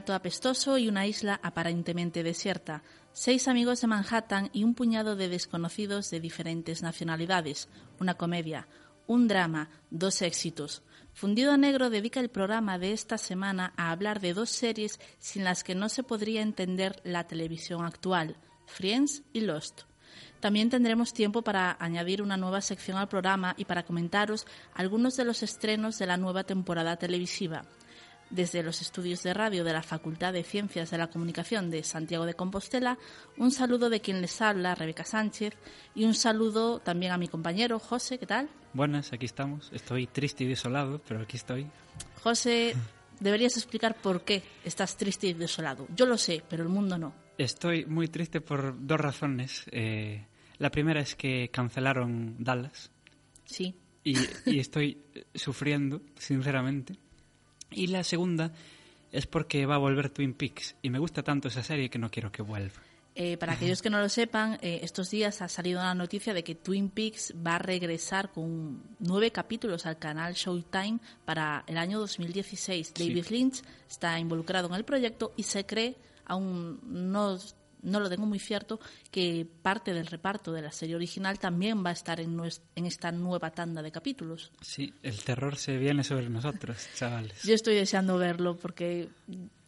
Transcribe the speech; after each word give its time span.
Un 0.00 0.04
gato 0.04 0.14
apestoso 0.14 0.78
y 0.78 0.88
una 0.88 1.06
isla 1.06 1.38
aparentemente 1.42 2.22
desierta, 2.22 2.82
seis 3.12 3.48
amigos 3.48 3.82
de 3.82 3.86
Manhattan 3.86 4.48
y 4.54 4.64
un 4.64 4.74
puñado 4.74 5.14
de 5.14 5.28
desconocidos 5.28 6.08
de 6.08 6.20
diferentes 6.20 6.82
nacionalidades, 6.82 7.68
una 7.98 8.14
comedia, 8.14 8.66
un 9.06 9.28
drama, 9.28 9.68
dos 9.90 10.22
éxitos. 10.22 10.82
Fundido 11.12 11.54
Negro 11.58 11.90
dedica 11.90 12.18
el 12.18 12.30
programa 12.30 12.78
de 12.78 12.94
esta 12.94 13.18
semana 13.18 13.74
a 13.76 13.90
hablar 13.90 14.20
de 14.20 14.32
dos 14.32 14.48
series 14.48 14.98
sin 15.18 15.44
las 15.44 15.64
que 15.64 15.74
no 15.74 15.90
se 15.90 16.02
podría 16.02 16.40
entender 16.40 16.98
la 17.04 17.26
televisión 17.26 17.84
actual, 17.84 18.36
Friends 18.64 19.22
y 19.34 19.42
Lost. 19.42 19.82
También 20.40 20.70
tendremos 20.70 21.12
tiempo 21.12 21.42
para 21.42 21.76
añadir 21.78 22.22
una 22.22 22.38
nueva 22.38 22.62
sección 22.62 22.96
al 22.96 23.10
programa 23.10 23.52
y 23.58 23.66
para 23.66 23.84
comentaros 23.84 24.46
algunos 24.72 25.18
de 25.18 25.26
los 25.26 25.42
estrenos 25.42 25.98
de 25.98 26.06
la 26.06 26.16
nueva 26.16 26.44
temporada 26.44 26.96
televisiva 26.96 27.66
desde 28.30 28.62
los 28.62 28.80
estudios 28.80 29.22
de 29.22 29.34
radio 29.34 29.64
de 29.64 29.72
la 29.72 29.82
Facultad 29.82 30.32
de 30.32 30.44
Ciencias 30.44 30.90
de 30.90 30.98
la 30.98 31.10
Comunicación 31.10 31.70
de 31.70 31.82
Santiago 31.82 32.24
de 32.24 32.34
Compostela, 32.34 32.98
un 33.36 33.50
saludo 33.50 33.90
de 33.90 34.00
quien 34.00 34.20
les 34.20 34.40
habla, 34.40 34.74
Rebeca 34.74 35.04
Sánchez, 35.04 35.54
y 35.94 36.04
un 36.04 36.14
saludo 36.14 36.78
también 36.78 37.12
a 37.12 37.18
mi 37.18 37.28
compañero 37.28 37.78
José, 37.78 38.18
¿qué 38.18 38.26
tal? 38.26 38.48
Buenas, 38.72 39.12
aquí 39.12 39.26
estamos. 39.26 39.70
Estoy 39.72 40.06
triste 40.06 40.44
y 40.44 40.46
desolado, 40.46 41.00
pero 41.06 41.20
aquí 41.20 41.36
estoy. 41.36 41.66
José, 42.22 42.74
deberías 43.20 43.56
explicar 43.56 43.96
por 44.00 44.22
qué 44.22 44.42
estás 44.64 44.96
triste 44.96 45.26
y 45.26 45.32
desolado. 45.34 45.88
Yo 45.94 46.06
lo 46.06 46.16
sé, 46.16 46.42
pero 46.48 46.62
el 46.62 46.68
mundo 46.68 46.96
no. 46.96 47.12
Estoy 47.36 47.84
muy 47.86 48.08
triste 48.08 48.40
por 48.40 48.74
dos 48.86 49.00
razones. 49.00 49.64
Eh, 49.72 50.24
la 50.58 50.70
primera 50.70 51.00
es 51.00 51.16
que 51.16 51.50
cancelaron 51.50 52.36
Dallas. 52.38 52.90
Sí. 53.44 53.74
Y, 54.04 54.16
y 54.46 54.58
estoy 54.60 54.98
sufriendo, 55.34 56.02
sinceramente. 56.16 56.96
Y 57.70 57.88
la 57.88 58.04
segunda 58.04 58.52
es 59.12 59.26
porque 59.26 59.66
va 59.66 59.76
a 59.76 59.78
volver 59.78 60.10
Twin 60.10 60.34
Peaks 60.34 60.76
y 60.82 60.90
me 60.90 60.98
gusta 60.98 61.22
tanto 61.22 61.48
esa 61.48 61.62
serie 61.62 61.90
que 61.90 61.98
no 61.98 62.10
quiero 62.10 62.30
que 62.30 62.42
vuelva. 62.42 62.80
Eh, 63.16 63.36
para 63.36 63.54
aquellos 63.54 63.82
que 63.82 63.90
no 63.90 64.00
lo 64.00 64.08
sepan, 64.08 64.58
eh, 64.62 64.80
estos 64.82 65.10
días 65.10 65.42
ha 65.42 65.48
salido 65.48 65.80
una 65.80 65.94
noticia 65.94 66.32
de 66.32 66.44
que 66.44 66.54
Twin 66.54 66.88
Peaks 66.88 67.34
va 67.44 67.56
a 67.56 67.58
regresar 67.58 68.30
con 68.30 68.82
nueve 69.00 69.32
capítulos 69.32 69.84
al 69.84 69.98
canal 69.98 70.34
Showtime 70.34 71.00
para 71.24 71.64
el 71.66 71.76
año 71.76 71.98
2016. 71.98 72.92
Sí. 72.94 73.08
David 73.08 73.26
Lynch 73.28 73.62
está 73.88 74.18
involucrado 74.18 74.68
en 74.68 74.74
el 74.74 74.84
proyecto 74.84 75.32
y 75.36 75.42
se 75.42 75.66
cree, 75.66 75.96
aún 76.24 76.78
no, 76.84 77.36
no 77.82 78.00
lo 78.00 78.08
tengo 78.08 78.26
muy 78.26 78.38
cierto, 78.38 78.80
que 79.10 79.46
parte 79.62 79.92
del 79.92 80.06
reparto 80.06 80.52
de 80.52 80.62
la 80.62 80.72
serie 80.72 80.96
original 80.96 81.38
también 81.38 81.84
va 81.84 81.90
a 81.90 81.94
estar 81.94 82.20
en, 82.20 82.40
esta 82.74 83.12
nueva 83.12 83.50
tanda 83.50 83.82
de 83.82 83.92
capítulos. 83.92 84.52
Sí, 84.60 84.92
el 85.02 85.22
terror 85.22 85.56
se 85.56 85.76
viene 85.76 86.04
sobre 86.04 86.28
nosotros, 86.28 86.88
chavales. 86.94 87.42
Yo 87.42 87.54
estoy 87.54 87.74
deseando 87.74 88.18
verlo 88.18 88.56
porque 88.56 89.08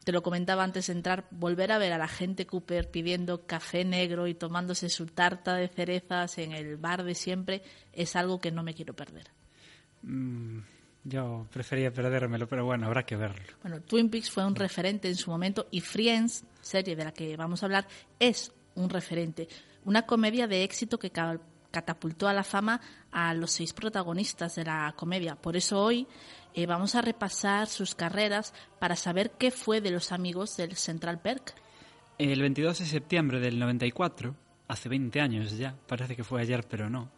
te 0.04 0.12
lo 0.12 0.22
comentaba 0.22 0.64
antes 0.64 0.88
de 0.88 0.94
entrar, 0.94 1.26
volver 1.30 1.72
a 1.72 1.78
ver 1.78 1.92
a 1.92 1.98
la 1.98 2.08
gente 2.08 2.46
Cooper 2.46 2.90
pidiendo 2.90 3.46
café 3.46 3.84
negro 3.84 4.26
y 4.26 4.34
tomándose 4.34 4.88
su 4.88 5.06
tarta 5.06 5.54
de 5.54 5.68
cerezas 5.68 6.38
en 6.38 6.52
el 6.52 6.76
bar 6.76 7.04
de 7.04 7.14
siempre 7.14 7.62
es 7.92 8.16
algo 8.16 8.40
que 8.40 8.50
no 8.50 8.62
me 8.62 8.74
quiero 8.74 8.94
perder. 8.94 9.30
Mm, 10.02 10.58
yo 11.04 11.46
prefería 11.52 11.92
perdérmelo, 11.92 12.48
pero 12.48 12.64
bueno, 12.64 12.86
habrá 12.86 13.04
que 13.04 13.16
verlo. 13.16 13.54
Bueno, 13.62 13.80
Twin 13.80 14.08
Peaks 14.08 14.30
fue 14.30 14.46
un 14.46 14.54
referente 14.54 15.08
en 15.08 15.16
su 15.16 15.30
momento 15.30 15.68
y 15.70 15.80
Friends, 15.80 16.44
serie 16.62 16.96
de 16.96 17.04
la 17.04 17.12
que 17.12 17.36
vamos 17.36 17.62
a 17.62 17.66
hablar, 17.66 17.86
es 18.18 18.52
un 18.74 18.88
referente. 18.88 19.48
Una 19.84 20.02
comedia 20.06 20.46
de 20.46 20.62
éxito 20.64 20.98
que 20.98 21.10
ca- 21.10 21.38
catapultó 21.70 22.28
a 22.28 22.32
la 22.32 22.44
fama 22.44 22.80
a 23.10 23.34
los 23.34 23.50
seis 23.50 23.72
protagonistas 23.74 24.54
de 24.54 24.64
la 24.64 24.94
comedia. 24.96 25.34
Por 25.36 25.56
eso 25.56 25.82
hoy 25.82 26.06
eh, 26.54 26.66
vamos 26.66 26.94
a 26.94 27.02
repasar 27.02 27.66
sus 27.68 27.94
carreras 27.94 28.54
para 28.78 28.96
saber 28.96 29.32
qué 29.32 29.50
fue 29.50 29.80
de 29.80 29.90
los 29.90 30.12
amigos 30.12 30.56
del 30.56 30.76
Central 30.76 31.20
Perk. 31.20 31.54
El 32.18 32.40
22 32.40 32.78
de 32.78 32.86
septiembre 32.86 33.40
del 33.40 33.58
94, 33.58 34.34
hace 34.68 34.88
20 34.88 35.20
años 35.20 35.56
ya, 35.56 35.74
parece 35.88 36.14
que 36.14 36.24
fue 36.24 36.40
ayer, 36.42 36.64
pero 36.68 36.88
no, 36.90 37.10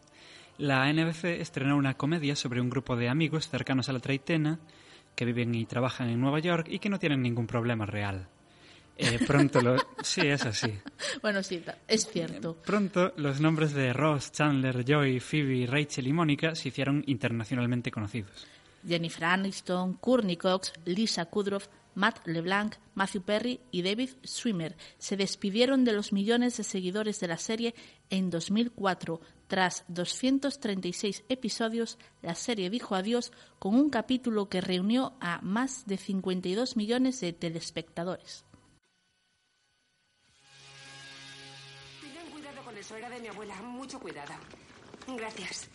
la 0.57 0.91
NBC 0.91 1.25
estrenó 1.41 1.75
una 1.77 1.95
comedia 1.95 2.35
sobre 2.35 2.61
un 2.61 2.69
grupo 2.69 2.95
de 2.95 3.09
amigos 3.09 3.49
cercanos 3.49 3.89
a 3.89 3.93
la 3.93 3.99
treintena 3.99 4.59
que 5.15 5.25
viven 5.25 5.53
y 5.53 5.65
trabajan 5.65 6.09
en 6.09 6.19
Nueva 6.21 6.39
York 6.39 6.67
y 6.69 6.79
que 6.79 6.89
no 6.89 6.97
tienen 6.97 7.21
ningún 7.21 7.45
problema 7.45 7.85
real. 7.85 8.29
Eh, 8.97 9.19
pronto 9.25 9.61
lo... 9.61 9.75
Sí, 10.01 10.21
es 10.21 10.45
así. 10.45 10.73
Bueno, 11.21 11.43
sí, 11.43 11.61
es 11.87 12.07
cierto. 12.07 12.55
Pronto 12.65 13.13
los 13.17 13.39
nombres 13.39 13.73
de 13.73 13.93
Ross, 13.93 14.31
Chandler, 14.31 14.85
Joy, 14.85 15.19
Phoebe, 15.19 15.65
Rachel 15.67 16.07
y 16.07 16.13
Mónica 16.13 16.55
se 16.55 16.69
hicieron 16.69 17.03
internacionalmente 17.07 17.91
conocidos. 17.91 18.47
Jennifer 18.87 19.25
Aniston, 19.25 19.93
Courtney 19.95 20.37
Cox, 20.37 20.73
Lisa 20.85 21.25
Kudrow, 21.25 21.61
Matt 21.95 22.27
LeBlanc, 22.27 22.75
Matthew 22.93 23.21
Perry 23.23 23.59
y 23.71 23.81
David 23.81 24.09
Schwimmer 24.25 24.75
se 24.97 25.17
despidieron 25.17 25.85
de 25.85 25.93
los 25.93 26.11
millones 26.11 26.57
de 26.57 26.63
seguidores 26.63 27.19
de 27.19 27.27
la 27.27 27.37
serie 27.37 27.73
en 28.09 28.29
2004. 28.29 29.19
Tras 29.47 29.85
236 29.87 31.23
episodios, 31.29 31.97
la 32.21 32.35
serie 32.35 32.69
dijo 32.69 32.95
adiós 32.95 33.31
con 33.59 33.75
un 33.75 33.89
capítulo 33.89 34.49
que 34.49 34.61
reunió 34.61 35.13
a 35.19 35.39
más 35.41 35.85
de 35.85 35.97
52 35.97 36.75
millones 36.75 37.21
de 37.21 37.31
telespectadores. 37.33 38.44
Era 42.93 43.09
de 43.09 43.19
mi 43.19 43.27
abuela. 43.27 43.55
Mucho 43.61 43.99
cuidado. 43.99 44.33
Gracias. 45.07 45.67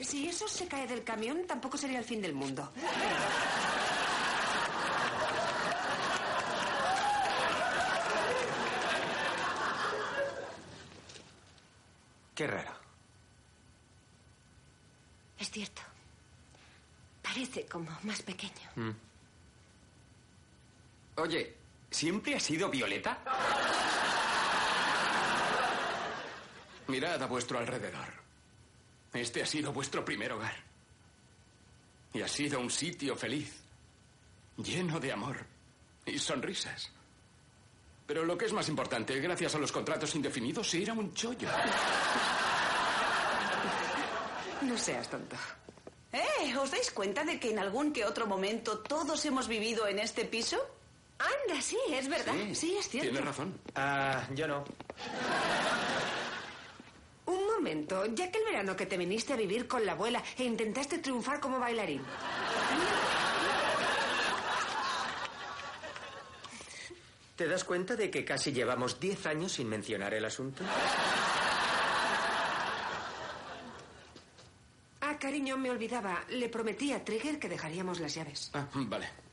Si 0.00 0.28
eso 0.28 0.46
se 0.48 0.66
cae 0.66 0.86
del 0.86 1.02
camión, 1.02 1.46
tampoco 1.46 1.76
sería 1.78 1.98
el 1.98 2.04
fin 2.04 2.20
del 2.20 2.34
mundo. 2.34 2.70
Qué 12.34 12.46
raro. 12.46 12.72
Es 15.38 15.50
cierto. 15.50 15.82
Parece 17.22 17.66
como 17.66 17.90
más 18.02 18.22
pequeño. 18.22 18.70
Mm. 18.76 18.90
Oye, 21.16 21.54
¿siempre 21.90 22.34
ha 22.34 22.40
sido 22.40 22.68
Violeta? 22.68 23.18
Mirad 26.88 27.22
a 27.22 27.26
vuestro 27.26 27.58
alrededor. 27.58 28.08
Este 29.12 29.42
ha 29.42 29.46
sido 29.46 29.72
vuestro 29.72 30.04
primer 30.04 30.32
hogar. 30.32 30.56
Y 32.12 32.22
ha 32.22 32.28
sido 32.28 32.60
un 32.60 32.70
sitio 32.70 33.16
feliz, 33.16 33.60
lleno 34.56 35.00
de 35.00 35.12
amor 35.12 35.36
y 36.06 36.18
sonrisas. 36.18 36.90
Pero 38.06 38.24
lo 38.24 38.36
que 38.36 38.44
es 38.44 38.52
más 38.52 38.68
importante, 38.68 39.18
gracias 39.18 39.54
a 39.54 39.58
los 39.58 39.72
contratos 39.72 40.14
indefinidos, 40.14 40.72
era 40.74 40.92
un 40.92 41.12
chollo. 41.14 41.48
No 44.62 44.76
seas 44.76 45.08
tonto. 45.08 45.36
¿Eh? 46.12 46.56
¿Os 46.56 46.70
dais 46.70 46.90
cuenta 46.90 47.24
de 47.24 47.40
que 47.40 47.50
en 47.50 47.58
algún 47.58 47.92
que 47.92 48.04
otro 48.04 48.26
momento 48.26 48.78
todos 48.78 49.24
hemos 49.24 49.48
vivido 49.48 49.88
en 49.88 49.98
este 49.98 50.24
piso? 50.24 50.58
Anda, 51.18 51.60
sí, 51.60 51.78
es 51.90 52.08
verdad. 52.08 52.34
Sí, 52.52 52.76
es 52.78 52.88
cierto. 52.88 53.10
Tienes 53.10 53.24
razón. 53.24 53.58
Ah, 53.74 54.26
yo 54.34 54.46
no. 54.46 54.64
Momento, 57.64 58.04
ya 58.14 58.30
que 58.30 58.36
el 58.40 58.44
verano 58.44 58.76
que 58.76 58.84
te 58.84 58.98
viniste 58.98 59.32
a 59.32 59.36
vivir 59.36 59.66
con 59.66 59.86
la 59.86 59.92
abuela 59.92 60.22
e 60.36 60.44
intentaste 60.44 60.98
triunfar 60.98 61.40
como 61.40 61.58
bailarín. 61.58 62.02
¿Te 67.34 67.48
das 67.48 67.64
cuenta 67.64 67.96
de 67.96 68.10
que 68.10 68.22
casi 68.22 68.52
llevamos 68.52 69.00
10 69.00 69.24
años 69.24 69.52
sin 69.52 69.70
mencionar 69.70 70.12
el 70.12 70.26
asunto? 70.26 70.62
Ah, 75.00 75.16
cariño, 75.18 75.56
me 75.56 75.70
olvidaba. 75.70 76.22
Le 76.28 76.50
prometí 76.50 76.92
a 76.92 77.02
Trigger 77.02 77.38
que 77.38 77.48
dejaríamos 77.48 77.98
las 77.98 78.14
llaves. 78.14 78.50
Ah, 78.52 78.68
vale. 78.74 79.23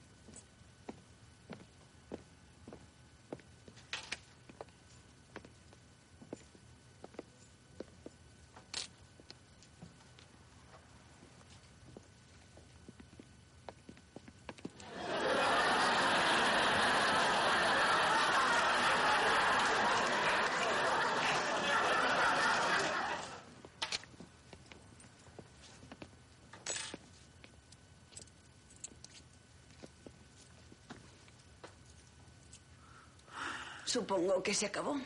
Supongo 33.91 34.41
que 34.41 34.53
se 34.53 34.67
acabó. 34.67 34.97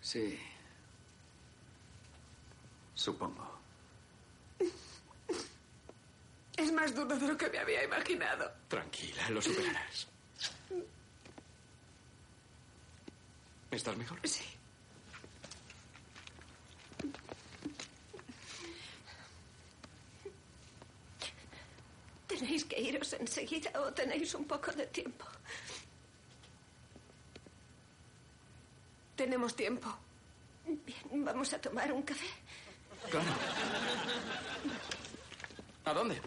Sí. 0.00 0.36
Supongo. 2.92 3.48
Es 6.56 6.72
más 6.72 6.92
duro 6.92 7.16
de 7.16 7.28
lo 7.28 7.36
que 7.36 7.48
me 7.48 7.58
había 7.58 7.84
imaginado. 7.84 8.50
Tranquila, 8.66 9.30
lo 9.30 9.40
superarás. 9.40 10.08
¿Estás 13.70 13.96
mejor? 13.96 14.18
Sí. 14.24 14.44
Tenéis 22.26 22.64
que 22.64 22.80
iros 22.80 23.12
enseguida 23.12 23.70
o 23.80 23.92
tenéis 23.92 24.34
un 24.34 24.44
poco 24.44 24.72
de 24.72 24.88
tiempo. 24.88 25.24
Tenemos 29.24 29.56
tiempo. 29.56 29.88
Bien, 30.66 31.24
vamos 31.24 31.50
a 31.54 31.58
tomar 31.58 31.90
un 31.90 32.02
café. 32.02 32.26
Claro. 33.10 33.30
¿A 35.86 35.94
dónde? 35.94 36.20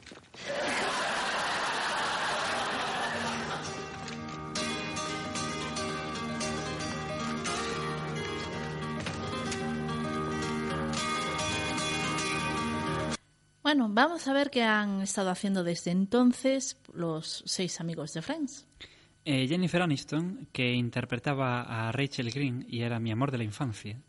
Bueno, 13.61 13.89
vamos 13.91 14.27
a 14.27 14.33
ver 14.33 14.49
qué 14.49 14.63
han 14.63 15.03
estado 15.03 15.29
haciendo 15.29 15.63
desde 15.63 15.91
entonces 15.91 16.77
los 16.93 17.43
seis 17.45 17.79
amigos 17.79 18.13
de 18.13 18.23
Friends. 18.23 18.65
Eh, 19.29 19.45
Jennifer 19.45 19.81
Aniston, 19.81 20.47
que 20.53 20.71
interpretaba 20.71 21.63
a 21.63 21.91
Rachel 21.91 22.31
Green 22.31 22.65
y 22.69 22.83
era 22.83 22.97
mi 22.97 23.11
amor 23.11 23.29
de 23.29 23.37
la 23.37 23.43
infancia, 23.43 23.99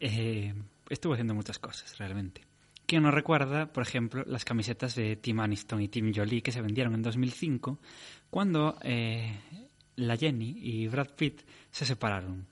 eh, 0.00 0.52
estuvo 0.90 1.12
haciendo 1.12 1.32
muchas 1.32 1.60
cosas 1.60 1.96
realmente. 1.96 2.40
¿Quién 2.86 3.04
nos 3.04 3.14
recuerda, 3.14 3.72
por 3.72 3.84
ejemplo, 3.84 4.24
las 4.26 4.44
camisetas 4.44 4.96
de 4.96 5.14
Tim 5.14 5.38
Aniston 5.38 5.80
y 5.80 5.86
Tim 5.86 6.12
Jolie 6.12 6.42
que 6.42 6.50
se 6.50 6.60
vendieron 6.60 6.94
en 6.94 7.02
2005 7.02 7.78
cuando 8.28 8.76
eh, 8.82 9.32
la 9.94 10.16
Jenny 10.16 10.58
y 10.60 10.88
Brad 10.88 11.10
Pitt 11.14 11.42
se 11.70 11.86
separaron? 11.86 12.48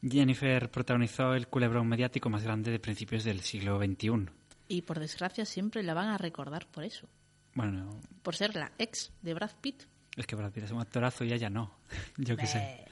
Jennifer 0.00 0.70
protagonizó 0.70 1.34
el 1.34 1.48
culebrón 1.48 1.88
mediático 1.88 2.30
más 2.30 2.44
grande 2.44 2.70
de 2.70 2.78
principios 2.78 3.24
del 3.24 3.40
siglo 3.40 3.84
XXI. 3.84 4.30
Y 4.68 4.82
por 4.82 5.00
desgracia 5.00 5.44
siempre 5.44 5.82
la 5.82 5.94
van 5.94 6.10
a 6.10 6.18
recordar 6.18 6.68
por 6.68 6.84
eso. 6.84 7.08
Bueno, 7.54 7.98
Por 8.22 8.36
ser 8.36 8.54
la 8.54 8.70
ex 8.78 9.10
de 9.20 9.34
Brad 9.34 9.50
Pitt. 9.60 9.82
Es 10.16 10.26
que 10.26 10.36
Brad 10.36 10.52
Pitt 10.52 10.64
es 10.64 10.70
un 10.72 10.80
actorazo 10.80 11.24
y 11.24 11.32
ella 11.32 11.50
no. 11.50 11.72
Yo 12.16 12.36
qué 12.36 12.46
sé. 12.46 12.84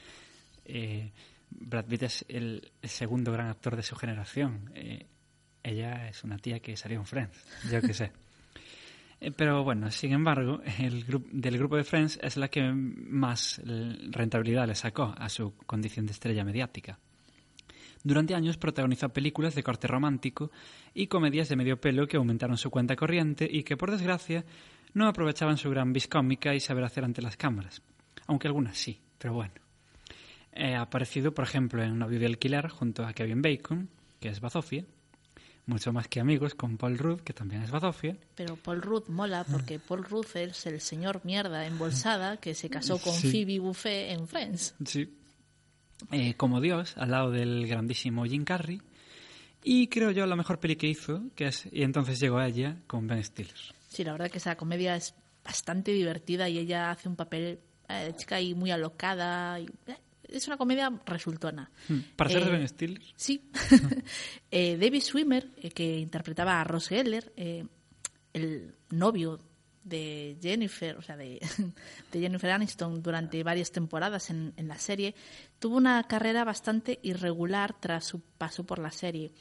Eh, 0.64 1.10
Brad 1.50 1.84
Pitt 1.86 2.02
es 2.04 2.24
el, 2.28 2.70
segundo 2.82 3.32
gran 3.32 3.48
actor 3.48 3.76
de 3.76 3.82
su 3.82 3.96
generación. 3.96 4.70
Eh, 4.74 5.06
ella 5.62 6.08
es 6.08 6.22
una 6.24 6.38
tía 6.38 6.60
que 6.60 6.76
salió 6.76 6.98
en 6.98 7.06
Friends. 7.06 7.36
Yo 7.70 7.80
qué 7.80 7.94
sé. 7.94 8.12
Eh, 9.18 9.30
Pero 9.30 9.64
bueno, 9.64 9.90
sin 9.90 10.12
embargo, 10.12 10.60
el 10.78 11.06
gru- 11.06 11.24
del 11.32 11.56
grupo 11.56 11.78
de 11.78 11.84
Friends 11.84 12.18
es 12.22 12.36
la 12.36 12.48
que 12.48 12.70
más 12.70 13.58
rentabilidad 13.64 14.66
le 14.66 14.74
sacó 14.74 15.14
a 15.16 15.30
su 15.30 15.56
condición 15.64 16.04
de 16.04 16.12
estrella 16.12 16.44
mediática. 16.44 16.98
Durante 18.04 18.34
años 18.34 18.58
protagonizó 18.58 19.08
películas 19.08 19.54
de 19.54 19.62
corte 19.62 19.86
romántico 19.88 20.50
y 20.92 21.06
comedias 21.06 21.48
de 21.48 21.56
medio 21.56 21.80
pelo 21.80 22.06
que 22.06 22.18
aumentaron 22.18 22.58
su 22.58 22.68
cuenta 22.70 22.94
corriente 22.94 23.48
y 23.50 23.62
que, 23.62 23.78
por 23.78 23.90
desgracia, 23.90 24.44
no 24.96 25.06
aprovechaban 25.08 25.58
su 25.58 25.68
gran 25.68 25.92
vis 25.92 26.08
cómica 26.08 26.54
y 26.54 26.60
saber 26.60 26.82
hacer 26.82 27.04
ante 27.04 27.20
las 27.20 27.36
cámaras. 27.36 27.82
Aunque 28.28 28.48
algunas 28.48 28.78
sí, 28.78 28.98
pero 29.18 29.34
bueno. 29.34 29.52
Eh, 30.52 30.74
ha 30.74 30.80
aparecido, 30.80 31.34
por 31.34 31.44
ejemplo, 31.44 31.82
en 31.82 31.98
Novio 31.98 32.18
de 32.18 32.24
Alquiler 32.24 32.70
junto 32.70 33.04
a 33.04 33.12
Kevin 33.12 33.42
Bacon, 33.42 33.90
que 34.18 34.30
es 34.30 34.40
bazofia. 34.40 34.86
Mucho 35.66 35.92
más 35.92 36.08
que 36.08 36.18
amigos 36.18 36.54
con 36.54 36.78
Paul 36.78 36.96
Rudd, 36.96 37.20
que 37.20 37.34
también 37.34 37.60
es 37.62 37.70
bazofia. 37.70 38.16
Pero 38.36 38.56
Paul 38.56 38.80
Rudd 38.80 39.08
mola 39.08 39.44
porque 39.44 39.78
Paul 39.78 40.02
Rudd 40.02 40.34
es 40.34 40.64
el 40.64 40.80
señor 40.80 41.20
mierda 41.24 41.66
embolsada 41.66 42.38
que 42.38 42.54
se 42.54 42.70
casó 42.70 42.96
con 42.98 43.12
Sí. 43.12 43.30
Phoebe 43.30 43.58
Buffet 43.58 44.12
en 44.12 44.26
Friends. 44.26 44.76
Sí. 44.86 45.12
Eh, 46.10 46.34
como 46.38 46.62
Dios, 46.62 46.96
al 46.96 47.10
lado 47.10 47.30
del 47.30 47.66
grandísimo 47.66 48.24
Jim 48.24 48.44
Carrey. 48.44 48.80
Y 49.62 49.88
creo 49.88 50.10
yo 50.10 50.24
la 50.24 50.36
mejor 50.36 50.58
peli 50.58 50.76
que 50.76 50.86
hizo, 50.86 51.20
que 51.34 51.48
es 51.48 51.68
Y 51.70 51.82
entonces 51.82 52.18
llegó 52.18 52.38
a 52.38 52.46
ella 52.46 52.78
con 52.86 53.06
Ben 53.06 53.22
Stiller. 53.22 53.76
Sí, 53.96 54.04
la 54.04 54.12
verdad 54.12 54.30
que 54.30 54.36
esa 54.36 54.56
comedia 54.58 54.94
es 54.94 55.14
bastante 55.42 55.90
divertida 55.90 56.50
y 56.50 56.58
ella 56.58 56.90
hace 56.90 57.08
un 57.08 57.16
papel 57.16 57.60
eh, 57.88 58.12
chica 58.14 58.38
y 58.42 58.54
muy 58.54 58.70
alocada. 58.70 59.58
y, 59.58 59.64
eh, 59.86 59.96
es 60.24 60.46
una 60.48 60.58
comedia 60.58 60.92
resultona. 61.06 61.70
Para 62.14 62.28
ser 62.28 62.44
de 62.44 62.50
Eh, 62.50 62.52
Ben 62.58 62.68
Stiller, 62.68 63.02
Sí. 63.14 63.48
Eh, 64.50 64.76
David 64.76 65.00
Swimmer, 65.00 65.50
que 65.74 65.96
interpretaba 65.98 66.60
a 66.60 66.64
Ross 66.64 66.88
Geller, 66.88 67.32
eh, 67.38 67.64
el 68.34 68.74
novio 68.90 69.40
de 69.82 70.36
Jennifer, 70.42 70.98
o 70.98 71.00
sea, 71.02 71.16
de, 71.16 71.40
de 72.12 72.20
Jennifer 72.20 72.50
Aniston 72.50 73.02
durante 73.02 73.42
varias 73.42 73.72
temporadas 73.72 74.28
en, 74.28 74.52
en 74.58 74.68
la 74.68 74.78
serie, 74.78 75.14
tuvo 75.58 75.78
una 75.78 76.02
carrera 76.06 76.44
bastante 76.44 76.98
irregular 77.02 77.74
tras 77.80 78.04
su 78.04 78.20
paso 78.20 78.64
por 78.66 78.78
la 78.78 78.90
serie. 78.90 79.32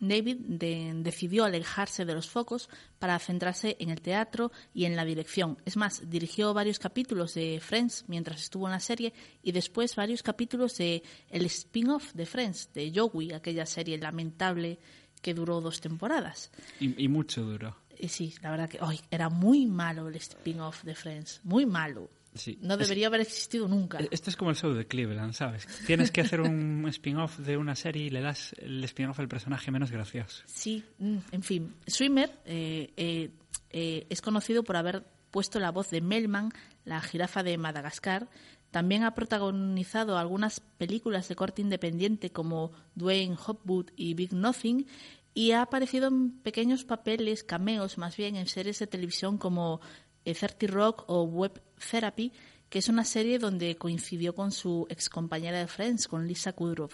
David 0.00 0.36
de- 0.40 0.92
decidió 0.96 1.44
alejarse 1.44 2.04
de 2.04 2.14
los 2.14 2.28
focos 2.28 2.68
para 2.98 3.18
centrarse 3.18 3.76
en 3.78 3.90
el 3.90 4.00
teatro 4.00 4.50
y 4.74 4.86
en 4.86 4.96
la 4.96 5.04
dirección. 5.04 5.58
Es 5.64 5.76
más, 5.76 6.08
dirigió 6.10 6.52
varios 6.54 6.78
capítulos 6.78 7.34
de 7.34 7.60
Friends 7.60 8.04
mientras 8.08 8.40
estuvo 8.42 8.66
en 8.66 8.72
la 8.72 8.80
serie 8.80 9.12
y 9.42 9.52
después 9.52 9.94
varios 9.96 10.22
capítulos 10.22 10.76
de 10.78 11.02
el 11.28 11.44
spin-off 11.44 12.12
de 12.14 12.26
Friends, 12.26 12.70
de 12.74 12.92
Joey, 12.94 13.32
aquella 13.32 13.66
serie 13.66 13.98
lamentable 13.98 14.78
que 15.20 15.34
duró 15.34 15.60
dos 15.60 15.80
temporadas. 15.80 16.50
y, 16.80 17.04
y 17.04 17.08
mucho 17.08 17.42
duró. 17.42 17.76
Y 17.98 18.08
sí, 18.08 18.34
la 18.40 18.50
verdad 18.50 18.70
que 18.70 18.78
era 19.10 19.28
muy 19.28 19.66
malo 19.66 20.08
el 20.08 20.16
spin-off 20.16 20.82
de 20.84 20.94
Friends, 20.94 21.42
muy 21.44 21.66
malo. 21.66 22.08
Sí. 22.34 22.58
No 22.62 22.74
Es- 22.74 22.80
debería 22.80 23.08
haber 23.08 23.20
existido 23.22 23.66
nunca. 23.68 23.98
Esto 24.10 24.30
es 24.30 24.36
como 24.36 24.50
el 24.50 24.56
show 24.56 24.72
de 24.72 24.86
Cleveland, 24.86 25.32
¿sabes? 25.32 25.66
Tienes 25.86 26.10
que 26.10 26.20
hacer 26.20 26.40
un 26.40 26.84
spin-off 26.88 27.38
de 27.38 27.56
una 27.56 27.74
serie 27.74 28.04
y 28.04 28.10
le 28.10 28.20
das 28.20 28.54
el 28.58 28.82
spin-off 28.84 29.18
al 29.18 29.28
personaje 29.28 29.70
menos 29.70 29.90
gracioso. 29.90 30.42
Sí, 30.46 30.84
mm, 30.98 31.16
en 31.32 31.42
fin. 31.42 31.74
Swimmer 31.86 32.30
eh, 32.44 32.92
eh, 32.96 33.30
eh, 33.70 34.06
es 34.08 34.22
conocido 34.22 34.62
por 34.62 34.76
haber 34.76 35.04
puesto 35.30 35.58
la 35.60 35.70
voz 35.72 35.90
de 35.90 36.00
Melman, 36.00 36.50
la 36.84 37.00
jirafa 37.00 37.42
de 37.42 37.58
Madagascar. 37.58 38.28
También 38.70 39.02
ha 39.02 39.14
protagonizado 39.14 40.16
algunas 40.16 40.60
películas 40.60 41.28
de 41.28 41.34
corte 41.34 41.62
independiente 41.62 42.30
como 42.30 42.70
Dwayne 42.94 43.36
Hopwood 43.44 43.90
y 43.96 44.14
Big 44.14 44.32
Nothing 44.32 44.86
y 45.34 45.50
ha 45.52 45.62
aparecido 45.62 46.06
en 46.08 46.30
pequeños 46.40 46.84
papeles, 46.84 47.42
cameos 47.44 47.98
más 47.98 48.16
bien, 48.16 48.36
en 48.36 48.46
series 48.46 48.78
de 48.78 48.86
televisión 48.86 49.38
como 49.38 49.80
30 50.24 50.66
Rock 50.68 51.04
o 51.08 51.24
Web 51.24 51.62
Therapy, 51.90 52.32
que 52.68 52.78
es 52.78 52.88
una 52.88 53.04
serie 53.04 53.38
donde 53.38 53.76
coincidió 53.76 54.34
con 54.34 54.52
su 54.52 54.86
excompañera 54.88 55.58
de 55.58 55.66
Friends, 55.66 56.08
con 56.08 56.26
Lisa 56.26 56.52
Kudrow. 56.52 56.88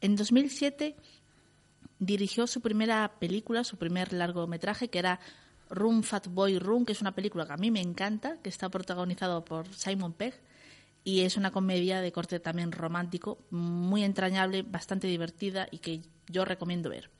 En 0.00 0.16
2007 0.16 0.96
dirigió 1.98 2.46
su 2.46 2.60
primera 2.60 3.18
película, 3.20 3.62
su 3.62 3.76
primer 3.76 4.12
largometraje, 4.12 4.88
que 4.88 4.98
era 4.98 5.20
Room 5.70 6.02
Fat 6.02 6.26
Boy 6.28 6.58
Room, 6.58 6.84
que 6.84 6.92
es 6.92 7.00
una 7.00 7.14
película 7.14 7.46
que 7.46 7.52
a 7.52 7.56
mí 7.56 7.70
me 7.70 7.80
encanta, 7.80 8.38
que 8.42 8.48
está 8.48 8.68
protagonizado 8.68 9.44
por 9.44 9.72
Simon 9.74 10.12
Pegg 10.12 10.34
y 11.04 11.22
es 11.22 11.36
una 11.36 11.50
comedia 11.50 12.00
de 12.00 12.12
corte 12.12 12.40
también 12.40 12.72
romántico, 12.72 13.38
muy 13.50 14.04
entrañable, 14.04 14.62
bastante 14.62 15.06
divertida 15.06 15.66
y 15.70 15.78
que 15.78 16.02
yo 16.28 16.44
recomiendo 16.44 16.90
ver. 16.90 17.10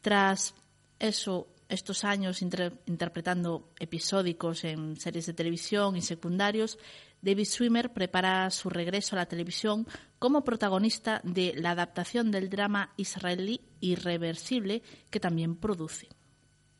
Tras 0.00 0.54
eso, 0.98 1.48
estos 1.70 2.04
años 2.04 2.42
inter- 2.42 2.80
interpretando 2.86 3.72
episódicos 3.78 4.64
en 4.64 4.96
series 4.98 5.26
de 5.26 5.34
televisión 5.34 5.96
y 5.96 6.02
secundarios, 6.02 6.78
David 7.22 7.44
Swimmer 7.46 7.92
prepara 7.92 8.50
su 8.50 8.70
regreso 8.70 9.14
a 9.14 9.20
la 9.20 9.26
televisión 9.26 9.86
como 10.18 10.42
protagonista 10.44 11.20
de 11.24 11.54
la 11.56 11.70
adaptación 11.72 12.30
del 12.30 12.48
drama 12.50 12.92
israelí 12.96 13.60
Irreversible 13.80 14.82
que 15.10 15.20
también 15.20 15.56
produce. 15.56 16.08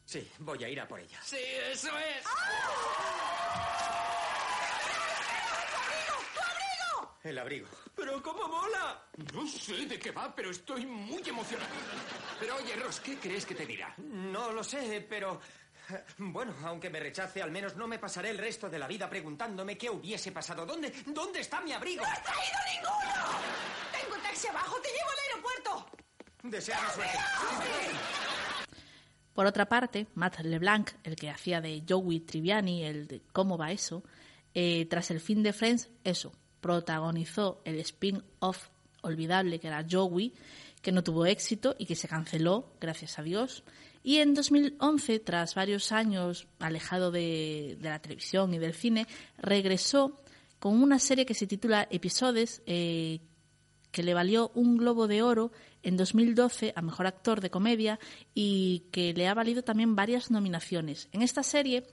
Sí, 0.04 0.26
voy 0.38 0.62
a 0.64 0.68
ir 0.68 0.80
a 0.80 0.88
por 0.88 0.98
ella. 1.00 1.18
Sí, 1.22 1.36
eso 1.72 1.88
es. 1.88 2.24
El 7.22 7.38
abrigo. 7.38 7.68
¡Pero 7.94 8.22
cómo 8.22 8.48
mola! 8.48 9.04
No 9.34 9.46
sé 9.46 9.84
de 9.86 9.98
qué 9.98 10.10
va, 10.10 10.34
pero 10.34 10.50
estoy 10.50 10.86
muy 10.86 11.22
emocionado. 11.28 11.68
Pero 12.38 12.56
oye, 12.56 12.74
Ross, 12.76 13.00
¿qué 13.00 13.18
crees 13.18 13.44
que 13.44 13.54
te 13.54 13.66
dirá? 13.66 13.94
No 13.98 14.52
lo 14.52 14.64
sé, 14.64 15.06
pero... 15.08 15.40
Bueno, 16.18 16.54
aunque 16.64 16.88
me 16.88 17.00
rechace, 17.00 17.42
al 17.42 17.50
menos 17.50 17.74
no 17.74 17.88
me 17.88 17.98
pasaré 17.98 18.30
el 18.30 18.38
resto 18.38 18.70
de 18.70 18.78
la 18.78 18.86
vida 18.86 19.10
preguntándome 19.10 19.76
qué 19.76 19.90
hubiese 19.90 20.30
pasado. 20.30 20.64
¿Dónde, 20.64 20.92
dónde 21.06 21.40
está 21.40 21.60
mi 21.60 21.72
abrigo? 21.72 22.04
¡No 22.04 22.12
he 22.12 22.22
traído 22.22 22.58
ninguno! 22.72 23.38
Tengo 23.90 24.14
un 24.14 24.22
taxi 24.22 24.46
abajo, 24.46 24.76
te 24.80 24.88
llevo 24.88 25.10
al 25.10 25.18
aeropuerto. 25.18 25.90
Deseame 26.44 26.90
suerte. 26.90 27.18
Por 29.34 29.46
otra 29.46 29.68
parte, 29.68 30.06
Matt 30.14 30.40
LeBlanc, 30.40 30.90
el 31.02 31.16
que 31.16 31.28
hacía 31.28 31.60
de 31.60 31.82
Joey 31.88 32.20
Triviani, 32.20 32.84
el 32.84 33.08
de 33.08 33.22
¿Cómo 33.32 33.58
va 33.58 33.72
eso? 33.72 34.04
Eh, 34.54 34.86
tras 34.88 35.10
el 35.10 35.20
fin 35.20 35.42
de 35.42 35.52
Friends, 35.52 35.90
eso, 36.04 36.32
protagonizó 36.60 37.60
el 37.64 37.78
spin-off 37.80 38.68
olvidable 39.02 39.58
que 39.58 39.68
era 39.68 39.86
Joey, 39.88 40.34
que 40.82 40.92
no 40.92 41.02
tuvo 41.02 41.26
éxito 41.26 41.74
y 41.78 41.86
que 41.86 41.96
se 41.96 42.08
canceló, 42.08 42.72
gracias 42.80 43.18
a 43.18 43.22
Dios. 43.22 43.64
Y 44.02 44.18
en 44.18 44.34
2011, 44.34 45.20
tras 45.20 45.54
varios 45.54 45.92
años 45.92 46.46
alejado 46.58 47.10
de, 47.10 47.76
de 47.80 47.88
la 47.88 48.00
televisión 48.00 48.54
y 48.54 48.58
del 48.58 48.74
cine, 48.74 49.06
regresó 49.38 50.20
con 50.58 50.82
una 50.82 50.98
serie 50.98 51.26
que 51.26 51.34
se 51.34 51.46
titula 51.46 51.88
Episodes, 51.90 52.62
eh, 52.66 53.20
que 53.90 54.02
le 54.02 54.14
valió 54.14 54.52
un 54.54 54.76
Globo 54.76 55.08
de 55.08 55.22
Oro 55.22 55.50
en 55.82 55.96
2012 55.96 56.72
a 56.76 56.82
Mejor 56.82 57.06
Actor 57.06 57.40
de 57.40 57.50
Comedia 57.50 57.98
y 58.34 58.84
que 58.92 59.12
le 59.14 59.26
ha 59.26 59.34
valido 59.34 59.62
también 59.62 59.96
varias 59.96 60.30
nominaciones. 60.30 61.08
En 61.12 61.22
esta 61.22 61.42
serie 61.42 61.86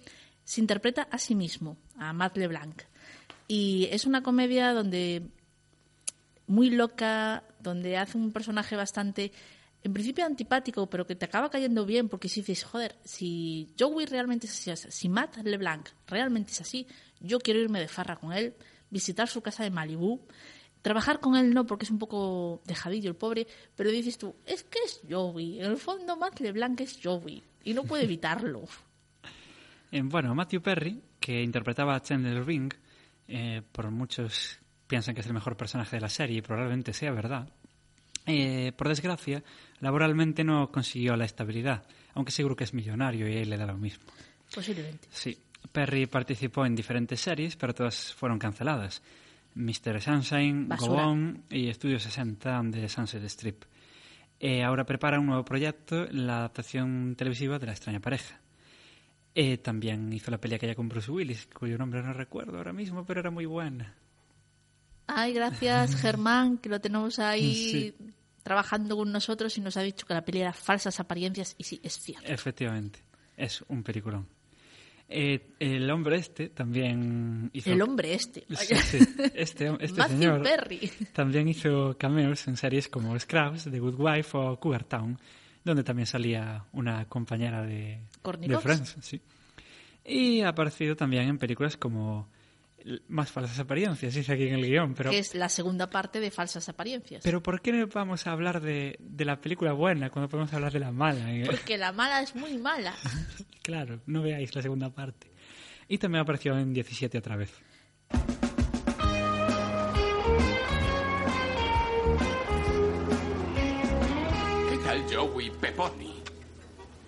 se 0.43 0.62
interpreta 0.62 1.03
a 1.03 1.17
sí 1.17 1.33
mismo, 1.33 1.77
a 1.97 2.13
Matt 2.13 2.38
LeBlanc. 2.38 2.83
Y 3.48 3.88
es 3.92 4.06
una 4.06 4.24
comedia 4.24 4.74
donde 4.74 5.24
muy 6.48 6.70
loca, 6.70 7.44
donde 7.60 7.98
hace 7.98 8.18
un 8.18 8.32
personaje 8.32 8.75
bastante, 8.75 9.32
en 9.84 9.94
principio 9.94 10.25
antipático, 10.25 10.89
pero 10.89 11.06
que 11.06 11.16
te 11.16 11.25
acaba 11.25 11.50
cayendo 11.50 11.86
bien, 11.86 12.10
porque 12.10 12.30
si 12.30 12.42
dices, 12.42 12.63
joder, 12.63 12.96
si 13.04 13.74
Joey 13.77 14.06
realmente 14.06 14.48
es 14.48 14.68
así, 14.68 14.92
si 14.92 15.10
Matt 15.10 15.38
LeBlanc 15.44 15.89
realmente 16.08 16.51
es 16.51 16.62
así, 16.62 16.88
yo 17.20 17.39
quiero 17.39 17.60
irme 17.60 17.80
de 17.80 17.88
farra 17.88 18.16
con 18.16 18.34
él, 18.34 18.56
visitar 18.89 19.27
su 19.27 19.42
casa 19.42 19.63
de 19.63 19.72
Malibú, 19.72 20.22
trabajar 20.82 21.20
con 21.20 21.36
él 21.36 21.54
no, 21.54 21.66
porque 21.66 21.86
es 21.86 21.92
un 21.92 22.00
poco 22.00 22.62
dejadillo 22.66 23.10
el 23.10 23.16
pobre, 23.16 23.48
pero 23.75 23.92
dices 23.92 24.18
tú, 24.18 24.36
es 24.46 24.63
que 24.63 24.80
es 24.86 25.01
Joey, 25.10 25.60
en 25.60 25.66
el 25.66 25.77
fondo 25.77 26.16
Matt 26.16 26.39
LeBlanc 26.39 26.80
es 26.82 27.00
Joey, 27.04 27.44
y 27.63 27.74
no 27.74 27.84
puede 27.84 28.04
evitarlo. 28.04 28.63
Bueno, 29.89 30.36
Matthew 30.36 30.62
Perry, 30.62 31.01
que 31.18 31.42
interpretaba 31.42 31.96
a 31.96 32.01
Chandler 32.01 32.46
Ring, 32.46 32.74
eh, 33.27 33.62
por 33.72 33.89
muchos 33.91 34.60
piensan 34.88 35.13
que 35.13 35.22
es 35.22 35.27
el 35.27 35.34
mejor 35.34 35.57
personaje 35.57 35.98
de 35.98 36.01
la 36.01 36.10
serie 36.10 36.38
y 36.38 36.41
probablemente 36.41 36.93
sea 36.93 37.12
verdad. 37.12 37.50
Eh, 38.25 38.74
por 38.75 38.89
desgracia, 38.89 39.43
laboralmente 39.79 40.43
no 40.43 40.72
consiguió 40.72 41.15
la 41.15 41.25
estabilidad, 41.25 41.86
aunque 42.13 42.31
seguro 42.31 42.55
que 42.55 42.65
es 42.65 42.74
millonario 42.74 43.27
y 43.27 43.38
a 43.38 43.41
él 43.41 43.50
le 43.50 43.57
da 43.57 43.65
lo 43.65 43.77
mismo. 43.77 44.05
Posiblemente. 44.53 45.07
Sí, 45.12 45.38
Perry 45.72 46.07
participó 46.07 46.65
en 46.65 46.75
diferentes 46.75 47.22
series, 47.22 47.55
pero 47.55 47.74
todas 47.74 48.13
fueron 48.13 48.39
canceladas. 48.39 49.01
Mr. 49.55 50.01
Sunshine, 50.01 50.67
Basura. 50.67 51.03
Go 51.03 51.10
On 51.10 51.43
y 51.50 51.69
Estudio 51.69 52.00
60 52.00 52.62
de 52.63 52.89
Sunset 52.89 53.24
Strip. 53.24 53.63
Eh, 54.39 54.63
ahora 54.63 54.86
prepara 54.86 55.19
un 55.19 55.25
nuevo 55.25 55.43
proyecto, 55.43 56.05
la 56.12 56.39
adaptación 56.39 57.15
televisiva 57.15 57.57
de 57.57 57.65
La 57.65 57.72
extraña 57.72 58.00
pareja. 58.00 58.39
Eh, 59.39 59.60
también 59.60 60.12
hizo 60.13 60.32
la 60.32 60.39
peli 60.39 60.56
aquella 60.56 60.74
con 60.74 60.89
Bruce 60.89 61.12
Willis, 61.12 61.48
cuyo 61.53 61.77
nombre 61.77 62.01
no 62.01 62.12
recuerdo 62.12 62.58
ahora 62.58 62.74
mismo, 62.74 63.06
pero 63.06 63.20
era 63.20 63.29
muy 63.29 63.46
buena. 63.46 63.94
Ay, 65.06 65.32
gracias 65.34 65.96
Germán, 66.01 66.58
que 66.58 66.70
lo 66.70 66.82
tenemos 66.82 67.20
ahí 67.20 67.53
Sí. 67.53 67.96
trabajando 68.41 68.98
con 68.98 69.12
nosotros 69.12 69.56
y 69.58 69.62
nos 69.62 69.77
ha 69.77 69.82
dicho 69.84 70.08
que 70.08 70.15
la 70.15 70.25
peli 70.25 70.39
era 70.41 70.53
falsas 70.53 71.00
apariencias 71.00 71.53
y 71.58 71.63
sí, 71.65 71.79
es 71.84 72.00
cierto. 72.00 72.27
Efectivamente, 72.27 73.00
es 73.38 73.63
un 73.67 73.84
peliculón. 73.84 74.27
Eh, 75.10 75.51
el 75.60 75.89
hombre 75.91 76.17
este 76.17 76.50
también 76.50 77.50
hizo... 77.53 77.72
El 77.72 77.82
hombre 77.84 78.15
este. 78.15 78.44
Sí, 78.50 78.75
sí, 78.75 78.98
Este, 79.36 79.72
este 79.79 80.01
señor 80.08 80.41
Perry. 80.41 80.91
también 81.13 81.48
hizo 81.48 81.96
cameos 81.98 82.46
en 82.48 82.58
series 82.58 82.89
como 82.89 83.17
Scrubs, 83.20 83.65
The 83.65 83.79
Good 83.79 83.96
Wife 84.00 84.36
o 84.36 84.60
Cougar 84.60 84.84
Town, 84.84 85.17
donde 85.67 85.83
también 85.83 86.05
salía 86.07 86.65
una 86.71 87.05
compañera 87.05 87.62
de, 87.62 88.00
de. 88.24 88.57
Friends. 88.59 88.95
Sí. 89.01 89.21
Y 90.05 90.41
ha 90.41 90.50
aparecido 90.50 90.95
también 90.95 91.27
en 91.27 91.38
películas 91.38 91.75
como 91.75 92.29
Más 93.09 93.29
falsas 93.29 93.59
apariencias, 93.59 94.13
dice 94.13 94.31
aquí 94.33 94.47
en 94.47 94.55
el 94.55 94.65
guion. 94.65 94.93
Pero, 94.93 95.12
que 95.12 95.19
es 95.19 95.36
la 95.36 95.50
segunda 95.50 95.89
parte 95.89 96.19
de 96.21 96.31
falsas 96.31 96.69
apariencias. 96.69 97.21
pero 97.24 97.43
¿por 97.43 97.62
qué 97.62 97.74
no 97.74 97.86
vamos 97.88 98.25
a 98.25 98.31
hablar 98.31 98.62
de, 98.62 98.97
de 99.00 99.25
la 99.25 99.41
película 99.41 99.74
buena 99.74 100.09
cuando 100.09 100.29
podemos 100.29 100.53
hablar 100.53 100.71
de 100.71 100.79
la 100.79 100.91
mala? 100.91 101.25
Porque 101.45 101.77
la 101.77 101.91
mala 101.91 102.21
es 102.21 102.36
muy 102.36 102.57
mala. 102.57 102.95
Claro, 103.62 104.00
no 104.05 104.21
veáis 104.21 104.55
la 104.55 104.62
segunda 104.62 104.89
parte. 104.89 105.29
Y 105.89 105.97
también 105.97 106.21
apareció 106.21 106.57
en 106.57 106.74
17 106.74 107.17
otra 107.17 107.36
vez. 107.36 107.51
Joey 115.27 115.50
Peponi? 115.50 116.24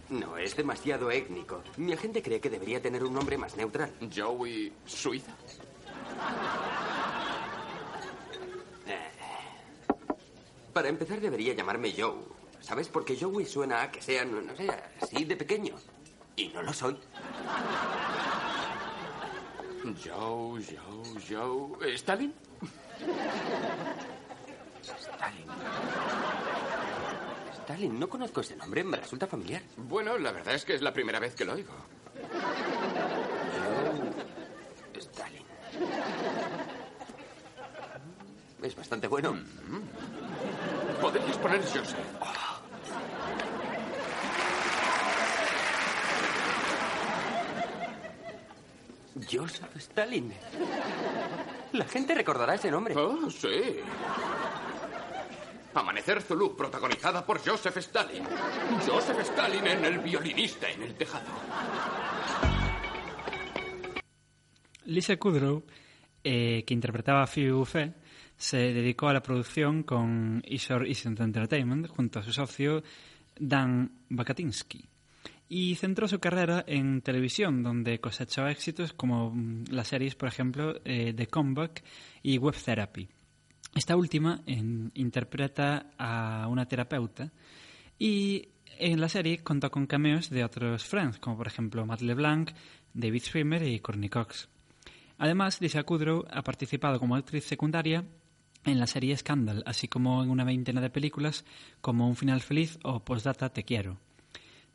No, 0.09 0.37
es 0.37 0.55
demasiado 0.55 1.09
étnico. 1.11 1.61
Mi 1.77 1.93
agente 1.93 2.21
cree 2.21 2.41
que 2.41 2.49
debería 2.49 2.81
tener 2.81 3.03
un 3.03 3.13
nombre 3.13 3.37
más 3.37 3.55
neutral. 3.55 3.91
Joey 4.13 4.73
Suiza. 4.85 5.31
Para 10.73 10.89
empezar, 10.89 11.19
debería 11.19 11.53
llamarme 11.53 11.93
Joe. 11.97 12.15
¿Sabes? 12.59 12.89
Porque 12.89 13.17
Joey 13.19 13.45
suena 13.45 13.83
a 13.83 13.91
que 13.91 14.01
sea, 14.01 14.25
no, 14.25 14.41
no 14.41 14.55
sé, 14.55 14.67
así 15.01 15.23
de 15.23 15.35
pequeño. 15.35 15.75
Y 16.35 16.49
no 16.49 16.61
lo 16.61 16.73
soy. 16.73 16.97
Joe, 20.03 20.61
Joe, 20.61 21.21
Joe. 21.29 21.93
¿Stalin? 21.95 22.33
Stalin. 24.83 25.45
Stalin, 27.69 27.99
no 27.99 28.09
conozco 28.09 28.41
ese 28.41 28.55
nombre, 28.55 28.83
me 28.83 28.97
resulta 28.97 29.27
familiar. 29.27 29.61
Bueno, 29.77 30.17
la 30.17 30.31
verdad 30.31 30.55
es 30.55 30.65
que 30.65 30.73
es 30.73 30.81
la 30.81 30.91
primera 30.91 31.19
vez 31.19 31.35
que 31.35 31.45
lo 31.45 31.53
oigo. 31.53 31.71
Joe 34.91 34.99
Stalin. 34.99 35.43
Es 38.63 38.75
bastante 38.75 39.07
bueno. 39.07 39.37
Podrías 40.99 41.37
poner 41.37 41.61
Joseph. 41.61 41.95
Joseph 49.31 49.75
Stalin. 49.77 50.33
La 51.73 51.85
gente 51.85 52.15
recordará 52.15 52.55
ese 52.55 52.71
nombre. 52.71 52.95
Oh, 52.97 53.29
sí. 53.29 53.81
Amanecer 55.73 56.21
Zulu, 56.21 56.55
protagonizada 56.55 57.25
por 57.25 57.39
Joseph 57.39 57.77
Stalin. 57.77 58.23
Joseph 58.87 59.19
Stalin 59.19 59.67
en 59.67 59.85
El 59.85 59.99
violinista 59.99 60.69
en 60.69 60.83
el 60.83 60.95
tejado. 60.95 61.27
Lisa 64.85 65.17
Kudrow, 65.17 65.63
eh, 66.23 66.63
que 66.65 66.73
interpretaba 66.73 67.23
a 67.23 67.27
Phoebe 67.27 67.51
Buffet, 67.51 67.95
se 68.35 68.57
dedicó 68.57 69.09
a 69.09 69.13
la 69.13 69.21
producción 69.21 69.83
con 69.83 70.41
Ishore 70.45 70.89
Isn't 70.89 71.19
Entertainment 71.19 71.87
junto 71.87 72.19
a 72.19 72.23
su 72.23 72.33
socio 72.33 72.83
Dan 73.37 73.91
Bakatinsky. 74.09 74.87
Y 75.47 75.75
centró 75.75 76.07
su 76.07 76.19
carrera 76.19 76.63
en 76.67 77.01
televisión, 77.01 77.63
donde 77.63 77.99
cosechó 77.99 78.47
éxitos 78.47 78.93
como 78.93 79.31
mm, 79.31 79.65
las 79.71 79.87
series, 79.87 80.15
por 80.15 80.29
ejemplo, 80.29 80.75
eh, 80.85 81.13
The 81.15 81.27
Comeback 81.27 81.83
y 82.23 82.37
Web 82.37 82.55
Therapy. 82.55 83.09
Esta 83.75 83.95
última 83.95 84.41
interpreta 84.45 85.91
a 85.97 86.47
una 86.49 86.65
terapeuta 86.65 87.31
y 87.97 88.49
en 88.77 88.99
la 88.99 89.09
serie 89.09 89.39
contó 89.39 89.69
con 89.69 89.87
cameos 89.87 90.29
de 90.29 90.43
otros 90.43 90.85
Friends, 90.85 91.19
como 91.19 91.37
por 91.37 91.47
ejemplo 91.47 91.85
Matt 91.85 92.01
LeBlanc, 92.01 92.51
David 92.93 93.23
Schwimmer 93.23 93.63
y 93.63 93.79
Courtney 93.79 94.09
Cox. 94.09 94.49
Además, 95.17 95.59
Lisa 95.59 95.83
Kudrow 95.83 96.25
ha 96.31 96.41
participado 96.43 96.99
como 96.99 97.15
actriz 97.15 97.43
secundaria 97.43 98.05
en 98.65 98.79
la 98.79 98.87
serie 98.87 99.15
Scandal, 99.17 99.63
así 99.65 99.87
como 99.87 100.23
en 100.23 100.29
una 100.29 100.43
veintena 100.45 100.81
de 100.81 100.89
películas 100.89 101.45
como 101.81 102.07
Un 102.07 102.15
final 102.15 102.41
feliz 102.41 102.79
o 102.83 103.01
Postdata 103.01 103.49
Te 103.49 103.63
quiero. 103.63 103.97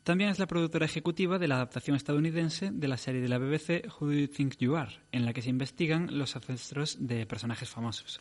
También 0.03 0.29
es 0.29 0.39
la 0.39 0.47
productora 0.47 0.85
ejecutiva 0.85 1.39
de 1.39 1.49
la 1.49 1.57
adaptación 1.57 1.97
estadounidense 1.97 2.71
de 2.71 2.89
la 2.89 2.99
serie 2.99 3.23
de 3.23 3.29
la 3.29 3.39
BBC 3.39 3.87
Who 3.89 4.09
Do 4.09 4.13
You 4.13 4.29
Think 4.29 4.59
You 4.59 4.77
Are, 4.77 5.01
en 5.13 5.25
la 5.25 5.33
que 5.33 5.41
se 5.41 5.49
investigan 5.49 6.19
los 6.19 6.37
ancestros 6.37 6.99
de 7.01 7.25
personajes 7.25 7.71
famosos. 7.71 8.21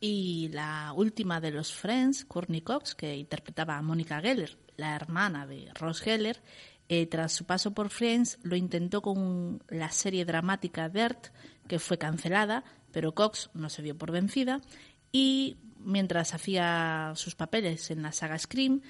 Y 0.00 0.48
la 0.52 0.92
última 0.94 1.40
de 1.40 1.50
los 1.50 1.72
Friends, 1.72 2.24
Courtney 2.24 2.60
Cox, 2.60 2.94
que 2.94 3.16
interpretaba 3.16 3.76
a 3.76 3.82
Mónica 3.82 4.20
Geller, 4.20 4.58
la 4.76 4.94
hermana 4.94 5.46
de 5.46 5.70
Ross 5.74 6.00
Geller, 6.00 6.42
Eh, 6.88 7.06
tras 7.06 7.32
su 7.32 7.44
paso 7.44 7.74
por 7.74 7.90
Friends, 7.90 8.38
lo 8.42 8.54
intentó 8.54 9.02
con 9.02 9.62
la 9.68 9.90
serie 9.90 10.24
dramática 10.24 10.88
Dirt, 10.88 11.28
que 11.66 11.80
fue 11.80 11.98
cancelada, 11.98 12.62
pero 12.92 13.12
Cox 13.14 13.50
no 13.54 13.68
se 13.70 13.82
dio 13.82 13.98
por 13.98 14.12
vencida. 14.12 14.60
Y 15.10 15.56
mientras 15.80 16.32
hacía 16.32 17.12
sus 17.16 17.34
papeles 17.34 17.90
en 17.90 18.02
la 18.02 18.12
saga 18.12 18.38
Scream, 18.38 18.82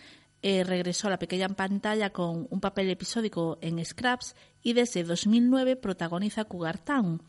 eh, 0.43 0.63
regresó 0.65 1.07
a 1.07 1.11
la 1.11 1.19
pequeña 1.19 1.49
pantalla 1.49 2.11
con 2.11 2.47
un 2.51 2.61
papel 2.61 2.91
episódico 2.91 3.59
en 3.63 3.83
Scraps 3.83 4.37
y 4.63 4.75
desde 4.75 5.03
2009 5.03 5.77
protagoniza 5.77 6.45
Cougar 6.45 6.79
Town. 6.79 7.23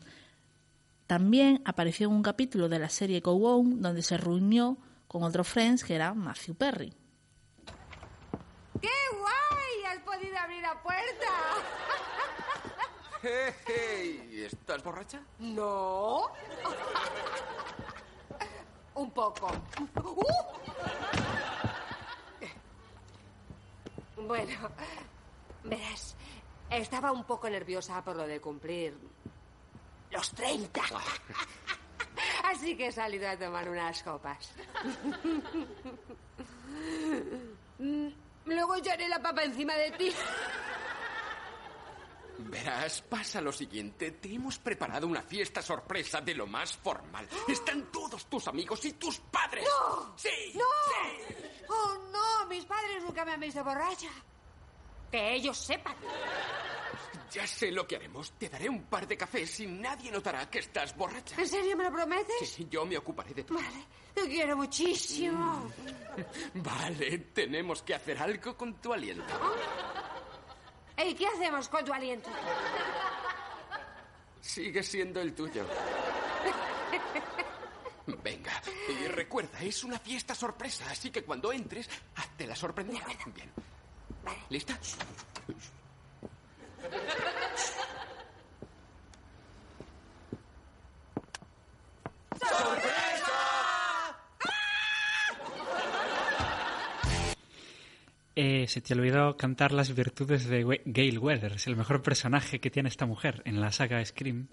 También 1.08 1.62
apareció 1.64 2.06
en 2.08 2.12
un 2.12 2.22
capítulo 2.22 2.68
de 2.68 2.78
la 2.78 2.90
serie 2.90 3.20
Go 3.20 3.32
On, 3.32 3.80
donde 3.80 4.02
se 4.02 4.18
reunió 4.18 4.76
con 5.08 5.22
otro 5.22 5.42
Friends 5.42 5.82
que 5.82 5.94
era 5.94 6.12
Matthew 6.12 6.54
Perry. 6.54 6.92
¡Qué 8.78 8.90
guay! 9.18 9.84
¡Has 9.86 10.00
podido 10.00 10.36
abrir 10.38 10.60
la 10.62 10.80
puerta! 10.82 11.32
Hey, 13.20 14.44
¿Estás 14.46 14.80
borracha? 14.84 15.20
No. 15.40 16.22
Un 18.94 19.10
poco. 19.10 19.50
¡Uh! 20.04 20.24
Bueno, 24.24 24.70
verás, 25.64 26.14
estaba 26.70 27.10
un 27.10 27.24
poco 27.24 27.50
nerviosa 27.50 28.04
por 28.04 28.14
lo 28.14 28.24
de 28.26 28.40
cumplir 28.40 28.96
los 30.10 30.30
30. 30.32 30.80
Así 32.44 32.76
que 32.76 32.88
he 32.88 32.92
salido 32.92 33.28
a 33.28 33.36
tomar 33.36 33.68
unas 33.68 34.02
copas. 34.02 34.52
Luego 38.44 38.76
echaré 38.76 39.08
la 39.08 39.20
papa 39.20 39.44
encima 39.44 39.74
de 39.74 39.90
ti. 39.92 40.12
Verás, 42.38 43.02
pasa 43.02 43.40
lo 43.40 43.52
siguiente. 43.52 44.12
Te 44.12 44.32
hemos 44.32 44.58
preparado 44.58 45.06
una 45.06 45.22
fiesta 45.22 45.60
sorpresa 45.60 46.20
de 46.20 46.34
lo 46.34 46.46
más 46.46 46.76
formal. 46.76 47.28
Están 47.48 47.90
todos 47.90 48.26
tus 48.26 48.46
amigos 48.48 48.84
y 48.84 48.92
tus 48.92 49.18
padres. 49.18 49.64
¡No! 49.64 50.16
¡Sí! 50.16 50.54
¡No! 50.54 50.64
¡Sí! 50.88 51.34
¡Oh, 51.68 51.98
no! 52.12 52.46
Mis 52.48 52.64
padres 52.64 53.02
nunca 53.02 53.24
me 53.24 53.32
han 53.32 53.40
visto 53.40 53.62
borracha. 53.64 54.08
Que 55.10 55.34
ellos 55.34 55.56
sepan. 55.56 55.94
Ya 57.30 57.46
sé 57.46 57.70
lo 57.70 57.86
que 57.86 57.96
haremos. 57.96 58.32
Te 58.32 58.48
daré 58.48 58.68
un 58.68 58.84
par 58.84 59.06
de 59.06 59.16
cafés 59.16 59.60
y 59.60 59.66
nadie 59.66 60.10
notará 60.10 60.48
que 60.48 60.60
estás 60.60 60.96
borracha. 60.96 61.36
¿En 61.40 61.46
serio 61.46 61.76
me 61.76 61.84
lo 61.84 61.92
prometes? 61.92 62.48
Sí, 62.48 62.66
yo 62.70 62.86
me 62.86 62.96
ocuparé 62.96 63.34
de 63.34 63.44
todo. 63.44 63.58
Vale, 63.58 63.84
te 64.14 64.28
quiero 64.28 64.56
muchísimo. 64.56 65.70
Vale, 66.54 67.18
tenemos 67.34 67.82
que 67.82 67.94
hacer 67.94 68.18
algo 68.18 68.56
con 68.56 68.74
tu 68.80 68.92
aliento. 68.92 69.34
¿Y 71.04 71.14
qué 71.14 71.26
hacemos 71.26 71.68
con 71.68 71.84
tu 71.84 71.92
aliento? 71.92 72.30
Sigue 74.40 74.82
siendo 74.82 75.20
el 75.20 75.34
tuyo. 75.34 75.66
Venga, 78.22 78.62
y 78.88 79.06
recuerda, 79.08 79.60
es 79.60 79.84
una 79.84 79.98
fiesta 79.98 80.34
sorpresa, 80.34 80.90
así 80.90 81.10
que 81.10 81.22
cuando 81.22 81.52
entres, 81.52 81.88
hazte 82.16 82.46
la 82.46 82.56
sorprendida. 82.56 83.04
Bien. 83.26 83.52
¿Lista? 84.50 84.78
Eh, 98.40 98.68
se 98.68 98.80
te 98.80 98.94
olvidó 98.94 99.36
cantar 99.36 99.72
las 99.72 99.92
virtudes 99.92 100.46
de 100.46 100.80
Gail 100.84 101.18
Weathers, 101.18 101.66
el 101.66 101.74
mejor 101.74 102.02
personaje 102.02 102.60
que 102.60 102.70
tiene 102.70 102.88
esta 102.88 103.04
mujer 103.04 103.42
en 103.44 103.60
la 103.60 103.72
saga 103.72 104.04
Scream, 104.04 104.46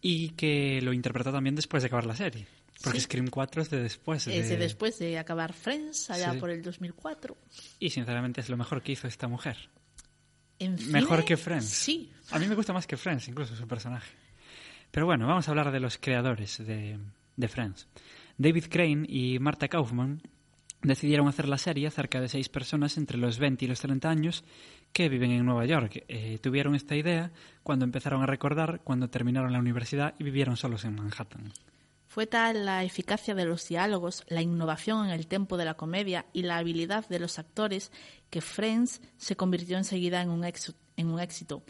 y 0.00 0.30
que 0.30 0.80
lo 0.80 0.94
interpretó 0.94 1.30
también 1.30 1.54
después 1.54 1.82
de 1.82 1.88
acabar 1.88 2.06
la 2.06 2.16
serie. 2.16 2.46
Porque 2.82 2.98
Sí. 3.00 3.04
Scream 3.04 3.28
4 3.28 3.62
es 3.62 3.70
de 3.70 3.82
después. 3.82 4.24
De... 4.24 4.38
Es 4.38 4.48
de 4.48 4.56
después 4.56 4.98
de 4.98 5.18
acabar 5.18 5.52
Friends, 5.52 6.10
allá 6.10 6.32
Sí. 6.32 6.38
por 6.38 6.50
el 6.50 6.62
2004. 6.62 7.36
Y 7.78 7.90
sinceramente 7.90 8.40
es 8.40 8.48
lo 8.48 8.56
mejor 8.56 8.82
que 8.82 8.92
hizo 8.92 9.06
esta 9.06 9.28
mujer. 9.28 9.56
En 10.58 10.76
Mejor 10.90 11.24
que 11.24 11.36
Friends. 11.36 11.66
Sí. 11.68 12.10
A 12.30 12.38
mí 12.38 12.46
me 12.46 12.54
gusta 12.54 12.72
más 12.72 12.86
que 12.86 12.96
Friends, 12.96 13.28
incluso 13.28 13.56
su 13.56 13.66
personaje. 13.66 14.10
Pero 14.90 15.06
bueno, 15.06 15.26
vamos 15.26 15.46
a 15.48 15.50
hablar 15.52 15.70
de 15.72 15.80
los 15.80 15.98
creadores 15.98 16.58
de, 16.58 16.98
de 17.36 17.48
Friends. 17.48 17.86
David 18.36 18.64
Crane 18.70 19.06
y 19.08 19.38
Marta 19.38 19.68
Kaufman 19.68 20.20
decidieron 20.82 21.28
hacer 21.28 21.48
la 21.48 21.58
serie 21.58 21.86
acerca 21.86 22.20
de 22.20 22.28
seis 22.28 22.48
personas 22.48 22.96
entre 22.96 23.18
los 23.18 23.38
20 23.38 23.64
y 23.64 23.68
los 23.68 23.80
30 23.80 24.08
años 24.08 24.44
que 24.92 25.08
viven 25.08 25.30
en 25.30 25.44
Nueva 25.44 25.66
York. 25.66 26.04
Eh, 26.08 26.38
tuvieron 26.42 26.74
esta 26.74 26.96
idea 26.96 27.30
cuando 27.62 27.84
empezaron 27.84 28.22
a 28.22 28.26
recordar 28.26 28.80
cuando 28.82 29.08
terminaron 29.08 29.52
la 29.52 29.58
universidad 29.58 30.14
y 30.18 30.24
vivieron 30.24 30.56
solos 30.56 30.84
en 30.84 30.94
Manhattan. 30.96 31.52
Fue 32.10 32.26
tal 32.26 32.66
la 32.66 32.82
eficacia 32.82 33.36
de 33.36 33.44
los 33.44 33.68
diálogos, 33.68 34.24
la 34.26 34.42
innovación 34.42 35.06
en 35.06 35.12
el 35.12 35.28
tempo 35.28 35.56
de 35.56 35.64
la 35.64 35.74
comedia 35.74 36.26
y 36.32 36.42
la 36.42 36.56
habilidad 36.56 37.08
de 37.08 37.20
los 37.20 37.38
actores 37.38 37.92
que 38.30 38.40
Friends 38.40 39.00
se 39.16 39.36
convirtió 39.36 39.76
enseguida 39.76 40.20
en 40.20 40.30
un, 40.30 40.42
éxito. 40.42 40.76
En 40.96 41.06
un 41.06 41.20
éxito. 41.20 41.62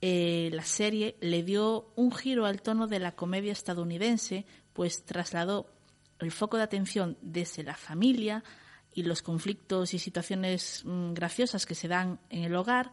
Eh, 0.00 0.50
la 0.52 0.64
serie 0.64 1.16
le 1.20 1.44
dio 1.44 1.92
un 1.94 2.10
giro 2.10 2.44
al 2.44 2.60
tono 2.60 2.88
de 2.88 2.98
la 2.98 3.12
comedia 3.12 3.52
estadounidense, 3.52 4.46
pues 4.72 5.04
trasladó 5.04 5.70
el 6.18 6.32
foco 6.32 6.56
de 6.56 6.64
atención 6.64 7.16
desde 7.22 7.62
la 7.62 7.76
familia 7.76 8.42
y 8.92 9.04
los 9.04 9.22
conflictos 9.22 9.94
y 9.94 10.00
situaciones 10.00 10.82
mm, 10.84 11.12
graciosas 11.12 11.66
que 11.66 11.76
se 11.76 11.86
dan 11.86 12.18
en 12.30 12.42
el 12.42 12.56
hogar 12.56 12.90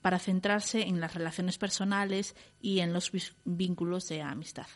para 0.00 0.20
centrarse 0.20 0.82
en 0.82 1.00
las 1.00 1.12
relaciones 1.12 1.58
personales 1.58 2.36
y 2.60 2.78
en 2.78 2.92
los 2.92 3.10
vínculos 3.44 4.06
de 4.06 4.22
amistad. 4.22 4.68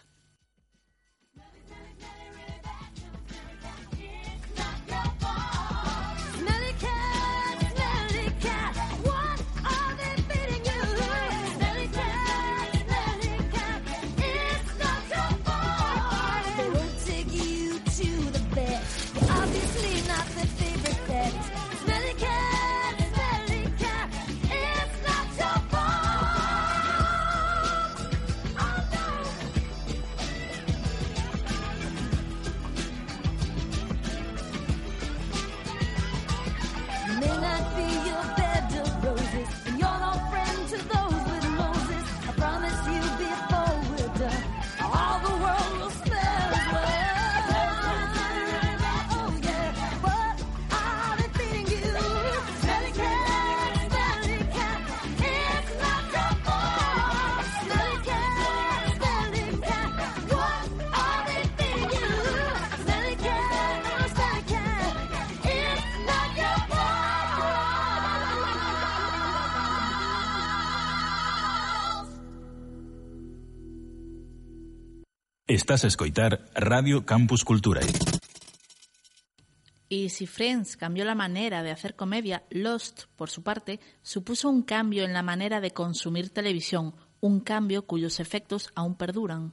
Escoitar 75.70 76.46
Radio 76.52 77.06
Campus 77.06 77.44
Cultura. 77.44 77.80
Y 79.88 80.09
si 80.09 80.26
Friends 80.26 80.76
cambió 80.76 81.04
la 81.04 81.14
manera 81.14 81.62
de 81.62 81.70
hacer 81.70 81.94
comedia, 81.94 82.42
Lost, 82.50 83.04
por 83.14 83.30
su 83.30 83.44
parte, 83.44 83.78
supuso 84.02 84.48
un 84.48 84.62
cambio 84.62 85.04
en 85.04 85.12
la 85.12 85.22
manera 85.22 85.61
de 85.61 85.70
consumir 85.70 86.30
televisión, 86.30 86.96
un 87.20 87.38
cambio 87.38 87.87
cuyos 87.87 88.18
efectos 88.18 88.70
aún 88.74 88.96
perduran. 88.96 89.52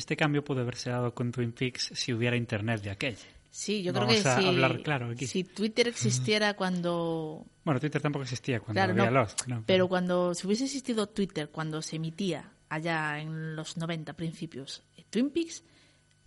Este 0.00 0.16
cambio 0.16 0.42
pudo 0.42 0.62
haberse 0.62 0.88
dado 0.88 1.12
con 1.14 1.30
Twin 1.30 1.52
Peaks 1.52 1.90
si 1.92 2.14
hubiera 2.14 2.34
internet 2.34 2.80
de 2.80 2.88
aquella. 2.90 3.18
Sí, 3.50 3.82
yo 3.82 3.92
creo 3.92 4.06
Vamos 4.06 4.22
que 4.22 4.28
a 4.30 4.40
si, 4.40 4.46
hablar 4.48 4.82
claro 4.82 5.10
aquí. 5.10 5.26
si 5.26 5.44
Twitter 5.44 5.88
existiera 5.88 6.54
cuando... 6.54 7.44
Bueno, 7.64 7.78
Twitter 7.80 8.00
tampoco 8.00 8.22
existía 8.22 8.60
cuando 8.60 8.78
Claro, 8.78 8.92
había 8.92 9.10
no, 9.10 9.20
Lost. 9.20 9.46
¿no? 9.46 9.62
pero 9.66 9.88
cuando 9.88 10.32
si 10.34 10.46
hubiese 10.46 10.64
existido 10.64 11.06
Twitter 11.06 11.50
cuando 11.50 11.82
se 11.82 11.96
emitía 11.96 12.50
allá 12.70 13.18
en 13.20 13.54
los 13.56 13.76
90 13.76 14.14
principios 14.14 14.82
eh, 14.96 15.04
Twin 15.10 15.28
Peaks, 15.28 15.64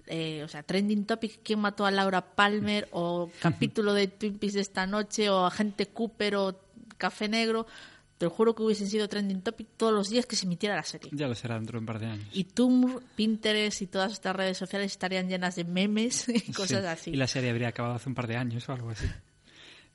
eh, 0.06 0.44
o 0.44 0.48
sea, 0.48 0.62
trending 0.62 1.06
topic, 1.06 1.40
¿quién 1.44 1.58
mató 1.60 1.88
a 1.88 1.92
Laura 1.92 2.36
Palmer? 2.36 2.88
O 2.92 3.32
capítulo 3.42 3.96
de 3.96 4.08
Twin 4.08 4.38
Peaks 4.38 4.54
de 4.54 4.62
esta 4.62 4.86
noche, 4.86 5.32
o 5.32 5.48
Agente 5.48 5.88
Cooper, 5.88 6.36
o 6.36 6.60
Café 6.98 7.28
Negro, 7.28 7.66
te 8.17 8.26
lo 8.26 8.30
juro 8.30 8.56
que 8.56 8.63
hubiesen 8.63 8.88
sido 8.88 9.08
trending 9.08 9.41
topic 9.41 9.67
todos 9.78 9.93
los 9.93 10.10
días 10.10 10.26
que 10.26 10.36
se 10.36 10.45
emitiera 10.45 10.76
la 10.76 10.84
serie. 10.84 11.10
Ya 11.13 11.28
lo 11.28 11.36
será 11.36 11.56
dentro 11.56 11.78
de 11.78 11.80
un 11.80 11.86
par 11.86 11.99
de 11.99 12.08
años. 12.08 12.28
Y 12.32 12.45
Tumblr, 12.45 13.02
Pinterest 13.15 13.82
y 13.82 13.88
todas 13.88 14.13
estas 14.13 14.36
redes 14.36 14.58
sociales 14.58 14.91
estarían 14.91 15.28
llenas 15.28 15.56
de 15.56 15.63
memes 15.63 16.30
y 16.30 16.52
cosas 16.52 16.82
Sí, 16.82 16.88
así. 16.88 17.12
Y 17.12 17.15
la 17.15 17.28
serie 17.28 17.49
habría 17.49 17.69
acabado 17.69 17.95
hace 17.95 18.10
un 18.10 18.15
par 18.15 18.28
de 18.28 18.38
años 18.38 18.67
o 18.69 18.73
algo 18.73 18.89
así. 18.91 19.08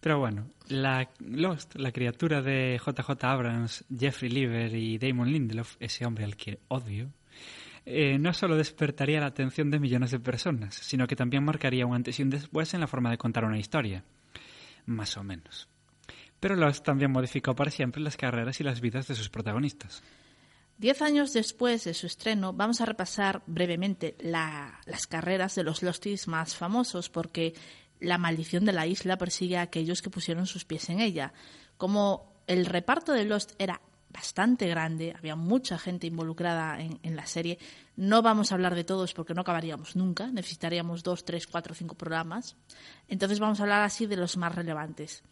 Pero 0.01 0.19
bueno, 0.21 0.51
la 0.69 1.11
Lost, 1.19 1.75
la 1.75 1.91
criatura 1.91 2.41
de 2.41 2.79
JJ 2.79 3.25
Abrams, 3.25 3.85
Jeffrey 3.97 4.31
Lieber 4.31 4.75
y 4.75 4.97
Damon 4.99 5.33
Lindelof, 5.33 5.77
ese 5.81 6.07
hombre 6.07 6.25
al 6.25 6.37
que 6.37 6.61
odio, 6.69 7.11
eh, 7.85 8.19
no 8.19 8.33
solo 8.33 8.57
despertaría 8.57 9.19
la 9.19 9.27
atención 9.27 9.71
de 9.71 9.81
millones 9.81 10.11
de 10.13 10.21
personas, 10.21 10.75
sino 10.75 11.07
que 11.07 11.17
también 11.17 11.45
marcaría 11.45 11.87
un 11.87 11.95
antes 11.95 12.21
y 12.21 12.23
un 12.23 12.31
después 12.31 12.75
en 12.75 12.81
la 12.81 12.87
forma 12.87 13.11
de 13.11 13.19
contar 13.19 13.45
una 13.45 13.59
historia. 13.59 14.05
Más 14.87 15.17
o 15.17 15.25
menos. 15.25 15.69
Pero 16.41 16.55
Lost 16.57 16.85
también 16.85 17.11
modificó 17.11 17.55
para 17.55 17.71
siempre 17.71 18.01
las 18.01 18.17
carreras 18.17 18.61
y 18.61 18.65
las 18.65 18.81
vidas 18.81 19.09
de 19.09 19.15
sus 19.15 19.29
protagonistas. 19.29 20.03
Diez 20.77 21.03
años 21.03 21.33
después 21.33 21.83
de 21.85 21.95
su 21.95 22.07
estreno, 22.07 22.53
vamos 22.53 22.81
a 22.81 22.87
repasar 22.87 23.43
brevemente 23.47 24.15
la- 24.21 24.81
las 24.87 25.09
carreras 25.09 25.57
de 25.57 25.65
los 25.65 25.83
Losties 25.83 26.29
más 26.29 26.55
famosos, 26.55 27.11
porque 27.11 27.55
la 27.99 28.17
maldición 28.19 28.65
de 28.65 28.73
la 28.73 28.87
isla 28.87 29.19
persigue 29.19 29.59
a 29.59 29.63
aquellos 29.63 30.03
que 30.03 30.11
pusieron 30.11 30.47
sus 30.47 30.65
pies 30.65 30.89
en 30.91 31.01
ella. 31.01 31.33
Como 31.77 32.33
el 32.47 32.65
reparto 32.67 33.13
de 33.13 33.25
Lost 33.25 33.53
era 33.59 33.81
bastante 34.11 34.69
grande, 34.69 35.15
había 35.19 35.35
mucha 35.35 35.79
gente 35.79 36.07
involucrada 36.07 36.81
en 36.81 37.17
la 37.17 37.27
serie, 37.27 37.59
no 37.97 38.23
vamos 38.23 38.53
a 38.53 38.55
hablar 38.55 38.77
de 38.77 38.85
todos 38.85 39.13
porque 39.15 39.35
no 39.35 39.41
acabaríamos 39.43 39.97
nunca, 39.97 40.29
necesitaríamos 40.29 41.03
dos, 41.03 41.25
tres, 41.25 41.49
cuatro, 41.49 41.75
cinco 41.75 41.97
programas. 41.97 42.57
Entonces 43.09 43.41
vamos 43.41 43.59
a 43.59 43.65
hablar 43.65 43.83
así 43.83 44.07
de 44.07 44.17
los 44.17 44.37
más 44.37 44.55
relevantes. 44.55 45.25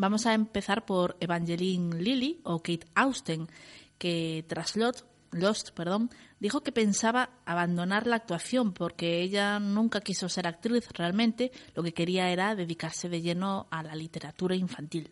Vamos 0.00 0.24
a 0.24 0.32
empezar 0.32 0.86
por 0.86 1.16
Evangeline 1.20 2.00
Lilly 2.00 2.40
o 2.44 2.58
Kate 2.62 2.86
Austen, 2.94 3.48
que 3.98 4.44
tras 4.48 4.74
Lot- 4.76 5.04
Lost 5.32 5.70
perdón, 5.72 6.08
dijo 6.40 6.62
que 6.62 6.72
pensaba 6.72 7.30
abandonar 7.44 8.06
la 8.06 8.16
actuación 8.16 8.72
porque 8.72 9.20
ella 9.20 9.60
nunca 9.60 10.00
quiso 10.00 10.28
ser 10.30 10.46
actriz 10.46 10.88
realmente, 10.94 11.52
lo 11.76 11.82
que 11.82 11.92
quería 11.92 12.30
era 12.30 12.54
dedicarse 12.56 13.08
de 13.10 13.20
lleno 13.20 13.66
a 13.70 13.82
la 13.82 13.94
literatura 13.94 14.56
infantil. 14.56 15.10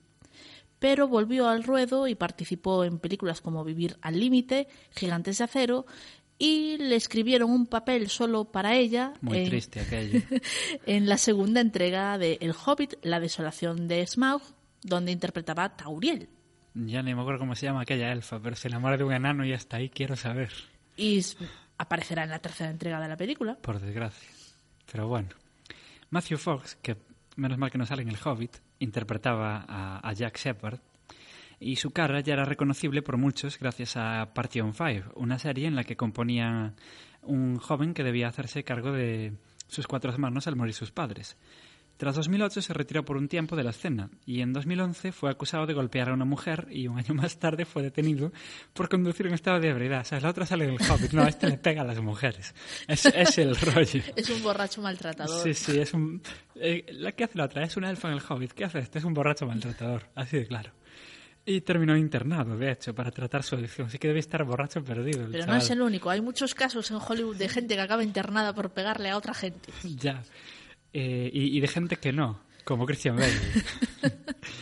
Pero 0.79 1.07
volvió 1.07 1.48
al 1.48 1.64
ruedo 1.64 2.09
y 2.09 2.14
participó 2.14 2.83
en 2.85 2.98
películas 2.98 3.40
como 3.42 3.62
Vivir 3.64 3.98
al 4.01 4.18
Límite, 4.18 4.68
Gigantes 4.96 5.38
de 5.38 5.44
Acero, 5.44 5.87
y 6.38 6.79
le 6.79 6.96
escribieron 6.96 7.51
un 7.51 7.66
papel 7.66 8.09
solo 8.09 8.44
para 8.46 8.74
ella 8.77 9.12
Muy 9.20 9.38
en- 9.38 9.48
triste 9.51 9.81
aquello. 9.81 10.20
en 10.87 11.09
la 11.09 11.18
segunda 11.18 11.61
entrega 11.61 12.16
de 12.16 12.38
El 12.40 12.53
Hobbit, 12.64 12.94
La 13.03 13.20
desolación 13.20 13.87
de 13.88 14.07
Smaug, 14.07 14.40
donde 14.82 15.12
interpretaba 15.12 15.64
a 15.64 15.76
Tauriel. 15.76 16.28
Ya 16.74 17.02
ni 17.02 17.14
me 17.14 17.20
acuerdo 17.20 17.40
cómo 17.40 17.54
se 17.54 17.66
llama 17.66 17.82
aquella 17.82 18.12
elfa, 18.12 18.40
pero 18.40 18.56
se 18.56 18.68
enamora 18.68 18.96
de 18.96 19.04
un 19.04 19.12
enano 19.12 19.44
y 19.44 19.52
hasta 19.52 19.78
ahí 19.78 19.88
quiero 19.88 20.16
saber. 20.16 20.52
Y 20.96 21.24
aparecerá 21.76 22.24
en 22.24 22.30
la 22.30 22.38
tercera 22.38 22.70
entrega 22.70 23.00
de 23.00 23.08
la 23.08 23.16
película. 23.16 23.56
Por 23.56 23.80
desgracia. 23.80 24.28
Pero 24.90 25.08
bueno. 25.08 25.28
Matthew 26.10 26.38
Fox, 26.38 26.76
que 26.80 26.96
menos 27.36 27.58
mal 27.58 27.70
que 27.70 27.78
no 27.78 27.86
sale 27.86 28.02
en 28.02 28.08
El 28.08 28.18
Hobbit, 28.22 28.58
interpretaba 28.78 29.64
a, 29.68 30.08
a 30.08 30.12
Jack 30.12 30.38
Shepard. 30.38 30.80
Y 31.60 31.76
su 31.76 31.90
cara 31.90 32.20
ya 32.20 32.34
era 32.34 32.44
reconocible 32.44 33.02
por 33.02 33.16
muchos 33.16 33.58
gracias 33.58 33.96
a 33.96 34.32
Party 34.32 34.60
on 34.60 34.74
Five, 34.74 35.04
una 35.16 35.38
serie 35.38 35.66
en 35.66 35.74
la 35.74 35.84
que 35.84 35.96
componía 35.96 36.74
un 37.22 37.58
joven 37.58 37.94
que 37.94 38.04
debía 38.04 38.28
hacerse 38.28 38.62
cargo 38.62 38.92
de 38.92 39.32
sus 39.66 39.86
cuatro 39.86 40.12
hermanos 40.12 40.46
al 40.46 40.56
morir 40.56 40.74
sus 40.74 40.92
padres. 40.92 41.36
Tras 41.98 42.14
2008 42.14 42.62
se 42.62 42.72
retiró 42.72 43.04
por 43.04 43.16
un 43.16 43.26
tiempo 43.28 43.56
de 43.56 43.64
la 43.64 43.70
escena 43.70 44.08
y 44.24 44.40
en 44.40 44.52
2011 44.52 45.12
fue 45.12 45.30
acusado 45.30 45.66
de 45.66 45.74
golpear 45.74 46.08
a 46.08 46.14
una 46.14 46.24
mujer 46.24 46.68
y 46.70 46.87
un 46.88 46.96
año 46.96 47.12
más 47.12 47.38
tarde 47.38 47.64
fue 47.64 47.82
detenido 47.82 48.32
por 48.72 48.88
conducir 48.88 49.26
en 49.26 49.34
estado 49.34 49.58
de 49.58 49.68
ebriedad. 49.68 50.02
O 50.02 50.04
sea, 50.04 50.20
la 50.20 50.30
otra 50.30 50.46
sale 50.46 50.64
en 50.66 50.70
el 50.74 50.90
Hobbit. 50.90 51.12
No, 51.12 51.26
este 51.26 51.48
le 51.48 51.58
pega 51.58 51.82
a 51.82 51.84
las 51.84 52.00
mujeres. 52.00 52.54
Es, 52.87 53.04
es 53.06 53.38
el 53.38 53.56
rollo. 53.56 54.00
Es 54.16 54.30
un 54.30 54.42
borracho 54.42 54.80
maltratador. 54.80 55.42
Sí, 55.42 55.52
sí, 55.54 55.78
es 55.78 55.92
un... 55.92 56.22
eh, 56.54 56.87
la 56.92 57.12
que 57.12 57.24
hace 57.24 57.37
la 57.37 57.44
otra 57.46 57.64
es 57.64 57.76
una 57.76 57.90
elfa 57.90 58.08
en 58.08 58.14
el 58.14 58.22
Hobbit. 58.26 58.52
¿Qué 58.52 58.64
hace 58.64 58.78
este? 58.78 59.00
Es 59.00 59.04
un 59.04 59.12
borracho 59.12 59.44
maltratador. 59.46 60.04
Así 60.14 60.38
de 60.38 60.46
claro. 60.46 60.70
Y 61.44 61.62
terminó 61.62 61.96
internado, 61.96 62.56
de 62.58 62.70
hecho, 62.72 62.94
para 62.94 63.11
tratar 63.11 63.42
su 63.42 63.56
adicción. 63.56 63.88
Así 63.88 63.98
que 63.98 64.06
debe 64.06 64.20
estar 64.20 64.44
borracho 64.44 64.84
perdido. 64.84 65.22
el 65.24 65.30
Pero 65.32 65.44
no 65.44 65.46
chaval. 65.46 65.62
es 65.62 65.70
el 65.70 65.80
único. 65.82 66.11
Hay 66.11 66.20
muchos 66.20 66.54
casos 66.54 66.90
en 66.90 66.98
Hollywood 66.98 67.37
de 67.37 67.48
gente 67.48 67.74
que 67.74 67.80
acaba 67.80 68.04
internada 68.04 68.52
por 68.52 68.70
pegarle 68.70 69.08
a 69.08 69.16
otra 69.16 69.32
gente. 69.34 69.72
Ya. 69.96 70.22
Eh, 70.92 71.31
y, 71.33 71.57
y 71.57 71.61
de 71.61 71.68
gente 71.68 71.96
que 71.96 72.12
no, 72.12 72.40
como 72.64 72.87
Christian 72.87 73.16
Bale. 73.16 73.33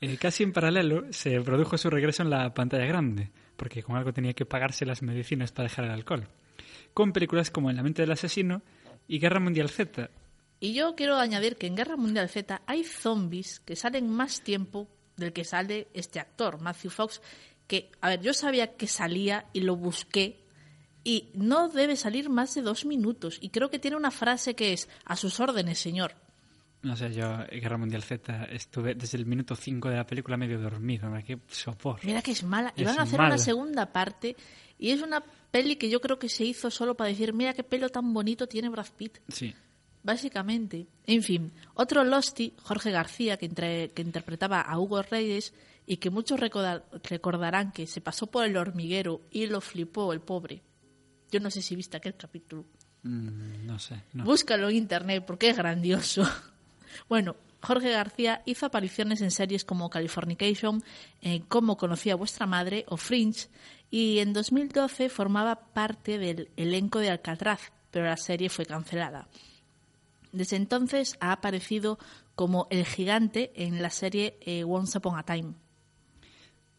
Eh, 0.00 0.16
casi 0.16 0.44
en 0.44 0.52
paralelo 0.52 1.06
se 1.10 1.40
produjo 1.40 1.76
su 1.76 1.90
regreso 1.90 2.22
en 2.22 2.30
la 2.30 2.54
pantalla 2.54 2.86
grande, 2.86 3.32
porque 3.56 3.82
con 3.82 3.96
algo 3.96 4.12
tenía 4.12 4.32
que 4.32 4.46
pagarse 4.46 4.86
las 4.86 5.02
medicinas 5.02 5.50
para 5.50 5.68
dejar 5.68 5.86
el 5.86 5.90
alcohol. 5.90 6.28
Con 6.94 7.12
películas 7.12 7.50
como 7.50 7.68
En 7.68 7.76
la 7.76 7.82
mente 7.82 8.02
del 8.02 8.12
asesino 8.12 8.62
y 9.08 9.18
Guerra 9.18 9.40
Mundial 9.40 9.68
Z. 9.68 10.08
Y 10.60 10.72
yo 10.72 10.94
quiero 10.94 11.16
añadir 11.16 11.56
que 11.56 11.66
en 11.66 11.74
Guerra 11.74 11.96
Mundial 11.96 12.28
Z 12.28 12.62
hay 12.66 12.84
zombies 12.84 13.58
que 13.58 13.74
salen 13.74 14.08
más 14.08 14.42
tiempo 14.42 14.88
del 15.16 15.32
que 15.32 15.44
sale 15.44 15.88
este 15.94 16.20
actor, 16.20 16.60
Matthew 16.60 16.90
Fox, 16.90 17.20
que, 17.66 17.90
a 18.00 18.10
ver, 18.10 18.20
yo 18.20 18.32
sabía 18.32 18.76
que 18.76 18.86
salía 18.86 19.46
y 19.52 19.60
lo 19.60 19.74
busqué 19.74 20.44
y 21.08 21.30
no 21.34 21.68
debe 21.68 21.96
salir 21.96 22.28
más 22.28 22.54
de 22.54 22.60
dos 22.62 22.84
minutos. 22.84 23.38
Y 23.40 23.48
creo 23.48 23.70
que 23.70 23.78
tiene 23.78 23.96
una 23.96 24.10
frase 24.10 24.54
que 24.54 24.72
es, 24.74 24.88
a 25.04 25.16
sus 25.16 25.40
órdenes, 25.40 25.78
señor. 25.78 26.12
No 26.82 26.96
sé, 26.96 27.12
yo 27.14 27.38
Guerra 27.50 27.78
Mundial 27.78 28.02
Z 28.02 28.44
estuve 28.52 28.94
desde 28.94 29.16
el 29.18 29.24
minuto 29.26 29.56
5 29.56 29.88
de 29.88 29.96
la 29.96 30.06
película 30.06 30.36
medio 30.36 30.60
dormido. 30.60 31.08
¿no? 31.08 31.22
Qué 31.24 31.38
sopor. 31.48 31.98
Mira 32.04 32.20
que 32.22 32.32
es 32.32 32.42
mala. 32.44 32.72
Y 32.76 32.84
van 32.84 32.98
a 32.98 33.02
hacer 33.02 33.18
mala. 33.18 33.34
una 33.34 33.38
segunda 33.38 33.86
parte 33.90 34.36
y 34.78 34.90
es 34.90 35.00
una 35.02 35.22
peli 35.50 35.76
que 35.76 35.88
yo 35.88 36.00
creo 36.00 36.18
que 36.18 36.28
se 36.28 36.44
hizo 36.44 36.70
solo 36.70 36.94
para 36.94 37.08
decir, 37.08 37.32
mira 37.32 37.54
qué 37.54 37.64
pelo 37.64 37.88
tan 37.88 38.12
bonito 38.12 38.46
tiene 38.46 38.68
Brad 38.68 38.86
Pitt. 38.96 39.18
Sí. 39.28 39.54
Básicamente. 40.02 40.86
En 41.06 41.22
fin, 41.22 41.52
otro 41.74 42.04
Losty, 42.04 42.54
Jorge 42.62 42.90
García, 42.90 43.36
que, 43.36 43.46
entre- 43.46 43.88
que 43.90 44.02
interpretaba 44.02 44.60
a 44.60 44.78
Hugo 44.78 45.02
Reyes 45.02 45.52
y 45.86 45.96
que 45.96 46.10
muchos 46.10 46.38
recordar- 46.38 46.84
recordarán 47.02 47.72
que 47.72 47.86
se 47.86 48.00
pasó 48.00 48.26
por 48.28 48.44
el 48.44 48.56
hormiguero 48.56 49.22
y 49.30 49.46
lo 49.46 49.60
flipó 49.60 50.12
el 50.12 50.20
pobre. 50.20 50.62
Yo 51.30 51.40
no 51.40 51.50
sé 51.50 51.62
si 51.62 51.76
viste 51.76 51.96
aquel 51.96 52.14
capítulo. 52.14 52.64
Mm, 53.02 53.66
no 53.66 53.78
sé. 53.78 54.02
No. 54.12 54.24
Búscalo 54.24 54.68
en 54.68 54.76
internet 54.76 55.24
porque 55.26 55.50
es 55.50 55.56
grandioso. 55.56 56.22
Bueno, 57.08 57.36
Jorge 57.62 57.90
García 57.90 58.42
hizo 58.46 58.66
apariciones 58.66 59.20
en 59.20 59.30
series 59.30 59.64
como 59.64 59.90
Californication, 59.90 60.82
eh, 61.20 61.42
Cómo 61.48 61.76
conocí 61.76 62.10
a 62.10 62.16
vuestra 62.16 62.46
madre 62.46 62.84
o 62.88 62.96
Fringe 62.96 63.48
y 63.90 64.18
en 64.18 64.32
2012 64.32 65.08
formaba 65.08 65.56
parte 65.72 66.18
del 66.18 66.50
elenco 66.56 66.98
de 66.98 67.10
Alcatraz, 67.10 67.72
pero 67.90 68.06
la 68.06 68.16
serie 68.16 68.48
fue 68.48 68.66
cancelada. 68.66 69.28
Desde 70.32 70.56
entonces 70.56 71.16
ha 71.20 71.32
aparecido 71.32 71.98
como 72.34 72.68
el 72.70 72.84
gigante 72.84 73.52
en 73.54 73.82
la 73.82 73.90
serie 73.90 74.38
eh, 74.42 74.64
Once 74.64 74.96
Upon 74.96 75.18
a 75.18 75.24
Time. 75.24 75.54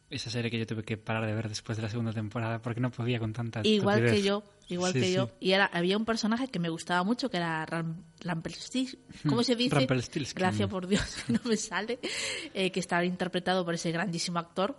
Esa 0.10 0.30
serie 0.32 0.50
que 0.50 0.58
yo 0.58 0.66
tuve 0.66 0.84
que 0.84 0.98
parar 0.98 1.26
de 1.26 1.34
ver 1.36 1.50
después 1.50 1.78
de 1.78 1.84
la 1.84 1.90
segunda 1.90 2.12
temporada 2.14 2.62
porque 2.62 2.80
no 2.80 2.90
podía 2.92 3.20
con 3.20 3.32
tanta 3.34 3.62
Igual 3.64 4.04
que 4.06 4.22
yo, 4.24 4.44
igual 4.68 4.94
Sí, 4.94 5.00
que 5.02 5.06
sí. 5.08 5.14
yo. 5.14 5.30
Y 5.40 5.52
era, 5.52 5.66
había 5.66 5.98
un 5.98 6.06
personaje 6.06 6.48
que 6.48 6.58
me 6.58 6.70
gustaba 6.70 7.04
mucho, 7.04 7.30
que 7.30 7.38
era 7.38 7.64
Ram, 7.66 8.04
Rumpelstiltskin. 8.22 9.00
¿Cómo 9.28 9.44
se 9.44 9.56
dice? 9.56 9.88
Gracias 10.36 10.68
por 10.70 10.88
Dios, 10.88 11.04
que 11.28 11.34
no 11.34 11.40
me 11.46 11.58
sale. 11.58 12.00
eh, 12.54 12.72
que 12.72 12.80
estaba 12.80 13.06
interpretado 13.06 13.64
por 13.64 13.76
ese 13.76 13.92
grandísimo 13.92 14.40
actor, 14.40 14.76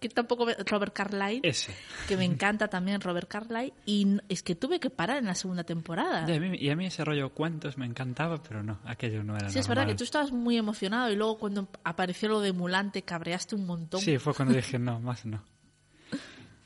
que 0.00 0.08
tampoco 0.08 0.46
me- 0.46 0.54
Robert 0.66 0.92
Carlyle, 0.94 1.40
Ese. 1.42 1.72
que 2.08 2.16
me 2.16 2.24
encanta 2.24 2.68
también 2.68 3.00
Robert 3.00 3.28
Carlyle. 3.28 3.72
Y 3.86 4.16
es 4.28 4.42
que 4.42 4.54
tuve 4.54 4.80
que 4.80 4.90
parar 4.90 5.18
en 5.18 5.26
la 5.26 5.34
segunda 5.34 5.62
temporada. 5.62 6.24
Y, 6.28 6.34
a 6.34 6.40
mí, 6.40 6.56
y 6.58 6.70
a 6.70 6.74
mí 6.76 6.86
ese 6.86 7.04
rollo 7.04 7.28
cuentos 7.34 7.76
me 7.78 7.86
encantaba, 7.86 8.42
pero 8.42 8.62
no, 8.62 8.80
aquello 8.86 9.22
no 9.22 9.36
era 9.36 9.50
Sí, 9.50 9.58
es 9.58 9.68
verdad 9.68 9.82
que 9.82 9.88
normal. 9.88 9.98
tú 9.98 10.04
estabas 10.04 10.32
muy 10.32 10.56
emocionado 10.56 11.12
y 11.12 11.16
luego 11.16 11.38
cuando 11.38 11.68
apareció 11.84 12.28
lo 12.30 12.40
de 12.40 12.52
Mulan 12.52 12.90
te 12.92 13.02
cabreaste 13.02 13.54
un 13.54 13.66
montón. 13.66 14.00
Sí, 14.00 14.18
fue 14.18 14.32
cuando 14.34 14.54
dije 14.54 14.78
no, 14.78 14.98
más 15.00 15.24
no. 15.26 15.44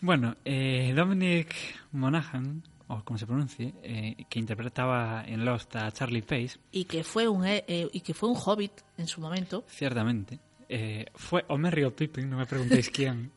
Bueno, 0.00 0.36
eh, 0.44 0.92
Dominic 0.94 1.54
Monaghan, 1.92 2.62
o 2.88 3.02
como 3.04 3.18
se 3.18 3.26
pronuncie, 3.26 3.74
eh, 3.82 4.26
que 4.28 4.38
interpretaba 4.38 5.24
en 5.26 5.44
Lost 5.44 5.74
a 5.76 5.90
Charlie 5.92 6.22
Pace, 6.22 6.58
Y 6.72 6.84
que 6.84 7.02
fue 7.02 7.26
un 7.26 7.46
eh, 7.46 7.64
eh, 7.66 7.88
y 7.92 8.00
que 8.00 8.12
fue 8.12 8.28
un 8.28 8.36
hobbit 8.36 8.72
en 8.98 9.06
su 9.08 9.20
momento. 9.20 9.64
ciertamente, 9.66 10.38
eh, 10.68 11.06
fue 11.14 11.44
o 11.48 11.58
Merry 11.58 11.84
o 11.84 11.94
Pippin, 11.94 12.28
no 12.28 12.36
me 12.38 12.46
preguntéis 12.46 12.90
quién. 12.90 13.30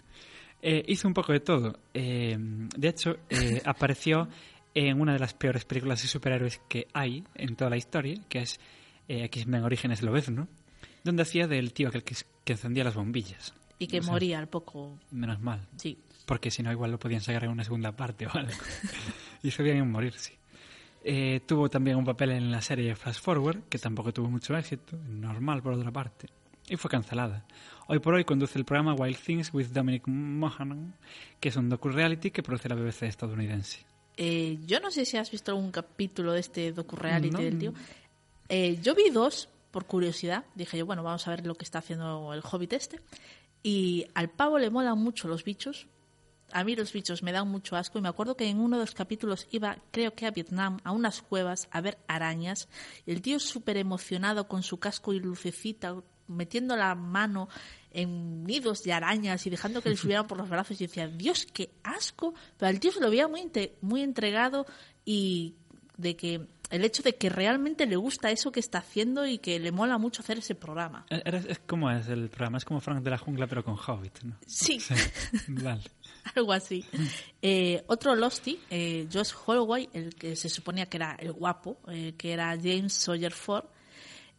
Eh, 0.61 0.83
hizo 0.87 1.07
un 1.07 1.13
poco 1.13 1.33
de 1.33 1.39
todo. 1.39 1.79
Eh, 1.93 2.35
de 2.37 2.87
hecho, 2.87 3.17
eh, 3.29 3.61
apareció 3.63 4.27
en 4.73 4.99
una 4.99 5.13
de 5.13 5.19
las 5.19 5.33
peores 5.33 5.65
películas 5.65 6.01
de 6.01 6.07
superhéroes 6.07 6.61
que 6.67 6.87
hay 6.93 7.23
en 7.35 7.55
toda 7.55 7.69
la 7.69 7.77
historia, 7.77 8.21
que 8.29 8.39
es 8.39 8.59
eh, 9.07 9.23
X-Men 9.25 9.63
Orígenes 9.63 10.01
Lobezno, 10.01 10.47
donde 11.03 11.23
hacía 11.23 11.47
del 11.47 11.73
tío 11.73 11.87
aquel 11.87 12.03
que, 12.03 12.15
que 12.43 12.53
encendía 12.53 12.83
las 12.83 12.95
bombillas. 12.95 13.53
Y 13.79 13.87
que 13.87 13.99
O 13.99 14.03
sea, 14.03 14.11
moría 14.11 14.39
al 14.39 14.47
poco. 14.47 14.97
Menos 15.11 15.39
mal. 15.41 15.67
Sí. 15.77 15.97
Porque 16.25 16.51
si 16.51 16.61
no, 16.61 16.71
igual 16.71 16.91
lo 16.91 16.99
podían 16.99 17.21
sacar 17.21 17.45
en 17.45 17.51
una 17.51 17.63
segunda 17.63 17.91
parte 17.95 18.27
o 18.27 18.31
algo. 18.33 18.51
Hizo 19.43 19.63
bien 19.63 19.77
en 19.77 19.89
morir, 19.89 20.13
sí. 20.17 20.33
Eh, 21.03 21.41
tuvo 21.45 21.69
también 21.69 21.95
un 21.95 22.03
papel 22.03 22.31
en 22.31 22.51
la 22.51 22.61
serie 22.61 22.95
Flash 22.95 23.19
Forward, 23.21 23.63
que 23.69 23.77
tampoco 23.77 24.11
tuvo 24.11 24.29
mucho 24.29 24.57
éxito, 24.57 24.97
normal 25.07 25.61
por 25.61 25.73
otra 25.73 25.91
parte, 25.91 26.27
y 26.69 26.75
fue 26.77 26.89
cancelada. 26.89 27.45
Hoy 27.87 27.99
por 27.99 28.13
hoy 28.13 28.25
conduce 28.25 28.57
el 28.59 28.65
programa 28.65 28.93
Wild 28.93 29.17
Things 29.17 29.53
with 29.53 29.67
Dominic 29.67 30.07
Mohanan, 30.07 30.93
que 31.39 31.49
es 31.49 31.55
un 31.55 31.69
docu-reality 31.69 32.31
que 32.31 32.43
produce 32.43 32.67
la 32.69 32.75
BBC 32.75 33.03
estadounidense. 33.03 33.85
Eh, 34.17 34.57
yo 34.65 34.79
no 34.79 34.91
sé 34.91 35.05
si 35.05 35.15
has 35.17 35.31
visto 35.31 35.51
algún 35.51 35.71
capítulo 35.71 36.33
de 36.33 36.39
este 36.41 36.73
docu-reality 36.73 37.31
No. 37.31 37.39
del 37.39 37.57
tío. 37.59 37.73
Eh, 38.49 38.79
yo 38.81 38.95
vi 38.95 39.09
dos, 39.09 39.49
por 39.71 39.85
curiosidad. 39.85 40.43
Dije 40.55 40.77
yo, 40.77 40.85
bueno, 40.85 41.03
vamos 41.03 41.27
a 41.27 41.31
ver 41.31 41.45
lo 41.45 41.55
que 41.55 41.63
está 41.63 41.79
haciendo 41.79 42.33
el 42.33 42.41
Hobbit 42.43 42.73
este. 42.73 42.99
Y 43.63 44.07
al 44.15 44.29
pavo 44.29 44.57
le 44.59 44.69
molan 44.69 44.97
mucho 44.97 45.27
los 45.27 45.43
bichos. 45.43 45.87
A 46.51 46.63
mí 46.63 46.75
los 46.75 46.93
bichos 46.93 47.23
me 47.23 47.31
dan 47.31 47.47
mucho 47.47 47.75
asco. 47.75 47.99
Y 47.99 48.01
me 48.01 48.09
acuerdo 48.09 48.35
que 48.35 48.47
en 48.47 48.59
uno 48.59 48.77
de 48.77 48.83
los 48.83 48.93
capítulos 48.93 49.47
iba, 49.51 49.77
creo 49.91 50.13
que 50.13 50.25
a 50.25 50.31
Vietnam, 50.31 50.79
a 50.83 50.91
unas 50.91 51.21
cuevas 51.21 51.67
a 51.71 51.81
ver 51.81 51.97
arañas. 52.07 52.69
Y 53.05 53.11
el 53.11 53.21
tío 53.21 53.39
súper 53.39 53.77
emocionado 53.77 54.47
con 54.47 54.63
su 54.63 54.79
casco 54.79 55.13
y 55.13 55.19
lucecita, 55.19 55.95
metiendo 56.27 56.75
la 56.75 56.95
mano 56.95 57.49
en 57.91 58.43
nidos 58.43 58.83
de 58.83 58.93
arañas 58.93 59.45
y 59.47 59.49
dejando 59.49 59.81
que 59.81 59.89
le 59.89 59.97
subieran 59.97 60.27
por 60.27 60.37
los 60.37 60.49
brazos. 60.49 60.79
Y 60.79 60.87
decía, 60.87 61.07
Dios, 61.07 61.45
qué 61.51 61.71
asco. 61.83 62.33
Pero 62.57 62.69
el 62.69 62.79
tío 62.79 62.91
se 62.91 63.01
lo 63.01 63.09
veía 63.09 63.27
muy, 63.27 63.51
muy 63.81 64.01
entregado 64.01 64.65
y 65.05 65.55
de 65.97 66.15
que 66.15 66.47
el 66.69 66.83
hecho 66.83 67.03
de 67.03 67.15
que 67.15 67.29
realmente 67.29 67.85
le 67.85 67.95
gusta 67.95 68.31
eso 68.31 68.51
que 68.51 68.59
está 68.59 68.79
haciendo 68.79 69.25
y 69.25 69.39
que 69.39 69.59
le 69.59 69.71
mola 69.71 69.97
mucho 69.97 70.21
hacer 70.21 70.39
ese 70.39 70.55
programa. 70.55 71.05
Eh, 71.09 71.21
Es, 71.47 71.59
como 71.59 71.89
es 71.89 72.07
el 72.07 72.29
programa, 72.29 72.57
es 72.57 72.65
como 72.65 72.81
Frank 72.81 73.03
de 73.03 73.09
la 73.09 73.17
Jungla, 73.17 73.47
pero 73.47 73.63
con 73.63 73.75
Hobbit, 73.75 74.23
¿no? 74.23 74.35
Sí. 74.45 74.79
Vale. 75.47 75.81
Algo 76.35 76.53
así. 76.53 76.85
Eh, 77.41 77.83
otro 77.87 78.15
Losty, 78.15 78.59
eh, 78.69 79.07
Josh 79.11 79.33
Holloway, 79.45 79.89
el 79.93 80.15
que 80.15 80.35
se 80.35 80.49
suponía 80.49 80.87
que 80.87 80.97
era 80.97 81.15
el 81.19 81.31
guapo, 81.31 81.79
eh, 81.87 82.15
que 82.17 82.33
era 82.33 82.57
James 82.61 82.93
Sawyer 82.93 83.31
Ford, 83.31 83.65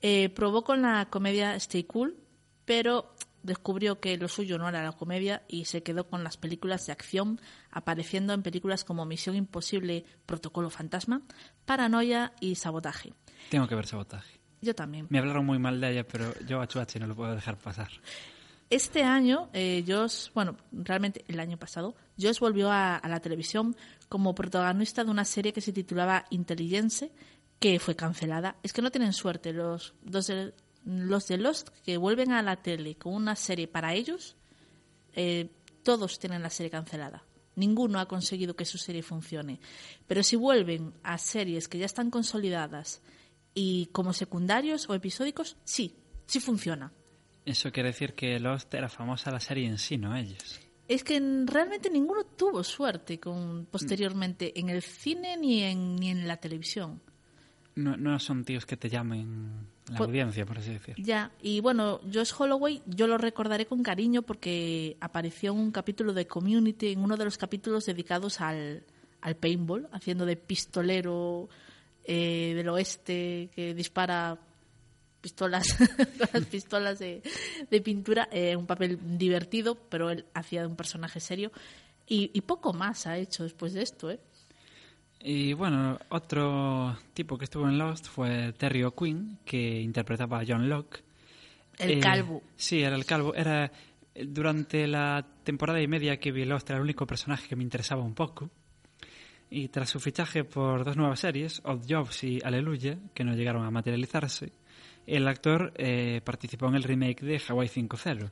eh, 0.01 0.29
probó 0.31 0.65
con 0.65 0.83
la 0.83 1.07
comedia 1.11 1.55
Stay 1.57 1.85
Cool, 1.85 2.17
pero 2.65 3.15
descubrió 3.43 4.01
que 4.01 4.17
lo 4.17 4.29
suyo 4.29 4.59
no 4.59 4.69
era 4.69 4.83
la 4.83 4.93
comedia 4.93 5.43
y 5.49 5.65
se 5.65 5.83
quedó 5.83 6.09
con 6.09 6.23
las 6.23 6.37
películas 6.37 6.87
de 6.87 6.93
acción, 6.93 7.41
apareciendo 7.71 8.33
en 8.33 8.43
películas 8.43 8.85
como 8.85 9.05
Misión 9.05 9.37
Imposible, 9.37 10.05
Protocolo 10.27 10.71
Fantasma, 10.71 11.23
Paranoia 11.65 12.33
y 12.41 12.57
Sabotaje. 12.57 13.13
Tengo 13.51 13.67
que 13.67 13.75
ver 13.75 13.87
sabotaje. 13.87 14.39
Yo 14.61 14.75
también. 14.75 15.07
Me 15.09 15.19
hablaron 15.19 15.47
muy 15.47 15.59
mal 15.59 15.81
de 15.81 15.93
ella, 15.93 16.07
pero 16.07 16.35
yo 16.47 16.61
a 16.61 16.67
Chuachi 16.67 16.99
no 16.99 17.07
lo 17.07 17.15
puedo 17.15 17.35
dejar 17.35 17.57
pasar. 17.59 17.89
Este 18.71 19.03
año, 19.03 19.49
eh, 19.55 19.83
Josh, 19.87 20.29
bueno, 20.35 20.57
realmente 20.73 21.25
el 21.27 21.41
año 21.41 21.57
pasado, 21.57 21.95
Josh 22.21 22.39
volvió 22.39 22.71
a, 22.71 23.01
la 23.09 23.21
televisión 23.21 23.75
como 24.11 24.35
protagonista 24.35 25.05
de 25.05 25.11
una 25.11 25.25
serie 25.25 25.55
que 25.55 25.63
se 25.63 25.73
titulaba 25.73 26.27
Intelligence, 26.31 27.11
que 27.59 27.79
fue 27.81 27.97
cancelada. 27.97 28.57
Es 28.63 28.75
que 28.75 28.83
no 28.83 28.91
tienen 28.91 29.15
suerte 29.15 29.55
los, 29.55 29.95
los, 30.05 30.27
de, 30.27 30.53
los 30.85 31.29
de 31.29 31.39
Lost 31.39 31.71
que 31.83 31.97
vuelven 31.97 32.33
a 32.33 32.43
la 32.43 32.57
tele 32.57 32.97
con 32.97 33.15
una 33.15 33.37
serie 33.37 33.69
para 33.69 33.95
ellos, 33.95 34.37
eh, 35.15 35.51
todos 35.83 36.19
tienen 36.19 36.43
la 36.43 36.51
serie 36.51 36.71
cancelada. 36.71 37.25
Ninguno 37.57 37.99
ha 38.01 38.07
conseguido 38.07 38.55
que 38.55 38.67
su 38.67 38.77
serie 38.77 39.03
funcione. 39.03 39.61
Pero 40.07 40.23
si 40.23 40.37
vuelven 40.37 40.93
a 41.03 41.17
series 41.17 41.69
que 41.69 41.79
ya 41.79 41.87
están 41.87 42.11
consolidadas 42.11 43.01
y 43.55 43.87
como 43.87 44.13
secundarios 44.13 44.89
o 44.91 44.95
episódicos, 44.95 45.57
sí, 45.65 45.97
sí 46.27 46.39
funciona. 46.39 46.93
Eso 47.51 47.73
quiere 47.73 47.89
decir 47.91 48.15
que 48.15 48.39
Lost 48.39 48.73
era 48.75 48.89
famosa 48.89 49.31
la 49.31 49.41
serie 49.41 49.67
en 49.67 49.79
sí, 49.79 49.97
no 49.97 50.15
ellos. 50.15 50.61
Es 50.87 51.03
que 51.05 51.19
realmente 51.47 51.91
ninguno 51.91 52.25
tuvo 52.25 52.63
suerte 52.63 53.19
con 53.19 53.67
posteriormente 53.71 54.59
en 54.59 54.69
el 54.71 54.83
cine 54.83 55.37
ni 55.37 55.63
en, 55.63 55.97
ni 55.97 56.11
en 56.11 56.27
la 56.29 56.37
televisión. 56.37 57.01
No, 57.75 57.97
no 57.97 58.19
son 58.19 58.45
tíos 58.45 58.67
que 58.67 58.77
te 58.77 58.89
llamen 58.89 59.67
la 59.91 59.99
Pu- 59.99 60.05
audiencia, 60.07 60.45
por 60.45 60.59
así 60.59 60.73
decir. 60.73 60.95
Ya, 60.99 61.31
y 61.41 61.61
bueno, 61.61 62.01
Josh 62.13 62.33
Holloway 62.39 62.83
yo 62.87 63.07
lo 63.07 63.17
recordaré 63.19 63.67
con 63.67 63.83
cariño 63.83 64.23
porque 64.23 64.97
apareció 65.01 65.53
en 65.53 65.59
un 65.59 65.71
capítulo 65.71 66.13
de 66.13 66.27
Community, 66.27 66.89
en 66.89 67.01
uno 67.01 67.17
de 67.17 67.25
los 67.25 67.39
capítulos 67.39 67.87
dedicados 67.87 68.41
al, 68.41 68.83
al 69.21 69.37
paintball, 69.37 69.89
haciendo 69.93 70.27
de 70.27 70.37
pistolero 70.37 71.49
eh, 72.05 72.53
del 72.57 72.69
oeste 72.71 73.51
que 73.55 73.75
dispara 73.75 74.39
pistolas, 75.21 75.67
las 76.33 76.45
pistolas 76.47 76.99
de, 76.99 77.23
de 77.71 77.81
pintura, 77.81 78.29
eh, 78.33 78.57
un 78.57 78.67
papel 78.67 78.99
divertido, 79.19 79.75
pero 79.89 80.11
él 80.11 80.25
hacía 80.35 80.63
de 80.63 80.67
un 80.69 80.77
personaje 80.77 81.21
serio. 81.21 81.51
Y, 82.07 82.31
y 82.33 82.41
poco 82.43 82.73
más 82.73 83.07
ha 83.07 83.19
hecho 83.19 83.43
después 83.43 83.73
de 83.75 83.83
esto, 83.83 84.11
¿eh? 84.11 84.21
Y 85.21 85.53
bueno, 85.53 85.99
otro 86.11 86.97
tipo 87.13 87.37
que 87.37 87.45
estuvo 87.45 87.69
en 87.69 87.77
Lost 87.77 88.07
fue 88.07 88.53
Terry 88.53 88.85
O'Quinn, 88.85 89.39
que 89.45 89.81
interpretaba 89.81 90.41
a 90.41 90.45
John 90.47 90.69
Locke. 90.69 91.03
El 91.79 91.91
Eh, 91.99 92.01
calvo. 92.01 92.43
Sí, 92.57 92.83
era 92.83 92.95
el 92.95 93.05
calvo. 93.05 93.35
Era 93.35 93.71
durante 94.15 94.87
la 94.87 95.27
temporada 95.45 95.81
y 95.83 95.89
media 95.89 96.19
que 96.19 96.31
vi 96.33 96.45
Lost, 96.45 96.71
era 96.71 96.79
el 96.79 96.85
único 96.85 97.07
personaje 97.07 97.49
que 97.49 97.57
me 97.57 97.65
interesaba 97.65 98.03
un 98.03 98.15
poco. 98.15 98.51
Y 99.51 99.69
tras 99.69 99.91
su 99.91 99.99
fichaje 99.99 100.45
por 100.45 100.85
dos 100.85 100.97
nuevas 100.97 101.21
series, 101.21 101.61
Odd 101.65 101.83
Jobs 101.89 102.23
y 102.25 102.39
Aleluya, 102.45 102.99
que 103.15 103.25
no 103.25 103.35
llegaron 103.35 103.65
a 103.65 103.71
materializarse, 103.71 104.53
el 105.09 105.27
actor 105.27 105.73
eh, 105.77 106.21
participó 106.25 106.69
en 106.69 106.75
el 106.75 106.83
remake 106.83 107.23
de 107.23 107.41
Hawaii 107.49 107.69
5.0 107.69 108.31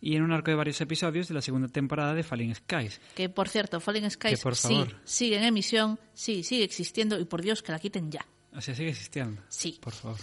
y 0.00 0.16
en 0.16 0.22
un 0.22 0.32
arco 0.32 0.50
de 0.50 0.56
varios 0.56 0.80
episodios 0.80 1.28
de 1.28 1.34
la 1.34 1.42
segunda 1.42 1.68
temporada 1.68 2.14
de 2.14 2.22
Falling 2.22 2.54
Skies. 2.54 3.00
Que 3.14 3.28
por 3.28 3.48
cierto, 3.48 3.80
Falling 3.80 4.10
Skies 4.10 4.40
por 4.40 4.56
sí, 4.56 4.84
sigue 5.04 5.36
en 5.36 5.44
emisión, 5.44 5.98
sí, 6.14 6.42
sigue 6.42 6.64
existiendo 6.64 7.18
y 7.18 7.24
por 7.24 7.42
Dios 7.42 7.62
que 7.62 7.72
la 7.72 7.78
quiten 7.78 8.10
ya. 8.10 8.24
O 8.54 8.60
sea, 8.60 8.74
sigue 8.74 8.90
existiendo. 8.90 9.42
Sí. 9.48 9.78
Por 9.80 9.92
favor. 9.92 10.18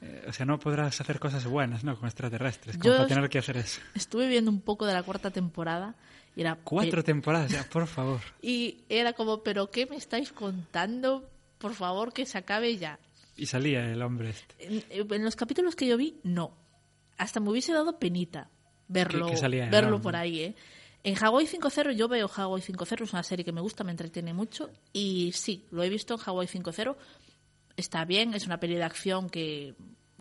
Eh, 0.00 0.26
o 0.28 0.32
sea, 0.32 0.46
no 0.46 0.58
podrás 0.58 1.00
hacer 1.00 1.18
cosas 1.18 1.44
buenas, 1.46 1.84
¿no? 1.84 1.98
Con 1.98 2.06
extraterrestres. 2.06 2.76
Como 2.76 2.90
Yo 2.90 2.96
para 2.96 3.08
tener 3.08 3.28
que 3.28 3.38
hacer 3.38 3.56
eso. 3.56 3.80
Estuve 3.94 4.28
viendo 4.28 4.50
un 4.50 4.60
poco 4.60 4.86
de 4.86 4.92
la 4.92 5.02
cuarta 5.02 5.30
temporada 5.30 5.94
y 6.36 6.42
era 6.42 6.56
Cuatro 6.62 7.00
eh, 7.00 7.04
temporadas, 7.04 7.50
ya, 7.50 7.64
por 7.64 7.86
favor. 7.86 8.20
y 8.42 8.84
era 8.88 9.12
como, 9.12 9.42
pero 9.42 9.70
¿qué 9.70 9.86
me 9.86 9.96
estáis 9.96 10.32
contando? 10.32 11.28
Por 11.58 11.74
favor, 11.74 12.12
que 12.12 12.26
se 12.26 12.38
acabe 12.38 12.76
ya. 12.76 12.98
Y 13.38 13.46
salía 13.46 13.90
el 13.90 14.02
hombre 14.02 14.30
este. 14.30 14.54
En, 14.90 15.12
en 15.12 15.24
los 15.24 15.36
capítulos 15.36 15.74
que 15.76 15.86
yo 15.86 15.96
vi, 15.96 16.20
no. 16.24 16.56
Hasta 17.16 17.40
me 17.40 17.50
hubiese 17.50 17.72
dado 17.72 17.98
penita 17.98 18.50
verlo, 18.88 19.26
Que- 19.26 19.32
que 19.32 19.38
salía 19.38 19.68
verlo 19.70 20.00
por 20.02 20.14
ahí, 20.16 20.40
¿eh? 20.40 20.54
En 21.04 21.14
Hawaii 21.16 21.46
5.0 21.46 21.92
yo 21.92 22.08
veo 22.08 22.28
Hawaii 22.28 22.62
5.0, 22.62 23.04
es 23.04 23.12
una 23.12 23.22
serie 23.22 23.44
que 23.44 23.52
me 23.52 23.60
gusta, 23.60 23.84
me 23.84 23.92
entretiene 23.92 24.34
mucho 24.34 24.68
y 24.92 25.30
sí, 25.32 25.64
lo 25.70 25.82
he 25.84 25.88
visto 25.88 26.14
en 26.14 26.20
Hawaii 26.26 26.48
5.0. 26.48 26.96
Está 27.76 28.04
bien, 28.04 28.34
es 28.34 28.46
una 28.46 28.58
peli 28.58 28.74
de 28.74 28.82
acción 28.82 29.30
que 29.30 29.74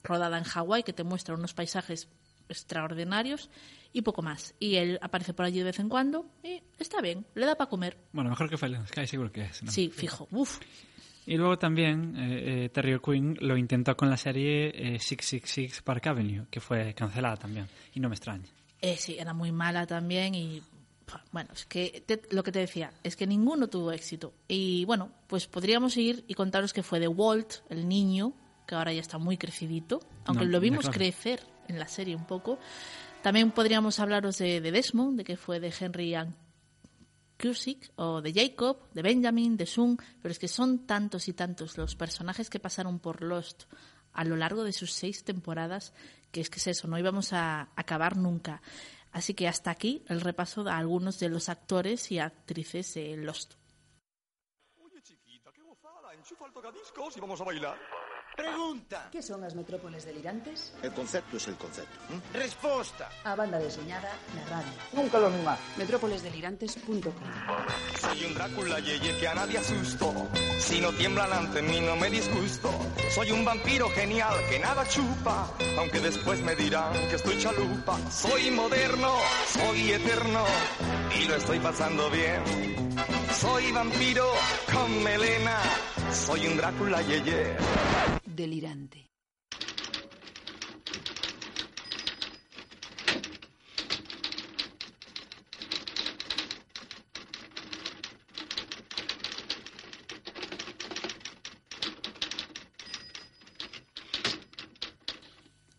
rodada 0.04 0.38
en 0.38 0.44
Hawái 0.44 0.84
que 0.84 0.94
te 0.94 1.04
muestra 1.04 1.34
unos 1.36 1.54
paisajes 1.56 2.08
extraordinarios 2.48 3.50
y 3.94 4.02
poco 4.04 4.22
más. 4.22 4.54
Y 4.60 4.76
él 4.76 5.00
aparece 5.02 5.34
por 5.34 5.46
allí 5.46 5.58
de 5.60 5.66
vez 5.66 5.80
en 5.80 5.90
cuando 5.90 6.26
y 6.44 6.62
está 6.78 7.02
bien, 7.02 7.26
le 7.36 7.46
da 7.46 7.56
para 7.56 7.70
comer. 7.70 7.98
Bueno, 8.12 8.30
mejor 8.30 8.50
que 8.50 8.58
Falling 8.58 8.86
Sky, 8.88 9.08
seguro 9.08 9.32
que 9.32 9.42
es. 9.46 9.64
¿no? 9.64 9.72
Sí, 9.72 9.90
fijo. 9.90 10.28
Uf, 10.32 10.60
Y 11.28 11.38
luego 11.38 11.58
también 11.60 12.16
eh, 12.18 12.66
eh, 12.66 12.70
Terry 12.70 12.94
O'Quinn 12.96 13.38
lo 13.42 13.58
intentó 13.58 13.96
con 13.98 14.10
la 14.10 14.18
serie 14.18 14.70
eh, 14.70 15.00
666 15.00 15.82
Park 15.84 16.08
Avenue, 16.08 16.46
que 16.50 16.60
fue 16.62 16.94
cancelada 16.94 17.36
también. 17.38 17.68
Y 17.94 18.00
no 18.00 18.08
me 18.10 18.16
extraña. 18.16 18.46
Eh, 18.82 18.96
sí, 18.98 19.18
era 19.20 19.34
muy 19.34 19.52
mala 19.52 19.86
también 19.86 20.34
y 20.34 20.62
bueno, 21.32 21.50
es 21.54 21.66
que 21.66 22.04
te- 22.06 22.22
lo 22.32 22.44
que 22.44 22.52
te 22.52 22.60
decía, 22.60 22.92
es 23.04 23.16
que 23.16 23.26
ninguno 23.28 23.68
tuvo 23.68 23.92
éxito. 23.92 24.34
Y 24.48 24.84
bueno, 24.86 25.12
pues 25.28 25.48
podríamos 25.48 25.96
ir 25.98 26.24
y 26.28 26.34
contaros 26.34 26.74
que 26.74 26.84
fue 26.84 27.00
de 27.00 27.08
Walt, 27.08 27.56
el 27.70 27.88
niño, 27.88 28.34
que 28.66 28.76
ahora 28.76 28.92
ya 28.94 29.02
está 29.02 29.18
muy 29.18 29.38
crecidito, 29.38 30.00
aunque 30.26 30.46
No, 30.46 30.52
lo 30.52 30.60
vimos 30.60 30.90
crecer 30.90 31.42
en 31.68 31.80
la 31.80 31.88
serie 31.88 32.16
un 32.16 32.26
poco. 32.26 32.60
También 33.22 33.52
podríamos 33.52 34.00
hablaros 34.00 34.38
de, 34.38 34.62
de 34.62 34.72
Desmond, 34.72 35.18
de 35.18 35.24
que 35.24 35.38
fue 35.38 35.60
de 35.60 35.74
Henry 35.78 36.14
Ann 36.14 36.36
Cusick, 37.40 37.92
o 37.96 38.22
de 38.22 38.34
Jacob, 38.34 38.90
de 38.94 39.02
Benjamin, 39.02 39.58
de 39.58 39.66
Sung, 39.66 40.02
pero 40.22 40.32
es 40.32 40.40
que 40.40 40.48
son 40.48 40.86
tantos 40.86 41.28
y 41.28 41.34
tantos 41.34 41.78
los 41.78 41.96
personajes 41.96 42.50
que 42.50 42.60
pasaron 42.60 43.00
por 43.00 43.22
Lost 43.22 43.66
a 44.14 44.24
lo 44.24 44.36
largo 44.36 44.64
de 44.64 44.74
sus 44.74 44.94
seis 44.94 45.24
temporadas, 45.24 45.94
que 46.32 46.42
es 46.42 46.50
que 46.50 46.58
es 46.58 46.68
eso, 46.68 46.88
no 46.88 46.98
íbamos 46.98 47.34
a 47.34 47.70
acabar 47.76 48.18
nunca. 48.18 48.62
Así 49.12 49.34
que 49.34 49.48
hasta 49.48 49.72
aquí 49.72 50.04
el 50.08 50.22
repaso 50.22 50.68
a 50.68 50.78
algunos 50.78 51.20
de 51.20 51.30
los 51.30 51.50
actores 51.50 52.12
y 52.12 52.20
actrices 52.20 52.94
de 52.96 53.18
Lost. 53.18 53.54
Enchufa 56.18 56.48
el 56.48 56.52
tocadiscos 56.52 57.16
y 57.16 57.20
vamos 57.22 57.40
a 57.40 57.44
bailar. 57.44 57.78
Pregunta. 58.38 59.10
¿Qué 59.12 59.24
son 59.24 59.44
as 59.44 59.56
metrópoles 59.56 60.06
delirantes? 60.06 60.72
El 60.84 60.94
concepto 60.94 61.38
es 61.38 61.48
el 61.48 61.56
concepto. 61.56 61.98
Respuesta. 62.34 63.10
A 63.24 63.34
banda 63.34 63.58
deseñada 63.58 64.14
na 64.36 64.46
radio. 64.46 64.72
Nunca 64.94 65.18
lo 65.18 65.32
mismo. 65.32 65.58
Metrópolesdelirantes.com 65.76 67.14
Soy 68.00 68.26
un 68.26 68.34
Drácula 68.36 68.80
yeye 68.80 69.18
que 69.18 69.28
a 69.28 69.34
nadie 69.34 69.58
asusto. 69.58 70.14
Si 70.60 70.80
no 70.80 70.94
tiemblan 70.94 71.34
ante 71.34 71.64
mí 71.64 71.82
no 71.82 71.96
me 71.96 72.12
disgusto. 72.12 72.70
Soy 73.16 73.32
un 73.32 73.44
vampiro 73.44 73.90
genial 73.90 74.36
que 74.52 74.60
nada 74.60 74.88
chupa. 74.88 75.50
Aunque 75.80 76.00
después 76.00 76.40
me 76.42 76.56
dirán 76.56 76.94
que 77.10 77.16
estoy 77.16 77.40
chalupa. 77.40 77.98
Soy 78.12 78.52
moderno, 78.52 79.18
soy 79.50 79.94
eterno. 79.94 80.44
Y 81.20 81.26
lo 81.26 81.36
estoy 81.38 81.58
pasando 81.60 82.08
bien. 82.12 82.96
Soy 83.34 83.72
vampiro 83.72 84.30
con 84.72 85.04
melena. 85.04 85.58
Soy 86.14 86.46
un 86.46 86.56
Drácula 86.56 87.02
yeye. 87.02 87.58
Delirante. 88.38 89.10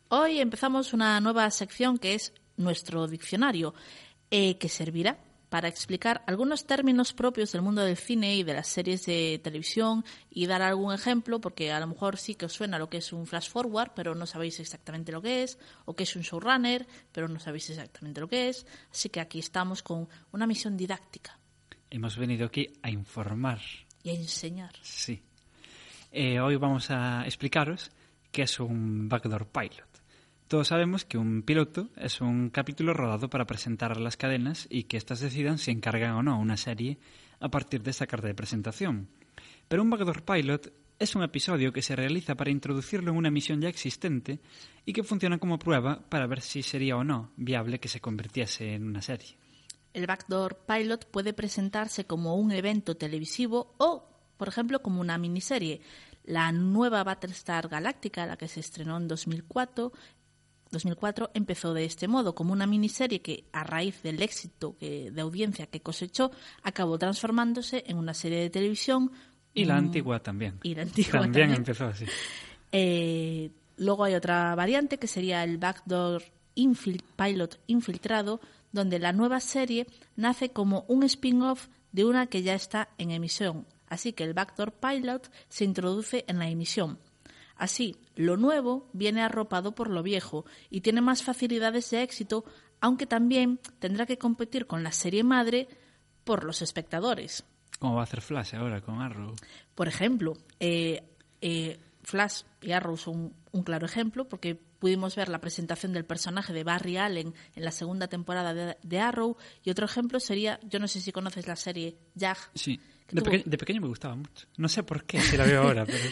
Hoy 0.09 0.41
empezamos 0.41 0.93
una 0.93 1.21
nueva 1.21 1.49
sección 1.53 1.97
que 1.99 2.15
es 2.15 2.33
nuestro 2.57 3.07
diccionario, 3.07 3.73
eh, 4.33 4.59
que 4.59 4.69
servirá 4.69 5.28
para 5.49 5.69
explicar 5.69 6.23
algunos 6.27 6.67
términos 6.67 7.13
propios 7.13 7.53
del 7.53 7.63
mundo 7.63 7.83
del 7.83 7.97
cine 7.97 8.37
y 8.37 8.43
de 8.43 8.55
las 8.55 8.69
series 8.69 9.07
de 9.07 9.41
televisión 9.43 10.05
y 10.31 10.47
dar 10.47 10.63
algún 10.63 10.93
ejemplo, 10.93 11.41
porque 11.41 11.73
a 11.73 11.81
lo 11.81 11.87
mejor 11.87 12.17
sí 12.19 12.35
que 12.35 12.47
os 12.47 12.53
suena 12.53 12.79
lo 12.79 12.89
que 12.89 12.99
es 12.99 13.13
un 13.13 13.27
flash 13.27 13.49
forward, 13.49 13.93
pero 13.95 14.15
no 14.15 14.27
sabéis 14.27 14.61
exactamente 14.61 15.13
lo 15.13 15.23
que 15.23 15.43
es, 15.43 15.59
o 15.85 15.95
que 15.95 16.05
es 16.05 16.17
un 16.17 16.23
showrunner, 16.23 16.87
pero 17.13 17.29
no 17.29 17.41
sabéis 17.41 17.71
exactamente 17.71 18.21
lo 18.21 18.29
que 18.29 18.49
es. 18.49 18.67
Así 18.91 19.09
que 19.09 19.21
aquí 19.21 19.39
estamos 19.39 19.83
con 19.83 20.09
una 20.33 20.47
misión 20.47 20.77
didáctica 20.77 21.39
Hemos 21.91 22.17
venido 22.19 22.47
aquí 22.47 22.71
a 22.83 22.91
informar. 22.91 23.61
y 24.03 24.11
a 24.11 24.13
enseñar. 24.13 24.73
Sí. 24.83 25.23
Eh, 26.13 26.39
hoy 26.41 26.57
vamos 26.57 26.91
a 26.91 27.25
explicaros 27.25 27.91
qué 28.31 28.43
es 28.43 28.61
un 28.61 29.09
backdoor 29.09 29.47
pilot. 29.47 29.88
Todos 30.49 30.69
sabemos 30.69 31.05
que 31.05 31.19
un 31.19 31.43
piloto 31.43 31.91
es 31.95 32.23
un 32.23 32.49
capítulo 32.49 32.95
rodado 32.95 33.29
para 33.29 33.47
presentar 33.47 33.93
a 33.93 34.01
las 34.01 34.17
cadenas 34.17 34.67
y 34.71 34.85
que 34.85 34.97
éstas 34.97 35.21
decidan 35.21 35.59
si 35.59 35.71
encargan 35.71 36.15
o 36.15 36.23
no 36.23 36.41
una 36.41 36.57
serie 36.57 36.97
a 37.39 37.51
partir 37.51 37.83
de 37.83 37.91
esa 37.91 38.07
carta 38.07 38.29
de 38.29 38.35
presentación. 38.35 39.11
Pero 39.69 39.83
un 39.83 39.91
backdoor 39.91 40.23
pilot 40.23 40.73
es 40.99 41.15
un 41.15 41.23
episodio 41.23 41.71
que 41.71 41.83
se 41.83 41.95
realiza 41.95 42.35
para 42.35 42.51
introducirlo 42.51 43.11
en 43.11 43.19
una 43.19 43.31
misión 43.31 43.61
ya 43.61 43.69
existente 43.69 44.41
y 44.87 44.95
que 44.95 45.03
funciona 45.03 45.37
como 45.37 45.59
prueba 45.59 46.01
para 46.09 46.27
ver 46.27 46.41
si 46.41 46.63
sería 46.63 46.97
o 46.97 47.05
no 47.05 47.31
viable 47.37 47.79
que 47.79 47.89
se 47.89 48.01
convirtiese 48.01 48.73
en 48.73 48.87
una 48.87 49.03
serie. 49.03 49.37
El 49.93 50.07
backdoor 50.07 50.61
pilot 50.67 51.11
puede 51.11 51.35
presentarse 51.35 52.07
como 52.07 52.37
un 52.37 52.53
evento 52.53 52.97
televisivo 52.97 53.75
o, 53.77 54.09
por 54.39 54.49
ejemplo, 54.49 54.81
como 54.81 55.03
una 55.03 55.19
miniserie. 55.19 55.83
La 56.25 56.53
nueva 56.53 57.05
Battlestar 57.05 57.69
Galáctica, 57.69 58.27
la 58.27 58.37
que 58.37 58.49
se 58.49 58.61
estrenó 58.61 58.99
en 58.99 59.09
2004, 59.09 59.93
2004 60.71 61.31
empezó 61.35 61.75
de 61.75 61.85
este 61.85 62.09
modo, 62.09 62.35
como 62.35 62.53
una 62.53 62.67
miniserie 62.67 63.21
que, 63.23 63.45
a 63.53 63.65
raíz 63.65 64.03
del 64.03 64.21
éxito 64.23 64.77
que- 64.79 65.11
de 65.11 65.21
audiencia 65.21 65.67
que 65.67 65.81
cosechó, 65.81 66.31
acabó 66.63 66.99
transformándose 66.99 67.85
en 67.87 67.97
una 67.99 68.15
serie 68.15 68.39
de 68.41 68.51
televisión. 68.51 69.11
Y 69.55 69.65
la 69.65 69.75
mm, 69.75 69.79
antigua 69.79 70.21
también. 70.23 70.59
Y 70.63 70.75
la 70.75 70.83
antigua 70.83 71.13
también. 71.21 71.33
también. 71.33 71.53
empezó 71.59 71.87
así. 71.87 72.05
Eh, 72.73 73.51
luego 73.77 74.05
hay 74.05 74.15
otra 74.15 74.55
variante 74.55 74.99
que 74.99 75.07
sería 75.07 75.43
el 75.45 75.59
backdoor 75.59 76.23
infil- 76.57 77.03
pilot 77.17 77.59
infiltrado, 77.67 78.41
donde 78.73 78.99
la 78.99 79.13
nueva 79.13 79.41
serie 79.41 79.87
nace 80.17 80.51
como 80.51 80.85
un 80.89 81.03
spin-off 81.05 81.69
de 81.93 82.05
una 82.05 82.27
que 82.27 82.43
ya 82.43 82.55
está 82.55 82.91
en 82.99 83.11
emisión. 83.11 83.67
Así 83.89 84.13
que 84.13 84.25
el 84.25 84.35
backdoor 84.35 84.73
pilot 84.73 85.31
se 85.49 85.65
introduce 85.65 86.25
en 86.29 86.39
la 86.39 86.49
emisión. 86.51 86.99
Así, 87.59 87.97
lo 88.15 88.37
nuevo 88.37 88.89
viene 88.93 89.21
arropado 89.21 89.75
por 89.75 89.91
lo 89.91 90.03
viejo 90.03 90.47
y 90.71 90.81
tiene 90.81 91.01
más 91.03 91.23
facilidades 91.23 91.91
de 91.91 92.03
éxito, 92.03 92.45
aunque 92.81 93.07
también 93.07 93.59
tendrá 93.81 94.07
que 94.07 94.17
competir 94.17 94.67
con 94.67 94.83
la 94.83 94.93
serie 94.93 95.25
madre 95.25 95.69
por 96.25 96.45
los 96.45 96.63
espectadores. 96.63 97.45
¿Cómo 97.81 97.95
va 97.97 98.01
a 98.01 98.05
hacer 98.05 98.21
Flash 98.21 98.55
ahora 98.55 98.81
con 98.81 99.01
Arrow? 99.03 99.35
Por 99.75 99.89
ejemplo, 99.89 100.35
eh, 100.61 101.03
eh, 101.41 101.79
Flash 102.03 102.43
y 102.63 102.73
Arrow 102.73 102.97
son 102.97 103.35
un 103.53 103.63
claro 103.63 103.87
ejemplo 103.87 104.29
porque 104.29 104.55
pudimos 104.55 105.17
ver 105.17 105.29
la 105.29 105.41
presentación 105.41 105.93
del 105.93 106.05
personaje 106.05 106.53
de 106.53 106.63
Barry 106.65 106.97
Allen 106.97 107.35
en 107.57 107.65
la 107.65 107.73
segunda 107.73 108.07
temporada 108.07 108.55
de, 108.55 108.77
de 108.83 109.01
Arrow 109.01 109.37
y 109.65 109.71
otro 109.71 109.85
ejemplo 109.87 110.21
sería, 110.21 110.61
yo 110.63 110.79
no 110.79 110.87
sé 110.87 111.01
si 111.01 111.11
conoces 111.13 111.47
la 111.49 111.57
serie 111.57 111.97
Jag, 112.15 112.37
Sí. 112.55 112.79
De, 113.11 113.23
peque- 113.23 113.43
de 113.45 113.59
pequeño 113.59 113.81
me 113.81 113.89
gustaba 113.89 114.15
mucho. 114.15 114.47
No 114.59 114.69
sé 114.69 114.83
por 114.83 115.05
qué, 115.05 115.21
si 115.21 115.37
la 115.37 115.45
veo 115.45 115.63
ahora, 115.63 115.85
pero... 115.87 116.05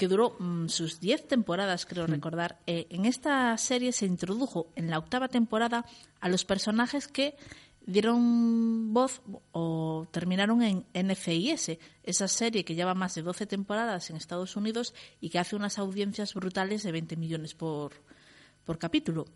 que 0.00 0.08
duró 0.08 0.34
mm, 0.38 0.68
sus 0.68 0.98
10 0.98 1.28
temporadas, 1.28 1.84
creo 1.84 2.06
recordar. 2.06 2.58
Eh, 2.66 2.86
en 2.88 3.04
esta 3.04 3.54
serie 3.58 3.92
se 3.92 4.06
introdujo 4.06 4.72
en 4.74 4.88
la 4.88 4.96
octava 4.96 5.28
temporada 5.28 5.84
a 6.22 6.30
los 6.30 6.46
personajes 6.46 7.06
que 7.06 7.36
dieron 7.84 8.94
voz 8.94 9.20
o 9.52 10.08
terminaron 10.10 10.62
en 10.62 10.86
NCIS, 10.94 11.76
esa 12.02 12.28
serie 12.28 12.64
que 12.64 12.74
lleva 12.74 12.94
más 12.94 13.14
de 13.14 13.20
12 13.20 13.44
temporadas 13.44 14.08
en 14.08 14.16
Estados 14.16 14.56
Unidos 14.56 14.94
y 15.20 15.28
que 15.28 15.38
hace 15.38 15.54
unas 15.54 15.78
audiencias 15.78 16.32
brutales 16.32 16.82
de 16.82 16.92
20 16.92 17.16
millones 17.16 17.54
por, 17.54 17.92
por 18.64 18.78
capítulo. 18.78 19.26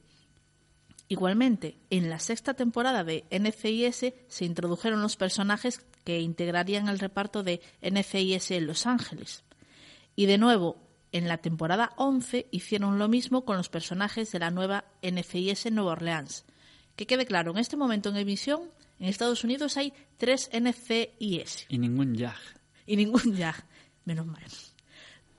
Igualmente, 1.08 1.76
en 1.90 2.08
la 2.08 2.18
sexta 2.18 2.54
temporada 2.54 3.04
de 3.04 3.24
NCIS 3.30 4.14
se 4.28 4.44
introdujeron 4.46 5.02
los 5.02 5.16
personajes 5.16 5.84
que 6.04 6.20
integrarían 6.20 6.88
el 6.88 7.00
reparto 7.00 7.42
de 7.42 7.60
NCIS 7.82 8.52
en 8.52 8.66
Los 8.66 8.86
Ángeles. 8.86 9.44
Y 10.16 10.26
de 10.26 10.38
nuevo, 10.38 10.76
en 11.12 11.28
la 11.28 11.38
temporada 11.38 11.92
11 11.96 12.46
hicieron 12.50 12.98
lo 12.98 13.08
mismo 13.08 13.44
con 13.44 13.56
los 13.56 13.68
personajes 13.68 14.30
de 14.32 14.38
la 14.38 14.50
nueva 14.50 14.84
NCIS 15.02 15.70
Nueva 15.72 15.92
Orleans. 15.92 16.44
Que 16.96 17.06
quede 17.06 17.26
claro, 17.26 17.50
en 17.52 17.58
este 17.58 17.76
momento 17.76 18.08
en 18.08 18.16
emisión, 18.16 18.62
en 18.98 19.08
Estados 19.08 19.42
Unidos 19.44 19.76
hay 19.76 19.92
tres 20.16 20.48
NCIS 20.52 21.66
Y 21.68 21.78
ningún 21.78 22.14
Jag. 22.16 22.36
y 22.86 22.96
ningún 22.96 23.34
ya. 23.36 23.54
Menos 24.04 24.26
mal. 24.26 24.42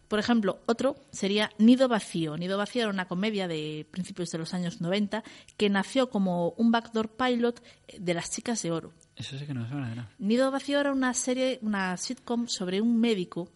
Por 0.08 0.20
ejemplo, 0.20 0.60
otro 0.68 0.96
sería 1.12 1.50
Nido 1.58 1.88
Vacío. 1.88 2.38
Nido 2.38 2.58
Vacío 2.58 2.84
era 2.84 2.92
una 2.92 3.08
comedia 3.08 3.48
de 3.48 3.88
principios 3.90 4.30
de 4.30 4.38
los 4.38 4.54
años 4.54 4.80
90 4.82 5.24
que 5.58 5.70
nació 5.70 6.10
como 6.10 6.50
un 6.52 6.72
backdoor 6.72 7.10
pilot 7.10 7.62
de 7.98 8.14
las 8.14 8.30
chicas 8.32 8.62
de 8.62 8.72
oro. 8.72 8.94
Eso 9.16 9.38
sí 9.38 9.46
que 9.46 9.54
no 9.54 9.68
suena 9.68 9.90
nada. 9.90 10.12
Nido 10.20 10.52
Vacío 10.52 10.80
era 10.80 10.92
una 10.92 11.14
serie, 11.14 11.60
una 11.64 11.98
sitcom 11.98 12.48
sobre 12.48 12.82
un 12.82 13.00
médico 13.00 13.50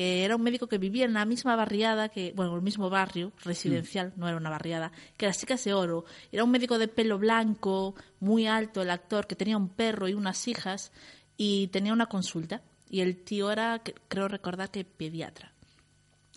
que 0.00 0.24
era 0.24 0.34
un 0.34 0.40
médico 0.40 0.66
que 0.66 0.78
vivía 0.78 1.04
en 1.04 1.12
la 1.12 1.26
misma 1.26 1.56
barriada 1.56 2.08
que, 2.08 2.32
bueno, 2.34 2.56
el 2.56 2.62
mismo 2.62 2.88
barrio 2.88 3.34
residencial, 3.44 4.14
no 4.16 4.28
era 4.28 4.38
una 4.38 4.48
barriada, 4.48 4.92
que 5.18 5.26
las 5.26 5.38
chicas 5.38 5.62
de 5.62 5.74
oro. 5.74 6.06
Era 6.32 6.42
un 6.42 6.50
médico 6.50 6.78
de 6.78 6.88
pelo 6.88 7.18
blanco, 7.18 7.94
muy 8.18 8.46
alto 8.46 8.80
el 8.80 8.88
actor, 8.88 9.26
que 9.26 9.36
tenía 9.36 9.58
un 9.58 9.68
perro 9.68 10.08
y 10.08 10.14
unas 10.14 10.48
hijas 10.48 10.90
y 11.36 11.66
tenía 11.66 11.92
una 11.92 12.06
consulta. 12.06 12.62
Y 12.88 13.02
el 13.02 13.22
tío 13.24 13.52
era, 13.52 13.82
creo 14.08 14.26
recordar 14.26 14.70
que 14.70 14.86
pediatra. 14.86 15.52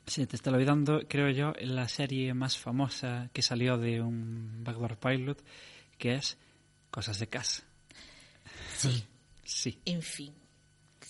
Sí, 0.08 0.26
te 0.26 0.36
está 0.36 0.52
olvidando, 0.52 1.00
creo 1.08 1.30
yo, 1.30 1.54
la 1.62 1.88
serie 1.88 2.34
más 2.34 2.58
famosa 2.58 3.30
que 3.32 3.42
salió 3.42 3.78
de 3.78 4.02
un 4.02 4.62
Backdoor 4.66 4.98
Pilot, 4.98 5.42
que 5.98 6.16
es 6.16 6.38
Cosas 6.92 7.18
de 7.18 7.28
Casa. 7.28 7.64
Sí. 8.76 9.06
Sí. 9.46 9.80
En 9.86 10.02
fin. 10.02 10.43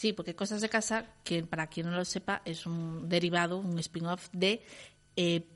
Sí, 0.03 0.11
porque 0.11 0.35
Cosas 0.35 0.59
de 0.59 0.67
Casa, 0.67 1.05
que 1.23 1.43
para 1.43 1.67
quien 1.67 1.85
no 1.89 1.95
lo 1.95 2.03
sepa, 2.03 2.41
es 2.43 2.65
un 2.65 3.07
derivado, 3.07 3.57
un 3.59 3.79
spin-off 3.79 4.27
de 4.33 4.61
eh, 5.15 5.47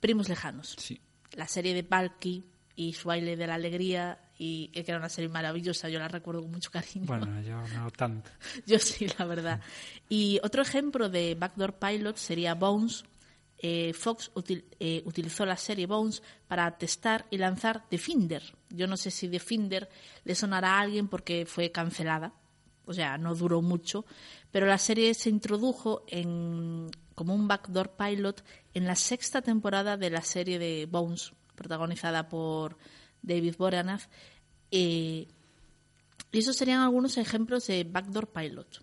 Primos 0.00 0.30
Lejanos. 0.30 0.74
Sí. 0.78 0.98
La 1.32 1.46
serie 1.46 1.74
de 1.74 1.84
Palki 1.84 2.46
y 2.76 2.94
su 2.94 3.08
baile 3.08 3.36
de 3.36 3.46
la 3.46 3.56
alegría, 3.56 4.20
y 4.38 4.68
que 4.68 4.80
era 4.86 4.96
una 4.96 5.10
serie 5.10 5.28
maravillosa, 5.28 5.90
yo 5.90 5.98
la 5.98 6.08
recuerdo 6.08 6.40
con 6.40 6.50
mucho 6.52 6.70
cariño. 6.70 7.04
Bueno, 7.04 7.42
yo 7.42 7.60
no 7.76 7.90
tanto. 7.90 8.30
Yo 8.66 8.78
sí, 8.78 9.06
la 9.18 9.26
verdad. 9.26 9.60
Y 10.08 10.40
otro 10.42 10.62
ejemplo 10.62 11.10
de 11.10 11.34
Backdoor 11.34 11.74
Pilot 11.78 12.16
sería 12.16 12.54
Bones. 12.54 13.04
Eh, 13.58 13.92
Fox 13.92 14.30
util- 14.34 14.64
eh, 14.80 15.02
utilizó 15.04 15.44
la 15.44 15.58
serie 15.58 15.84
Bones 15.86 16.22
para 16.46 16.70
testar 16.78 17.26
y 17.30 17.36
lanzar 17.36 17.84
The 17.90 17.98
Finder. 17.98 18.42
Yo 18.70 18.86
no 18.86 18.96
sé 18.96 19.10
si 19.10 19.28
The 19.28 19.40
Finder 19.40 19.90
le 20.24 20.34
sonará 20.34 20.76
a 20.76 20.80
alguien 20.80 21.08
porque 21.08 21.44
fue 21.44 21.70
cancelada, 21.70 22.32
o 22.88 22.92
sea, 22.94 23.18
no 23.18 23.34
duró 23.34 23.62
mucho, 23.62 24.04
pero 24.50 24.66
la 24.66 24.78
serie 24.78 25.14
se 25.14 25.30
introdujo 25.30 26.04
en, 26.08 26.90
como 27.14 27.34
un 27.34 27.46
backdoor 27.46 27.90
pilot 27.96 28.42
en 28.74 28.86
la 28.86 28.96
sexta 28.96 29.42
temporada 29.42 29.96
de 29.96 30.10
la 30.10 30.22
serie 30.22 30.58
de 30.58 30.86
Bones, 30.90 31.32
protagonizada 31.54 32.28
por 32.28 32.76
David 33.22 33.54
Boreanaz. 33.58 34.08
Eh, 34.70 35.28
y 36.30 36.38
esos 36.38 36.56
serían 36.56 36.80
algunos 36.80 37.16
ejemplos 37.18 37.66
de 37.66 37.84
backdoor 37.84 38.28
pilot. 38.32 38.82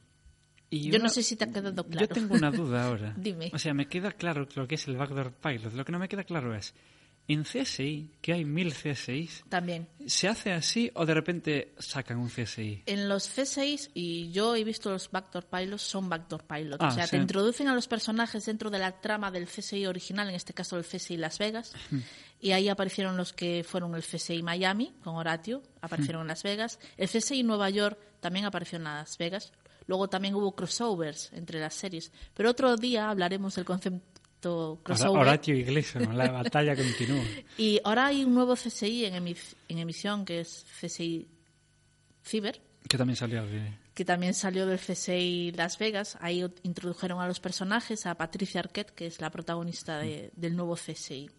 Y 0.69 0.89
Yo 0.89 0.95
una- 0.95 1.03
no 1.05 1.09
sé 1.09 1.21
si 1.23 1.35
te 1.35 1.43
ha 1.45 1.51
quedado 1.51 1.85
claro. 1.85 2.07
Yo 2.07 2.13
tengo 2.13 2.33
una 2.35 2.51
duda 2.51 2.87
ahora. 2.87 3.13
Dime. 3.17 3.51
O 3.53 3.59
sea, 3.59 3.73
me 3.73 3.87
queda 3.87 4.11
claro 4.11 4.47
lo 4.55 4.67
que 4.67 4.75
es 4.75 4.87
el 4.87 4.97
Backdoor 4.97 5.31
Pilot. 5.33 5.73
Lo 5.73 5.85
que 5.85 5.91
no 5.91 5.99
me 5.99 6.07
queda 6.09 6.23
claro 6.23 6.55
es, 6.55 6.73
En 7.27 7.43
CSI, 7.43 8.11
que 8.21 8.33
hay 8.33 8.45
mil 8.45 8.71
CSIs, 8.71 9.45
También. 9.49 9.87
¿se 10.05 10.27
hace 10.27 10.51
así 10.51 10.91
o 10.93 11.05
de 11.05 11.13
repente 11.13 11.73
sacan 11.79 12.17
un 12.17 12.29
CSI? 12.29 12.83
En 12.85 13.09
los 13.09 13.35
C6, 13.35 13.91
y 13.95 14.31
yo 14.31 14.55
he 14.55 14.63
visto 14.63 14.91
los 14.91 15.09
backdoor 15.09 15.45
pilots, 15.45 15.81
son 15.81 16.07
backdoor 16.07 16.43
pilots. 16.43 16.83
Ah, 16.83 16.89
o 16.89 16.91
sea, 16.91 17.05
sí. 17.05 17.11
te 17.11 17.17
introducen 17.17 17.67
a 17.67 17.73
los 17.73 17.87
personajes 17.87 18.45
dentro 18.45 18.69
de 18.69 18.77
la 18.77 19.01
trama 19.01 19.31
del 19.31 19.47
CSI 19.47 19.87
original, 19.87 20.29
en 20.29 20.35
este 20.35 20.53
caso 20.53 20.77
el 20.77 20.85
CSI 20.85 21.17
Las 21.17 21.39
Vegas. 21.39 21.73
Y 22.39 22.51
ahí 22.51 22.69
aparecieron 22.69 23.17
los 23.17 23.33
que 23.33 23.63
fueron 23.67 23.95
el 23.95 24.03
CSI 24.03 24.43
Miami, 24.43 24.93
con 25.03 25.15
Horatio, 25.15 25.63
aparecieron 25.81 26.21
en 26.21 26.27
Las 26.27 26.43
Vegas. 26.43 26.79
El 26.97 27.09
CSI 27.09 27.41
Nueva 27.41 27.69
York 27.71 27.97
también 28.19 28.45
apareció 28.45 28.77
en 28.77 28.83
Las 28.83 29.17
Luego 29.87 30.07
también 30.09 30.35
hubo 30.35 30.55
crossovers 30.55 31.31
entre 31.33 31.59
las 31.59 31.73
series. 31.73 32.11
Pero 32.33 32.49
otro 32.49 32.75
día 32.75 33.09
hablaremos 33.09 33.55
del 33.55 33.65
concepto 33.65 34.14
Crossover. 34.83 35.21
Horatio 35.21 35.55
y 35.55 35.63
Gleason, 35.63 36.17
la 36.17 36.31
batalla 36.31 36.75
continúa. 36.75 37.23
Y 37.57 37.79
ahora 37.83 38.07
hay 38.07 38.23
un 38.23 38.33
nuevo 38.33 38.53
CSI 38.55 39.05
en, 39.05 39.15
emi- 39.25 39.55
en 39.69 39.77
emisión, 39.79 40.25
que 40.25 40.41
es 40.41 40.65
CSI 40.81 41.27
Cyber, 42.25 42.61
Que 42.87 42.97
también 42.97 43.15
salió 43.15 43.45
de... 43.45 43.71
que 43.93 44.03
también 44.05 44.33
salió 44.33 44.65
del 44.65 44.79
CSI 44.79 45.51
Las 45.55 45.77
Vegas. 45.77 46.17
Ahí 46.21 46.43
introdujeron 46.63 47.21
a 47.21 47.27
los 47.27 47.39
personajes, 47.39 48.05
a 48.05 48.15
Patricia 48.15 48.59
Arquette, 48.61 48.91
que 48.91 49.05
es 49.07 49.21
la 49.21 49.29
protagonista 49.29 49.99
de- 49.99 50.31
del 50.35 50.55
nuevo 50.55 50.75
CSI. 50.75 51.29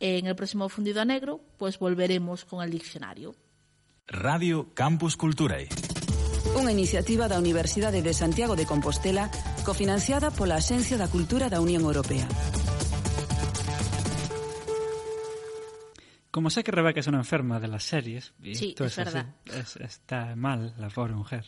En 0.00 0.26
el 0.26 0.36
próximo 0.36 0.68
Fundido 0.68 1.00
a 1.00 1.04
Negro, 1.04 1.40
pues 1.56 1.78
volveremos 1.78 2.44
con 2.44 2.62
el 2.62 2.70
diccionario. 2.70 3.34
Radio 4.08 4.72
Campus 4.74 5.16
Culturae. 5.16 5.68
Unha 6.54 6.70
iniciativa 6.70 7.26
da 7.26 7.40
Universidade 7.42 8.00
de 8.06 8.14
Santiago 8.14 8.54
de 8.54 8.68
Compostela 8.68 9.26
cofinanciada 9.66 10.30
pola 10.30 10.60
Axencia 10.60 10.94
da 10.94 11.10
Cultura 11.10 11.50
da 11.50 11.58
Unión 11.58 11.82
Europea. 11.82 12.28
Como 16.30 16.50
sé 16.52 16.60
que 16.62 16.70
Rebeca 16.70 17.00
es 17.00 17.06
una 17.08 17.24
enferma 17.24 17.58
de 17.58 17.68
las 17.68 17.82
series, 17.84 18.34
y 18.44 18.54
Sí, 18.54 18.68
esto 18.76 18.84
es 18.84 18.98
así, 18.98 19.04
verdad. 19.08 19.34
es- 19.56 19.76
está 19.76 20.36
mal 20.36 20.74
la 20.76 20.90
pobre 20.90 21.14
mujer, 21.14 21.46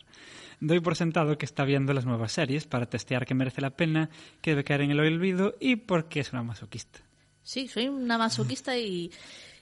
doy 0.61 0.81
por 0.81 0.97
sentado 0.97 1.37
que 1.37 1.45
está 1.45 1.65
viendo 1.65 1.93
las 1.93 2.07
nuevas 2.07 2.33
series 2.33 2.67
para 2.67 2.89
testear 2.89 3.27
que 3.27 3.35
merece 3.35 3.61
la 3.61 3.77
pena, 3.77 4.09
que 4.41 4.53
debe 4.53 4.65
caer 4.65 4.81
en 4.81 4.91
el 4.93 5.01
olvido 5.01 5.55
y 5.61 5.77
porque 5.77 6.21
es 6.21 6.33
una 6.33 6.43
masoquista. 6.43 7.01
Sí, 7.43 7.69
soy 7.69 7.89
una 7.89 8.17
masoquista 8.17 8.77
y 8.79 9.11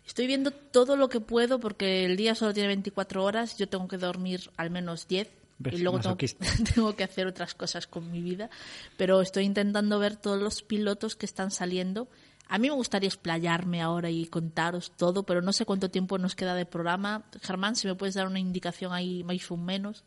estoy 0.07 0.27
viendo 0.27 0.51
todo 0.51 0.97
lo 0.97 1.09
que 1.09 1.21
puedo 1.21 1.61
porque 1.61 2.05
el 2.05 2.17
día 2.17 2.35
solo 2.35 2.55
tiene 2.55 2.69
24 2.69 3.25
horas, 3.25 3.59
yo 3.59 3.69
tengo 3.69 3.89
que 3.89 3.99
dormir 3.99 4.51
al 4.57 4.71
menos 4.71 5.09
10 5.09 5.29
¿Ves? 5.59 5.75
y 5.75 5.79
luego 5.79 6.01
tengo, 6.01 6.17
tengo 6.75 6.97
que 6.97 7.05
hacer 7.05 7.27
otras 7.27 7.55
cosas 7.55 7.87
con 7.87 8.11
mi 8.11 8.23
vida, 8.23 8.51
pero 8.97 9.21
estoy 9.21 9.45
intentando 9.45 9.99
ver 9.99 10.17
todos 10.17 10.41
los 10.41 10.63
pilotos 10.63 11.17
que 11.17 11.27
están 11.27 11.51
saliendo. 11.51 12.09
A 12.49 12.59
mí 12.59 12.69
me 12.69 12.77
gustaría 12.77 13.09
explayarme 13.09 13.83
ahora 13.83 14.09
y 14.09 14.27
contaros 14.27 14.93
todo, 14.97 15.25
pero 15.25 15.43
no 15.43 15.53
sé 15.53 15.65
cuánto 15.65 15.91
tiempo 15.91 16.17
nos 16.19 16.37
queda 16.37 16.55
de 16.55 16.65
programa. 16.65 17.25
Germán, 17.43 17.75
si 17.75 17.89
me 17.89 17.97
puedes 17.97 18.15
dar 18.15 18.29
una 18.29 18.39
indicación 18.39 18.93
ahí 18.93 19.25
más 19.25 19.51
o 19.51 19.57
menos. 19.57 20.05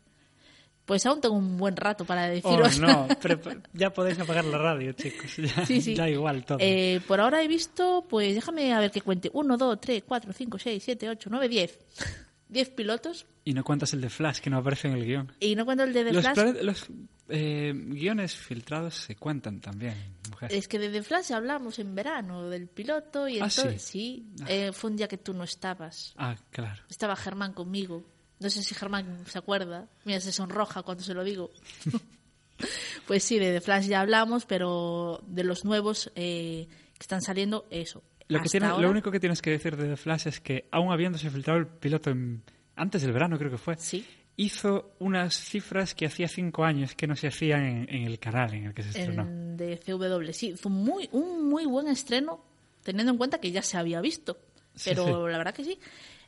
Pues 0.84 1.06
aún 1.06 1.20
tengo 1.20 1.36
un 1.36 1.56
buen 1.56 1.76
rato 1.76 2.04
para 2.04 2.26
Oh, 2.26 2.30
deciros. 2.30 2.78
no, 2.80 3.06
prepa- 3.20 3.62
ya 3.72 3.92
podéis 3.92 4.18
apagar 4.18 4.44
la 4.44 4.58
radio, 4.58 4.92
chicos. 4.92 5.36
Ya, 5.36 5.64
Sí, 5.66 5.80
sí. 5.80 5.94
ya 5.94 6.08
igual 6.08 6.44
todo. 6.44 6.58
Eh, 6.60 7.00
por 7.06 7.20
ahora 7.20 7.42
he 7.42 7.48
visto, 7.48 8.06
pues 8.08 8.34
déjame 8.34 8.72
a 8.74 8.80
ver 8.80 8.90
qué 8.90 9.00
cuente. 9.00 9.30
1, 9.32 9.56
2, 9.56 9.80
3, 9.80 10.02
4, 10.06 10.32
5, 10.32 10.58
6, 10.58 10.82
7, 10.82 11.08
8, 11.10 11.28
9, 11.30 11.48
10. 11.48 11.78
10 12.48 12.70
pilotos. 12.70 13.26
Y 13.44 13.54
no 13.54 13.62
cuentas 13.62 13.92
el 13.92 14.00
de 14.00 14.10
Flash, 14.10 14.40
que 14.40 14.50
no 14.50 14.58
aparece 14.58 14.88
en 14.88 14.94
el 14.94 15.04
guion. 15.06 15.32
Y 15.38 15.54
no 15.54 15.64
cuento 15.64 15.84
el 15.84 15.92
de 15.92 16.04
The 16.04 16.12
los 16.12 16.24
Flash. 16.26 16.62
los, 16.62 16.86
eh, 17.28 17.72
guiones 17.74 18.34
filtrados 18.34 18.96
se 18.96 19.14
cuentan 19.14 19.60
también, 19.60 19.94
mujer. 20.30 20.52
Es 20.52 20.66
que 20.66 20.80
de 20.80 20.88
The 20.88 21.04
Flash 21.04 21.30
hablamos 21.32 21.78
en 21.78 21.94
verano 21.94 22.50
del 22.50 22.66
piloto 22.66 23.28
y 23.28 23.34
Ah, 23.38 23.44
entonces 23.44 23.80
sí. 23.82 24.26
sí, 24.36 24.44
eh, 24.48 24.72
fue 24.72 24.90
un 24.90 24.96
día 24.96 25.06
que 25.06 25.18
tú 25.18 25.32
no 25.32 25.44
estabas. 25.44 26.12
Ah, 26.16 26.34
claro. 26.50 26.82
Estaba 26.90 27.14
Germán 27.14 27.52
conmigo. 27.52 28.04
No 28.40 28.50
sé 28.50 28.62
si 28.62 28.74
Germán 28.74 29.24
se 29.26 29.38
acuerda. 29.38 29.88
Mira, 30.04 30.20
se 30.20 30.32
sonroja 30.32 30.82
cuando 30.82 31.04
se 31.04 31.14
lo 31.14 31.22
digo. 31.22 31.50
pues 33.06 33.24
sí, 33.24 33.38
de 33.38 33.52
The 33.52 33.60
Flash 33.60 33.86
ya 33.86 34.00
hablamos, 34.00 34.46
pero 34.46 35.22
de 35.26 35.44
los 35.44 35.64
nuevos 35.64 36.10
eh, 36.14 36.66
que 36.94 37.00
están 37.02 37.22
saliendo, 37.22 37.66
eso. 37.70 38.02
Lo, 38.28 38.40
que 38.42 38.48
tiene, 38.48 38.66
ahora- 38.66 38.82
lo 38.84 38.90
único 38.90 39.10
que 39.10 39.20
tienes 39.20 39.42
que 39.42 39.50
decir 39.50 39.76
de 39.76 39.88
The 39.88 39.96
Flash 39.96 40.26
es 40.28 40.40
que, 40.40 40.68
aún 40.70 40.92
habiéndose 40.92 41.30
filtrado 41.30 41.58
el 41.58 41.66
piloto 41.66 42.10
en- 42.10 42.42
antes 42.76 43.02
del 43.02 43.12
verano, 43.12 43.36
creo 43.38 43.50
que 43.50 43.58
fue, 43.58 43.76
hizo 44.36 44.92
unas 45.00 45.34
cifras 45.34 45.94
que 45.94 46.06
hacía 46.06 46.28
cinco 46.28 46.64
años 46.64 46.94
que 46.94 47.06
no 47.06 47.16
se 47.16 47.26
hacían 47.28 47.62
en, 47.64 47.94
en 47.94 48.02
el 48.06 48.18
canal 48.18 48.54
en 48.54 48.66
el 48.66 48.74
que 48.74 48.82
se 48.82 48.90
estrenó. 48.90 49.22
en, 49.22 49.56
de 49.56 49.78
CW. 49.78 50.32
Sí, 50.32 50.54
fue 50.56 50.70
muy, 50.72 51.08
un 51.12 51.48
muy 51.48 51.66
buen 51.66 51.88
estreno, 51.88 52.42
teniendo 52.82 53.12
en 53.12 53.18
cuenta 53.18 53.38
que 53.38 53.50
ya 53.50 53.62
se 53.62 53.76
había 53.76 54.00
visto. 54.00 54.38
Sí, 54.74 54.90
Pero 54.90 55.04
sí. 55.04 55.10
la 55.32 55.38
verdad 55.38 55.54
que 55.54 55.64
sí. 55.64 55.78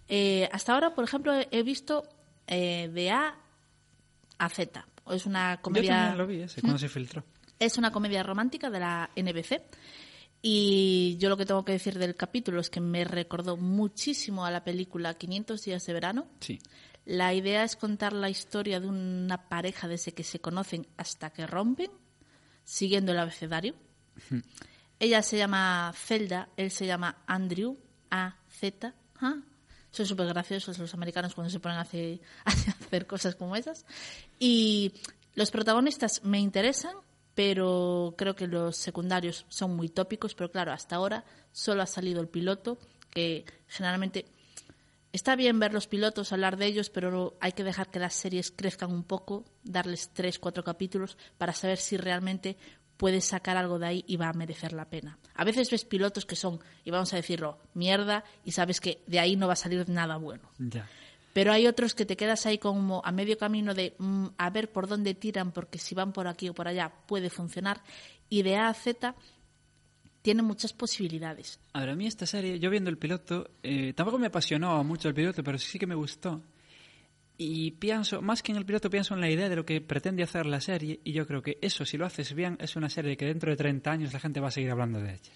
Eh, 0.09 0.48
hasta 0.53 0.74
ahora, 0.74 0.94
por 0.94 1.05
ejemplo, 1.05 1.32
he- 1.50 1.62
visto 1.62 2.03
eh, 2.46 2.90
de 2.92 3.11
A 3.11 3.34
a 4.38 4.48
Z. 4.48 4.86
Es 5.11 5.26
una 5.26 5.61
comedia. 5.61 5.92
también 5.96 6.18
lo 6.18 6.26
vi 6.26 6.40
ese, 6.42 6.61
cuando 6.61 6.76
¿Mm? 6.76 6.80
se 6.80 6.88
filtró. 6.88 7.24
Es 7.59 7.78
una 7.78 7.90
comedia 7.92 8.22
romántica 8.22 8.70
de 8.70 8.80
la 8.80 9.11
NBC. 9.16 9.62
Y 10.42 11.16
yo 11.18 11.28
lo 11.28 11.36
que 11.36 11.46
tengo 11.46 11.64
que 11.64 11.72
decir 11.72 11.98
del 11.98 12.16
capítulo 12.16 12.61
es 12.61 12.68
que 12.68 12.80
me 12.80 13.05
recordó 13.05 13.57
muchísimo 13.57 14.44
a 14.44 14.50
la 14.50 14.64
película 14.64 15.14
500 15.14 15.62
días 15.64 15.86
de 15.86 15.92
verano. 15.92 16.26
Sí. 16.40 16.59
La 17.05 17.32
idea 17.34 17.62
es 17.62 17.76
contar 17.76 18.12
la 18.12 18.28
historia 18.28 18.80
de 18.80 18.88
una 18.88 19.48
pareja 19.48 19.86
desde 19.86 20.12
que 20.12 20.24
se 20.24 20.40
conocen 20.40 20.86
hasta 20.96 21.30
que 21.30 21.46
rompen, 21.46 21.90
siguiendo 22.64 23.12
el 23.12 23.18
abecedario. 23.20 23.74
Ella 24.98 25.22
se 25.22 25.36
llama 25.38 25.92
Zelda, 25.96 26.48
él 26.57 26.70
se 26.72 26.86
llama 26.86 27.22
Andrew, 27.26 27.78
A-Z. 28.11 28.94
¿ah? 29.20 29.36
Son 29.93 30.07
súper 30.07 30.26
graciosos 30.26 30.78
los 30.78 30.95
americanos 30.95 31.34
cuando 31.34 31.51
se 31.51 31.61
ponen 31.61 31.78
a 31.78 31.82
hacer, 31.82 32.20
a 32.45 32.51
hacer 32.51 33.07
cosas 33.07 33.36
como 33.36 33.55
esas. 33.55 33.86
Y 34.38 34.93
los 35.34 35.51
protagonistas 35.51 36.24
me 36.24 36.40
interesan, 36.40 36.95
pero 37.34 38.14
creo 38.18 38.34
que 38.34 38.47
los 38.47 38.76
secundarios 38.76 39.47
son 39.49 39.76
muy 39.76 39.88
tópicos. 39.88 40.34
Pero 40.34 40.51
claro, 40.51 40.72
hasta 40.72 40.97
ahora 40.97 41.24
solo 41.53 41.82
ha 41.82 41.86
salido 41.86 42.20
el 42.20 42.28
piloto, 42.28 42.78
que 43.11 43.45
generalmente 43.68 44.26
está 45.12 45.36
bien 45.36 45.61
ver 45.61 45.72
los 45.72 45.86
pilotos, 45.86 46.32
hablar 46.32 46.57
de 46.57 46.66
ellos, 46.66 46.90
pero 46.90 47.36
hay 47.40 47.53
que 47.53 47.64
dejar 47.64 47.90
que 47.90 47.99
las 47.99 48.14
series 48.14 48.51
crezcan 48.51 48.90
un 48.90 49.05
poco, 49.05 49.45
darles 49.62 50.11
tres, 50.12 50.38
cuatro 50.38 50.64
capítulos 50.64 51.16
para 51.38 51.53
saber 51.53 51.78
si 51.78 51.97
realmente 51.97 52.57
puedes 53.03 53.24
sacar 53.24 53.57
algo 53.57 53.80
de 53.80 53.86
ahí 53.88 54.05
y 54.07 54.16
va 54.16 54.28
a 54.28 54.32
merecer 54.32 54.72
la 54.72 54.88
pena. 54.88 55.18
A 55.34 55.42
veces 55.42 55.68
ves 55.72 55.84
pilotos 55.84 56.24
que 56.24 56.36
son, 56.36 56.61
y 56.84 56.92
vamos 56.92 57.12
a 57.12 57.16
decirlo, 57.16 57.59
mierda, 57.74 58.22
y 58.44 58.53
sabes 58.53 58.80
que 58.80 59.03
de 59.09 59.18
ahí 59.18 59.34
no 59.34 59.48
va 59.48 59.55
a 59.55 59.57
salir 59.57 59.88
nada 59.88 60.18
bueno. 60.18 60.48
Ya. 60.61 60.88
Pero 61.32 61.50
hay 61.50 61.66
otros 61.66 61.96
que 61.96 62.07
te 62.07 62.16
quedas 62.16 62.46
ahí 62.46 62.59
como 62.59 63.03
a 63.05 63.11
medio 63.11 63.36
camino 63.36 63.74
de 63.74 63.96
mm, 63.98 64.26
a 64.38 64.50
ver 64.50 64.70
por 64.70 64.86
dónde 64.86 65.14
tiran, 65.14 65.50
porque 65.50 65.78
si 65.78 65.96
van 65.96 66.12
por 66.12 66.28
aquí 66.28 66.48
o 66.48 66.55
por 66.55 66.68
allá 66.68 66.92
puede 67.09 67.28
funcionar. 67.28 67.82
Y 68.28 68.42
de 68.42 68.55
A 68.55 68.68
a 68.68 68.74
Z 68.74 69.16
tiene 70.22 70.42
muchas 70.42 70.72
posibilidades. 70.72 71.59
A 71.72 71.80
ver, 71.80 71.90
a 71.90 71.96
mí 71.96 72.07
esta 72.07 72.24
serie, 72.24 72.61
yo 72.61 72.70
viendo 72.70 72.88
el 72.88 72.98
piloto, 72.98 73.50
eh, 73.64 73.94
tampoco 73.94 74.16
me 74.16 74.28
apasionó 74.28 74.84
mucho 74.84 75.09
el 75.09 75.14
piloto, 75.14 75.42
pero 75.42 75.59
sí 75.59 75.76
que 75.76 75.88
me 75.88 75.96
gustó. 75.96 76.40
Y 77.39 77.72
pienso, 77.72 78.22
más 78.22 78.43
que 78.43 78.53
en 78.53 78.59
el 78.59 78.64
piloto, 78.66 78.89
pienso 78.91 79.14
en 79.14 79.20
la 79.20 79.30
idea 79.30 79.49
de 79.49 79.57
lo 79.57 79.64
que 79.64 79.80
pretende 79.80 80.22
hacer 80.22 80.47
la 80.47 80.61
serie, 80.61 81.01
y 81.03 81.12
yo 81.12 81.26
creo 81.26 81.43
que 81.43 81.59
eso, 81.61 81.85
si 81.85 81.97
lo 81.97 82.07
haces 82.07 82.35
bien, 82.35 82.57
es 82.61 82.76
una 82.76 82.89
serie 82.89 83.16
que 83.16 83.24
dentro 83.26 83.51
de 83.51 83.57
30 83.57 83.91
años 83.91 84.12
la 84.12 84.20
gente 84.20 84.39
va 84.41 84.49
a 84.49 84.53
seguir 84.53 84.70
hablando 84.70 85.01
de 85.01 85.14
ella. 85.14 85.33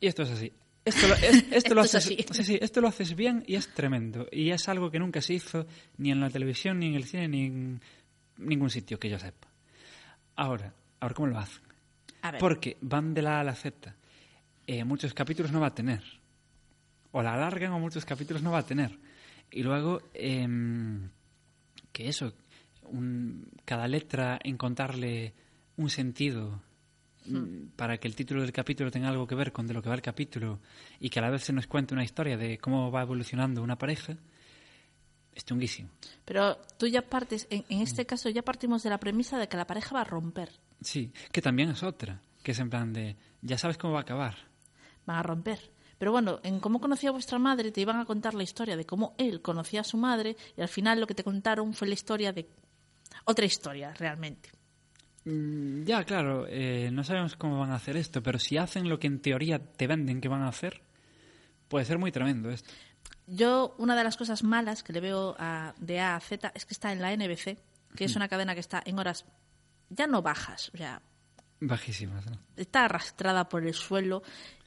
Y 0.00 0.06
esto 0.06 0.22
es 0.22 0.30
así. 0.30 0.52
Esto 0.84 1.08
lo, 1.08 1.14
es- 1.14 1.22
esto 1.22 1.54
Esto 1.56 1.74
lo 1.74 1.80
es 1.82 1.94
haces, 1.94 2.06
así. 2.06 2.26
sí, 2.32 2.44
sí, 2.44 2.58
esto 2.60 2.80
lo 2.80 2.88
haces 2.88 3.14
bien 3.16 3.42
y 3.46 3.56
es 3.56 3.68
tremendo. 3.74 4.26
Y 4.30 4.50
es 4.50 4.68
algo 4.68 4.90
que 4.90 4.98
nunca 4.98 5.20
se 5.20 5.34
hizo 5.34 5.66
ni 5.98 6.10
en 6.10 6.20
la 6.20 6.30
televisión, 6.30 6.78
ni 6.78 6.86
en 6.88 6.94
el 6.94 7.04
cine, 7.04 7.28
ni 7.28 7.46
en 7.46 7.80
ningún 8.38 8.70
sitio 8.70 8.98
que 8.98 9.08
yo 9.10 9.18
sepa. 9.18 9.48
Ahora, 10.36 10.72
ahora 11.00 11.14
¿cómo 11.14 11.28
lo 11.28 11.38
hacen? 11.38 11.62
Porque 12.38 12.76
van 12.80 13.12
de 13.14 13.22
la 13.22 13.36
A 13.38 13.40
a 13.40 13.44
la 13.44 13.54
Z. 13.54 13.94
Eh, 14.66 14.84
muchos 14.84 15.12
capítulos 15.14 15.52
no 15.52 15.60
va 15.60 15.68
a 15.68 15.74
tener. 15.74 16.02
O 17.12 17.22
la 17.22 17.34
alargan 17.34 17.72
o 17.72 17.78
muchos 17.78 18.04
capítulos 18.04 18.42
no 18.42 18.50
va 18.50 18.58
a 18.58 18.66
tener. 18.66 18.98
Y 19.50 19.62
luego, 19.62 20.02
em, 20.14 21.08
que 21.92 22.08
eso, 22.08 22.32
un- 22.84 23.46
cada 23.64 23.86
letra 23.88 24.38
encontrarle 24.42 25.32
un 25.76 25.90
sentido 25.90 26.60
mm, 27.26 27.68
para 27.76 27.96
que 27.98 28.06
el 28.06 28.14
título 28.14 28.42
del 28.42 28.52
capítulo 28.52 28.90
tenga 28.90 29.08
algo 29.08 29.26
que 29.26 29.34
ver 29.34 29.50
con 29.52 29.66
de 29.66 29.72
lo 29.74 29.80
que 29.82 29.88
va 29.88 29.94
el 29.94 30.02
capítulo 30.02 30.60
y 31.00 31.08
que 31.08 31.20
a 31.20 31.22
la 31.22 31.30
vez 31.30 31.42
se 31.44 31.52
nos 31.54 31.66
cuente 31.66 31.94
una 31.94 32.04
historia 32.04 32.36
de 32.36 32.58
cómo 32.58 32.90
va 32.90 33.00
evolucionando 33.02 33.62
una 33.62 33.78
pareja, 33.78 34.14
es 35.34 35.44
chunguísimo. 35.44 35.88
Pero 36.24 36.56
tú 36.78 36.86
ya 36.86 37.02
partes, 37.02 37.46
en, 37.50 37.64
en 37.68 37.80
este 37.80 38.04
caso 38.06 38.28
ya 38.28 38.42
partimos 38.42 38.82
de 38.82 38.90
la 38.90 38.98
premisa 38.98 39.38
de 39.38 39.48
que 39.48 39.56
la 39.56 39.66
pareja 39.66 39.94
va 39.94 40.02
a 40.02 40.04
romper. 40.04 40.50
Sí, 40.82 41.12
que 41.32 41.40
también 41.40 41.70
es 41.70 41.82
otra, 41.82 42.20
que 42.42 42.52
es 42.52 42.58
en 42.58 42.68
plan 42.70 42.92
de, 42.92 43.16
ya 43.42 43.56
sabes 43.58 43.78
cómo 43.78 43.94
va 43.94 44.00
a 44.00 44.02
acabar. 44.02 44.36
van 45.06 45.16
a 45.18 45.22
romper. 45.22 45.70
Pero 45.98 46.12
bueno, 46.12 46.40
en 46.42 46.60
cómo 46.60 46.80
conocía 46.80 47.10
a 47.10 47.12
vuestra 47.12 47.38
madre 47.38 47.70
te 47.72 47.80
iban 47.80 47.98
a 48.00 48.04
contar 48.04 48.34
la 48.34 48.42
historia 48.42 48.76
de 48.76 48.84
cómo 48.84 49.14
él 49.18 49.40
conocía 49.42 49.80
a 49.82 49.84
su 49.84 49.96
madre 49.96 50.36
y 50.56 50.60
al 50.60 50.68
final 50.68 51.00
lo 51.00 51.06
que 51.06 51.14
te 51.14 51.24
contaron 51.24 51.72
fue 51.74 51.88
la 51.88 51.94
historia 51.94 52.32
de 52.32 52.48
otra 53.24 53.44
historia 53.44 53.92
realmente. 53.94 54.50
Mm, 55.24 55.84
Ya, 55.84 56.04
claro, 56.04 56.46
eh, 56.48 56.90
no 56.92 57.04
sabemos 57.04 57.36
cómo 57.36 57.58
van 57.60 57.70
a 57.70 57.76
hacer 57.76 57.96
esto, 57.96 58.22
pero 58.22 58.38
si 58.38 58.56
hacen 58.58 58.88
lo 58.88 58.98
que 58.98 59.06
en 59.06 59.20
teoría 59.20 59.58
te 59.58 59.86
venden 59.86 60.20
que 60.20 60.28
van 60.28 60.42
a 60.42 60.48
hacer, 60.48 60.82
puede 61.68 61.84
ser 61.84 61.98
muy 61.98 62.12
tremendo 62.12 62.50
esto. 62.50 62.70
Yo, 63.26 63.74
una 63.78 63.96
de 63.96 64.04
las 64.04 64.16
cosas 64.18 64.42
malas 64.42 64.82
que 64.82 64.92
le 64.92 65.00
veo 65.00 65.34
a, 65.38 65.74
de 65.78 66.00
A 66.00 66.16
a 66.16 66.20
Z 66.20 66.52
es 66.54 66.66
que 66.66 66.74
está 66.74 66.92
en 66.92 67.00
la 67.00 67.12
NBC, 67.16 67.56
que 67.96 68.04
es 68.04 68.10
Ujú. 68.10 68.18
una 68.18 68.28
cadena 68.28 68.52
que 68.54 68.60
está 68.60 68.82
en 68.84 68.98
horas 68.98 69.24
ya 69.88 70.06
no 70.06 70.20
bajas, 70.22 70.70
o 70.74 70.76
sea, 70.76 71.00
Bajísimas, 71.60 72.26
¿no? 72.26 72.38
está 72.56 72.84
arrastrada 72.84 73.48
por 73.48 73.64
el 73.64 73.72
suelo 73.72 74.22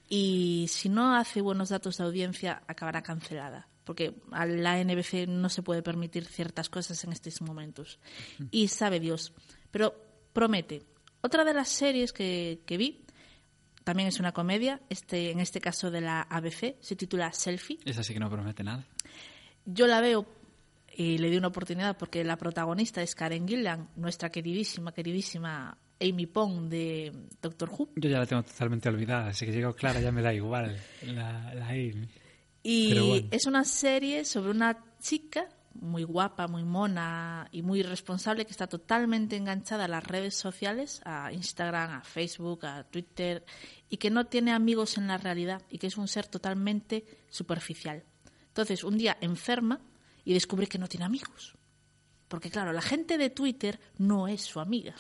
y 0.10 0.68
si 0.70 0.90
no 0.90 1.16
hace 1.16 1.42
buenos 1.42 1.70
datos 1.70 1.98
de 1.98 2.04
audiencia 2.04 2.64
acabará 2.68 3.02
cancelada 3.02 3.68
porque 3.88 4.16
a 4.32 4.46
la 4.46 4.84
NBC 4.84 5.28
no 5.30 5.48
se 5.48 5.64
puede 5.64 5.82
permitir 5.82 6.26
ciertas 6.26 6.68
cosas 6.70 7.02
en 7.06 7.14
estos 7.14 7.42
momentos. 7.42 8.00
Y 8.52 8.68
sabe 8.68 9.00
Dios. 9.00 9.32
Pero 9.72 9.96
promete. 10.34 10.84
Otra 11.22 11.46
de 11.46 11.54
las 11.54 11.70
series 11.70 12.12
que, 12.12 12.60
que 12.66 12.76
vi 12.76 13.06
también 13.86 14.10
es 14.10 14.20
una 14.20 14.34
comedia 14.34 14.82
este 14.90 15.32
en 15.32 15.40
este 15.40 15.62
caso 15.62 15.90
de 15.90 16.02
la 16.02 16.22
ABC 16.24 16.76
se 16.82 16.98
titula 16.98 17.32
Selfie. 17.32 17.80
Esa 17.86 18.04
sí 18.04 18.14
que 18.14 18.20
no 18.20 18.30
promete 18.30 18.62
nada. 18.62 18.86
yo 19.64 19.88
la 19.88 20.02
veo 20.02 20.28
y 20.94 21.20
le 21.20 21.30
di 21.30 21.38
una 21.38 21.48
oportunidad 21.48 21.98
porque 21.98 22.26
la 22.26 22.36
protagonista 22.36 23.02
es 23.02 23.16
Karen 23.16 23.48
Gillan, 23.48 23.88
nuestra 23.96 24.30
queridísima, 24.30 24.92
queridísima 24.92 25.78
Amy 26.02 26.26
Pong 26.26 26.70
de 26.70 27.12
Doctor 27.42 27.70
Who. 27.70 27.90
Yo 27.96 28.10
ya 28.10 28.20
la 28.20 28.26
tengo 28.26 28.44
totalmente 28.44 28.90
olvidada, 28.90 29.28
así 29.28 29.46
que 29.46 29.52
llegó 29.52 29.74
Clara, 29.74 30.00
ya 30.00 30.12
me 30.12 30.22
da 30.22 30.34
igual 30.34 30.78
la, 31.04 31.54
la 31.54 31.68
Amy. 31.70 32.08
Y 32.64 33.00
bueno. 33.00 33.28
es 33.32 33.46
una 33.46 33.64
serie 33.64 34.26
sobre 34.26 34.52
una 34.52 34.84
chica 35.00 35.48
muy 35.80 36.04
guapa, 36.04 36.48
muy 36.48 36.64
mona 36.64 37.48
y 37.52 37.62
muy 37.62 37.84
responsable 37.84 38.46
que 38.46 38.52
está 38.52 38.68
totalmente 38.68 39.36
enganchada 39.36 39.86
a 39.86 39.88
las 39.88 40.04
redes 40.04 40.36
sociales, 40.36 41.02
a 41.06 41.32
Instagram, 41.32 41.92
a 41.92 42.02
Facebook, 42.02 42.66
a 42.66 42.84
Twitter, 42.84 43.46
y 43.90 43.98
que 43.98 44.10
no 44.10 44.26
tiene 44.26 44.52
amigos 44.52 44.98
en 44.98 45.08
la 45.08 45.18
realidad 45.18 45.62
y 45.70 45.78
que 45.78 45.88
es 45.88 45.98
un 45.98 46.08
ser 46.08 46.28
totalmente 46.28 47.06
superficial. 47.30 48.04
Entonces, 48.48 48.84
un 48.84 48.98
día 48.98 49.18
enferma 49.22 49.80
y 50.26 50.34
descubre 50.34 50.68
que 50.68 50.80
no 50.80 50.88
tiene 50.88 51.06
amigos. 51.06 51.56
Porque, 52.28 52.50
claro, 52.50 52.74
la 52.74 52.82
gente 52.82 53.18
de 53.18 53.30
Twitter 53.30 53.80
no 53.98 54.28
es 54.28 54.42
su 54.42 54.60
amiga. 54.60 54.96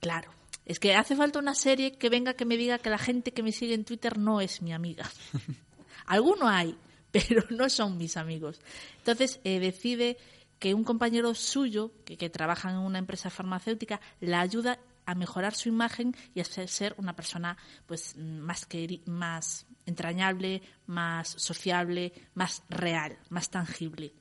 Claro. 0.00 0.30
Es 0.64 0.80
que 0.80 0.94
hace 0.96 1.14
falta 1.14 1.38
una 1.38 1.54
serie 1.54 1.92
que 1.92 2.08
venga 2.08 2.34
que 2.34 2.44
me 2.44 2.56
diga 2.56 2.78
que 2.78 2.90
la 2.90 2.98
gente 2.98 3.32
que 3.32 3.42
me 3.42 3.52
sigue 3.52 3.74
en 3.74 3.84
Twitter 3.84 4.18
no 4.18 4.40
es 4.40 4.62
mi 4.62 4.72
amiga. 4.72 5.08
Alguno 6.06 6.48
hay, 6.48 6.76
pero 7.12 7.44
no 7.50 7.68
son 7.68 7.96
mis 7.96 8.16
amigos. 8.16 8.60
Entonces 8.98 9.40
eh, 9.44 9.60
decide 9.60 10.16
que 10.58 10.74
un 10.74 10.84
compañero 10.84 11.34
suyo, 11.34 11.92
que, 12.04 12.16
que 12.16 12.30
trabaja 12.30 12.70
en 12.70 12.78
una 12.78 12.98
empresa 12.98 13.30
farmacéutica, 13.30 14.00
la 14.20 14.40
ayuda 14.40 14.78
a 15.04 15.14
mejorar 15.14 15.54
su 15.54 15.68
imagen 15.68 16.16
y 16.34 16.40
a 16.40 16.44
ser, 16.44 16.68
ser 16.68 16.94
una 16.98 17.14
persona 17.14 17.56
pues 17.86 18.16
más 18.16 18.68
queri- 18.68 19.04
más 19.06 19.66
entrañable, 19.84 20.62
más 20.86 21.28
sociable, 21.28 22.12
más 22.34 22.64
real, 22.68 23.16
más 23.28 23.50
tangible. 23.50 24.12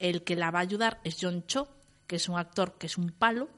El 0.00 0.24
que 0.24 0.34
la 0.34 0.50
va 0.50 0.58
a 0.58 0.62
ayudar 0.62 1.00
es 1.04 1.16
John 1.20 1.44
Cho, 1.46 1.68
que 2.08 2.16
es 2.16 2.28
un 2.28 2.38
actor 2.38 2.76
que 2.76 2.86
es 2.86 2.98
un 2.98 3.10
palo, 3.10 3.48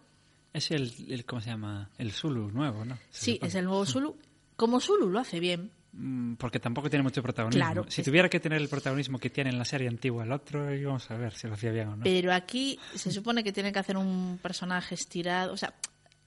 Es 0.54 0.70
el, 0.70 0.90
el, 1.10 1.26
¿cómo 1.26 1.42
se 1.42 1.50
llama? 1.50 1.90
El 1.98 2.12
Zulu 2.12 2.50
nuevo, 2.50 2.84
¿no? 2.86 2.96
Se 3.10 3.24
Sí, 3.26 3.32
supone. 3.34 3.48
es 3.48 3.54
el 3.56 3.64
nuevo 3.66 3.84
Zulu. 3.84 4.16
Como 4.56 4.80
Zulu 4.80 5.10
lo 5.10 5.18
hace 5.18 5.40
bien. 5.40 5.70
Mm, 5.92 6.34
Porque 6.36 6.58
tampoco 6.60 6.88
tiene 6.88 7.02
mucho 7.02 7.22
protagonismo. 7.22 7.62
Claro, 7.64 7.84
si 7.90 8.00
es- 8.00 8.04
tuviera 8.06 8.28
que 8.30 8.40
tener 8.40 8.60
el 8.62 8.68
protagonismo 8.68 9.18
que 9.18 9.30
tiene 9.30 9.50
en 9.50 9.58
la 9.58 9.64
serie 9.66 9.88
antigua 9.88 10.24
el 10.24 10.32
otro, 10.32 10.72
íbamos 10.74 11.10
a 11.10 11.16
ver 11.16 11.34
si 11.34 11.46
lo 11.48 11.54
hacía 11.54 11.70
bien 11.72 11.88
o 11.88 11.96
no. 11.96 12.04
Pero 12.04 12.32
aquí 12.32 12.78
se 12.94 13.10
supone 13.12 13.44
que 13.44 13.52
tiene 13.52 13.72
que 13.72 13.78
hacer 13.80 13.96
un 13.96 14.38
personaje 14.40 14.94
estirado. 14.94 15.52
O 15.52 15.56
sea, 15.56 15.74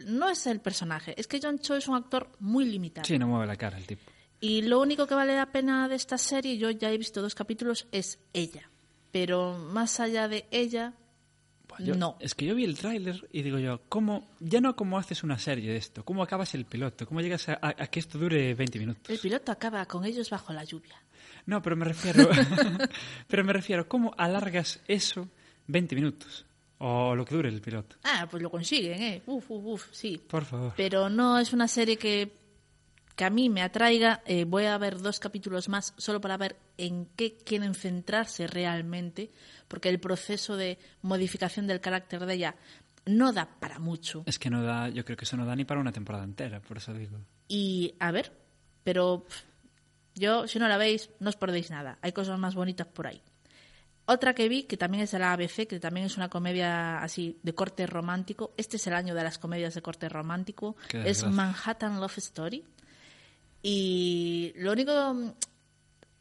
no 0.05 0.29
es 0.29 0.45
el 0.45 0.59
personaje. 0.59 1.15
Es 1.19 1.25
que 1.27 1.39
John 1.41 1.59
Cho 1.59 1.75
es 1.75 1.87
un 1.87 1.95
actor 1.95 2.29
muy 2.39 2.65
limitado. 2.65 3.05
Sí, 3.07 3.17
no 3.17 3.27
mueve 3.27 3.47
la 3.47 3.55
cara 3.55 3.77
el 3.77 3.85
tipo. 3.87 4.03
Y 4.39 4.61
lo 4.61 4.79
único 4.79 5.07
que 5.07 5.15
vale 5.15 5.35
la 5.35 5.51
pena 5.51 5.87
de 5.87 5.95
esta 5.95 6.17
serie, 6.17 6.57
yo 6.57 6.69
ya 6.69 6.91
he 6.91 6.97
visto 6.97 7.21
dos 7.21 7.33
capítulos, 7.33 7.87
es 7.91 8.19
ella. 8.33 8.69
Pero 9.11 9.57
más 9.57 9.99
allá 9.99 10.27
de 10.27 10.45
ella, 10.51 10.93
Yo- 11.79 11.95
no. 11.95 12.15
Es 12.19 12.33
que 12.35 12.45
yo 12.45 12.55
vi 12.55 12.63
el 12.63 12.77
tráiler 12.77 13.27
y 13.31 13.41
digo 13.41 13.59
yo, 13.59 13.81
¿cómo, 13.89 14.27
ya 14.39 14.61
no 14.61 14.75
cómo 14.75 14.97
haces 14.97 15.23
una 15.23 15.37
serie 15.37 15.71
de 15.71 15.77
esto, 15.77 16.03
cómo 16.05 16.23
acabas 16.23 16.53
el 16.55 16.65
piloto, 16.65 17.05
cómo 17.07 17.21
llegas 17.21 17.47
a, 17.49 17.53
a- 17.53 17.69
a 17.77 17.87
que 17.87 17.99
esto 17.99 18.17
dure 18.17 18.53
20 18.55 18.79
minutos. 18.79 19.09
El 19.09 19.19
piloto 19.19 19.51
acaba 19.51 19.85
con 19.85 20.05
ellos 20.05 20.29
bajo 20.29 20.53
la 20.53 20.63
lluvia. 20.63 20.95
No, 21.45 21.61
pero 21.61 21.75
me 21.75 21.85
refiero, 21.85 22.27
pero 23.27 23.43
me 23.43 23.53
refiero, 23.53 23.87
¿cómo 23.87 24.13
alargas 24.17 24.79
eso 24.87 25.29
20 25.67 25.95
minutos? 25.95 26.45
O 26.79 27.15
lo 27.15 27.25
que 27.25 27.33
dure 27.35 27.49
el 27.49 27.59
piloto. 27.61 27.95
Ah, 28.03 28.27
pues 28.29 28.43
lo 28.43 28.51
consiguen, 28.51 29.01
¿eh? 29.01 29.21
Uf, 29.25 29.49
uf, 29.49 29.65
uf, 29.65 29.85
sí. 29.91 30.21
Por 30.27 30.45
favor. 30.45 30.73
Pero 30.77 31.09
no 31.09 31.39
es 31.39 31.51
una 31.53 31.67
serie 31.67 31.97
que, 31.97 32.31
que 33.17 33.25
a 33.25 33.29
mí 33.31 33.49
me 33.49 33.63
atraiga. 33.63 34.21
Eh, 34.25 34.45
voy 34.45 34.65
a 34.65 34.77
ver 34.77 34.99
dos 34.99 35.19
capítulos 35.19 35.67
más 35.67 35.93
solo 35.97 36.21
para 36.21 36.37
ver 36.37 36.55
en 36.77 37.07
qué 37.17 37.35
quieren 37.35 37.73
centrarse 37.73 38.45
realmente, 38.45 39.31
porque 39.67 39.89
el 39.89 39.99
proceso 39.99 40.55
de 40.55 40.77
modificación 41.01 41.65
del 41.65 41.81
carácter 41.81 42.25
de 42.25 42.33
ella 42.35 42.55
no 43.07 43.33
da 43.33 43.49
para 43.59 43.79
mucho. 43.79 44.23
Es 44.27 44.37
que 44.37 44.51
no 44.51 44.61
da, 44.61 44.89
yo 44.89 45.03
creo 45.03 45.17
que 45.17 45.25
eso 45.25 45.35
no 45.35 45.47
da 45.47 45.55
ni 45.55 45.65
para 45.65 45.81
una 45.81 45.91
temporada 45.91 46.23
entera, 46.23 46.61
por 46.61 46.77
eso 46.77 46.93
digo. 46.93 47.17
Y 47.47 47.95
a 47.99 48.11
ver, 48.11 48.31
pero 48.83 49.25
yo, 50.13 50.47
si 50.47 50.59
no 50.59 50.67
la 50.67 50.77
veis, 50.77 51.09
no 51.19 51.29
os 51.29 51.37
perdéis 51.37 51.71
nada. 51.71 51.97
Hay 52.03 52.11
cosas 52.11 52.37
más 52.37 52.53
bonitas 52.53 52.85
por 52.85 53.07
ahí. 53.07 53.23
Otra 54.05 54.35
que 54.35 54.47
vi, 54.47 54.63
que 54.63 54.77
también 54.77 55.03
es 55.03 55.11
de 55.11 55.19
la 55.19 55.33
ABC, 55.33 55.67
que 55.67 55.79
también 55.79 56.05
es 56.05 56.17
una 56.17 56.29
comedia 56.29 56.99
así 56.99 57.39
de 57.41 57.55
corte 57.55 57.87
romántico. 57.87 58.53
Este 58.57 58.77
es 58.77 58.85
el 58.85 58.93
año 58.93 59.15
de 59.15 59.23
las 59.23 59.39
comedias 59.39 59.73
de 59.73 59.81
corte 59.81 60.07
romántico. 60.07 60.77
Es. 60.93 61.25
Manhattan 61.25 61.99
Love 61.99 62.19
Story. 62.19 62.63
Y 63.61 64.53
lo 64.55 64.71
único. 64.71 65.35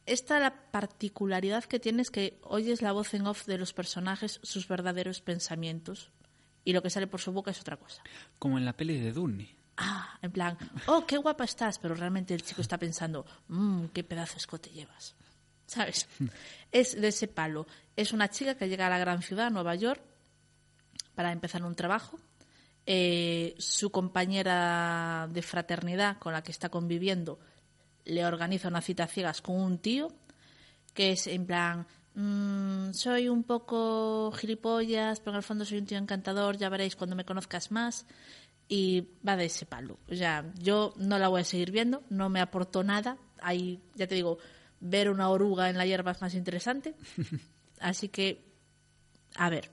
Esta 0.05 0.39
la 0.39 0.70
particularidad 0.70 1.64
que 1.64 1.80
tiene 1.80 2.03
es 2.03 2.11
que 2.11 2.39
oyes 2.43 2.80
la 2.80 2.93
voz 2.93 3.12
en 3.14 3.26
off 3.26 3.47
de 3.47 3.59
los 3.59 3.72
personajes, 3.72 4.39
sus 4.43 4.68
verdaderos 4.68 5.20
pensamientos. 5.20 6.12
Y 6.64 6.72
lo 6.72 6.82
que 6.82 6.91
sale 6.91 7.07
por 7.07 7.20
su 7.20 7.32
boca 7.32 7.51
es 7.51 7.61
otra 7.61 7.76
cosa. 7.76 8.03
Como 8.39 8.57
en 8.59 8.64
la 8.64 8.76
peli 8.76 9.01
de 9.01 9.12
Dooney. 9.12 9.57
Ah, 9.76 10.18
en 10.22 10.32
plan, 10.32 10.57
oh, 10.87 11.07
qué 11.07 11.16
guapa 11.18 11.45
estás, 11.45 11.78
pero 11.78 11.95
realmente 11.95 12.34
el 12.34 12.43
chico 12.43 12.62
está 12.62 12.78
pensando, 12.78 13.26
mmm, 13.49 13.87
qué 13.87 14.03
pedazo 14.05 14.34
de 14.34 14.39
escote 14.39 14.70
llevas. 14.70 15.14
¿Sabes? 15.66 16.09
es 16.72 17.01
de 17.01 17.09
ese 17.09 17.28
palo. 17.28 17.66
Es 17.95 18.12
una 18.12 18.28
chica 18.28 18.57
que 18.57 18.68
llega 18.68 18.87
a 18.87 18.91
la 18.91 18.99
gran 18.99 19.22
ciudad, 19.22 19.51
Nueva 19.51 19.74
York, 19.74 20.01
para 21.14 21.32
empezar 21.32 21.62
un 21.64 21.74
trabajo. 21.74 22.18
Eh, 22.87 23.55
su 23.59 23.91
compañera 23.91 25.28
de 25.32 25.43
fraternidad 25.43 26.18
con 26.18 26.32
la 26.32 26.43
que 26.43 26.53
está 26.53 26.68
conviviendo 26.68 27.41
le 28.05 28.24
organiza 28.24 28.68
una 28.68 28.80
cita 28.80 29.05
a 29.05 29.09
ciegas 29.09 29.43
con 29.43 29.57
un 29.57 29.78
tío 29.78 30.12
que 30.95 31.11
es 31.11 31.26
en 31.26 31.47
plan, 31.47 31.84
"Mm, 32.14 32.93
soy 32.93 33.28
un 33.28 33.43
poco 33.43 34.30
gilipollas, 34.32 35.18
pero 35.20 35.32
en 35.32 35.37
el 35.39 35.43
fondo 35.43 35.64
soy 35.64 35.78
un 35.78 35.87
tío 35.87 35.99
encantador, 35.99 36.57
ya 36.57 36.68
veréis 36.68 36.95
cuando 36.97 37.16
me 37.16 37.24
conozcas 37.24 37.70
más. 37.72 38.07
Y 38.68 39.09
va 39.26 39.37
de 39.37 39.45
ese 39.47 39.66
palo. 39.66 39.99
O 40.11 40.14
sea, 40.14 40.45
yo 40.59 40.93
no 40.97 41.18
la 41.18 41.28
voy 41.28 41.43
a 41.43 41.45
seguir 41.45 41.70
viendo, 41.70 42.03
no 42.11 42.28
me 42.30 42.41
aportó 42.41 42.82
nada. 42.82 43.16
Ahí, 43.41 43.80
ya 43.95 44.07
te 44.09 44.14
digo, 44.16 44.39
ver 44.80 45.11
una 45.11 45.28
oruga 45.28 45.70
en 45.70 45.76
la 45.78 45.87
hierba 45.87 46.12
es 46.12 46.20
más 46.20 46.34
interesante. 46.34 46.95
Así 47.80 48.09
que, 48.09 48.43
a 49.37 49.51
ver, 49.51 49.70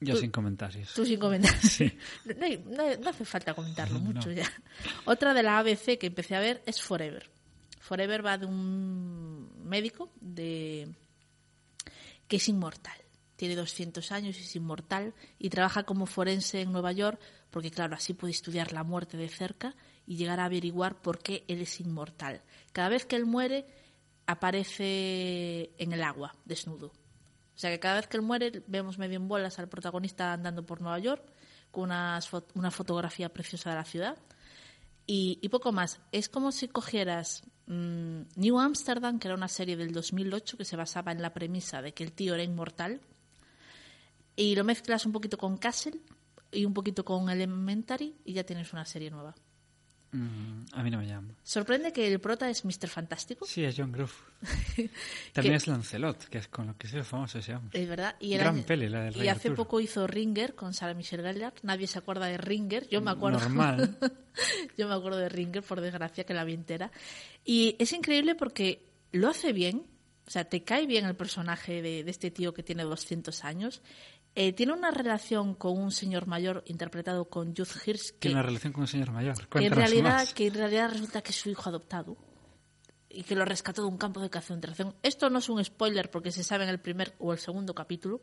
Yo 0.00 0.14
Tú- 0.14 0.20
sin 0.20 0.30
comentarios. 0.30 0.92
Tú 0.94 1.04
sin 1.06 1.18
comentar. 1.18 1.54
Sí. 1.60 1.90
No, 2.66 3.08
hace 3.08 3.24
falta 3.24 3.54
comentarlo 3.54 3.98
No. 3.98 4.06
mucho 4.06 4.30
ya. 4.32 4.50
Otra 5.04 5.32
de 5.34 5.42
la 5.42 5.58
ABC 5.58 5.98
que 5.98 6.06
empecé 6.08 6.34
a 6.36 6.40
ver 6.40 6.62
es 6.66 6.82
Forever. 6.82 7.30
Forever 7.80 8.24
va 8.24 8.38
de 8.38 8.46
un 8.46 9.50
médico 9.64 10.10
de 10.20 10.88
que 12.28 12.36
es 12.36 12.48
inmortal. 12.48 12.96
Tiene 13.36 13.56
200 13.56 14.10
años 14.12 14.38
y 14.38 14.42
es 14.42 14.56
inmortal 14.56 15.12
y 15.38 15.50
trabaja 15.50 15.82
como 15.84 16.06
forense 16.06 16.60
en 16.62 16.72
Nueva 16.72 16.92
York 16.92 17.20
porque, 17.50 17.70
claro, 17.70 17.94
así 17.94 18.14
puede 18.14 18.32
estudiar 18.32 18.72
la 18.72 18.84
muerte 18.84 19.16
de 19.16 19.28
cerca 19.28 19.74
y 20.06 20.16
llegar 20.16 20.40
a 20.40 20.46
averiguar 20.46 21.00
por 21.02 21.18
qué 21.18 21.44
él 21.48 21.60
es 21.62 21.80
inmortal. 21.80 22.42
Cada 22.72 22.88
vez 22.88 23.04
que 23.06 23.16
él 23.16 23.26
muere, 23.26 23.66
aparece 24.26 25.70
en 25.78 25.92
el 25.92 26.02
agua, 26.02 26.34
desnudo. 26.44 26.92
O 27.54 27.58
sea 27.58 27.70
que 27.70 27.78
cada 27.78 27.96
vez 27.96 28.08
que 28.08 28.16
él 28.16 28.22
muere 28.22 28.62
vemos 28.66 28.98
medio 28.98 29.16
en 29.16 29.28
bolas 29.28 29.58
al 29.58 29.68
protagonista 29.68 30.32
andando 30.32 30.66
por 30.66 30.80
Nueva 30.80 30.98
York 30.98 31.22
con 31.70 31.84
unas 31.84 32.30
una 32.54 32.70
fotografía 32.70 33.28
preciosa 33.28 33.70
de 33.70 33.76
la 33.76 33.84
ciudad 33.84 34.16
y, 35.06 35.38
y 35.40 35.48
poco 35.48 35.72
más. 35.72 36.00
Es 36.12 36.28
como 36.28 36.52
si 36.52 36.68
cogieras 36.68 37.42
mm, 37.66 38.22
New 38.36 38.58
Amsterdam, 38.58 39.18
que 39.18 39.28
era 39.28 39.36
una 39.36 39.48
serie 39.48 39.76
del 39.76 39.92
2008 39.92 40.56
que 40.56 40.64
se 40.64 40.76
basaba 40.76 41.12
en 41.12 41.22
la 41.22 41.32
premisa 41.32 41.82
de 41.82 41.92
que 41.92 42.04
el 42.04 42.12
tío 42.12 42.34
era 42.34 42.42
inmortal, 42.42 43.00
y 44.36 44.54
lo 44.56 44.64
mezclas 44.64 45.06
un 45.06 45.12
poquito 45.12 45.38
con 45.38 45.56
Castle 45.56 46.00
y 46.50 46.64
un 46.64 46.74
poquito 46.74 47.04
con 47.04 47.28
Elementary 47.30 48.16
y 48.24 48.32
ya 48.32 48.44
tienes 48.44 48.72
una 48.72 48.84
serie 48.84 49.10
nueva. 49.10 49.34
Mm, 50.16 50.66
a 50.72 50.82
mí 50.84 50.90
no 50.90 50.98
me 50.98 51.06
llama. 51.08 51.34
Sorprende 51.42 51.92
que 51.92 52.06
el 52.06 52.20
prota 52.20 52.48
es 52.48 52.64
Mr. 52.64 52.88
Fantástico. 52.88 53.44
Sí, 53.46 53.64
es 53.64 53.74
John 53.76 53.90
Groove. 53.90 54.12
También 55.32 55.56
es 55.56 55.66
Lancelot, 55.66 56.24
que 56.26 56.38
es 56.38 56.46
con 56.48 56.68
lo 56.68 56.76
que 56.78 56.86
se 56.86 57.02
famoso 57.02 57.38
ese 57.40 57.54
hombre. 57.54 57.82
Es 57.82 57.88
verdad. 57.88 58.14
Y, 58.20 58.36
Gran 58.36 58.54
año- 58.56 58.64
peli, 58.66 58.88
la 58.88 59.02
del 59.02 59.16
y 59.16 59.28
hace 59.28 59.48
Arturo. 59.48 59.56
poco 59.56 59.80
hizo 59.80 60.06
Ringer 60.06 60.54
con 60.54 60.72
Sarah 60.72 60.94
Michelle 60.94 61.22
Gellar. 61.22 61.52
Nadie 61.62 61.86
se 61.88 61.98
acuerda 61.98 62.26
de 62.26 62.38
Ringer. 62.38 62.88
Yo 62.88 63.00
me 63.00 63.10
acuerdo. 63.10 63.40
Normal. 63.40 63.98
Yo 64.78 64.88
me 64.88 64.94
acuerdo 64.94 65.18
de 65.18 65.28
Ringer, 65.28 65.62
por 65.62 65.80
desgracia, 65.80 66.24
que 66.24 66.34
la 66.34 66.44
vi 66.44 66.54
entera. 66.54 66.92
Y 67.44 67.74
es 67.78 67.92
increíble 67.92 68.34
porque 68.36 68.86
lo 69.12 69.28
hace 69.28 69.52
bien. 69.52 69.84
O 70.26 70.30
sea, 70.30 70.44
te 70.44 70.62
cae 70.62 70.86
bien 70.86 71.04
el 71.06 71.16
personaje 71.16 71.82
de, 71.82 72.04
de 72.04 72.10
este 72.10 72.30
tío 72.30 72.54
que 72.54 72.62
tiene 72.62 72.84
200 72.84 73.44
años. 73.44 73.82
Eh, 74.36 74.52
tiene 74.52 74.72
una 74.72 74.90
relación 74.90 75.54
con 75.54 75.78
un 75.78 75.92
señor 75.92 76.26
mayor 76.26 76.64
interpretado 76.66 77.26
con 77.26 77.54
Jude 77.54 77.70
Hirsch 77.86 78.10
que, 78.12 78.18
Tiene 78.18 78.34
una 78.34 78.42
relación 78.42 78.72
con 78.72 78.82
un 78.82 78.88
señor 78.88 79.12
mayor. 79.12 79.46
que 79.46 79.64
en 79.64 79.72
realidad 79.72 80.14
más. 80.14 80.34
que 80.34 80.48
en 80.48 80.54
realidad 80.54 80.90
resulta 80.90 81.22
que 81.22 81.30
es 81.30 81.36
su 81.36 81.50
hijo 81.50 81.68
adoptado 81.68 82.16
y 83.08 83.22
que 83.22 83.36
lo 83.36 83.44
rescató 83.44 83.82
de 83.82 83.88
un 83.88 83.96
campo 83.96 84.20
de 84.20 84.30
concentración. 84.30 84.94
Esto 85.04 85.30
no 85.30 85.38
es 85.38 85.48
un 85.48 85.64
spoiler 85.64 86.10
porque 86.10 86.32
se 86.32 86.42
sabe 86.42 86.64
en 86.64 86.70
el 86.70 86.80
primer 86.80 87.14
o 87.20 87.32
el 87.32 87.38
segundo 87.38 87.74
capítulo. 87.74 88.22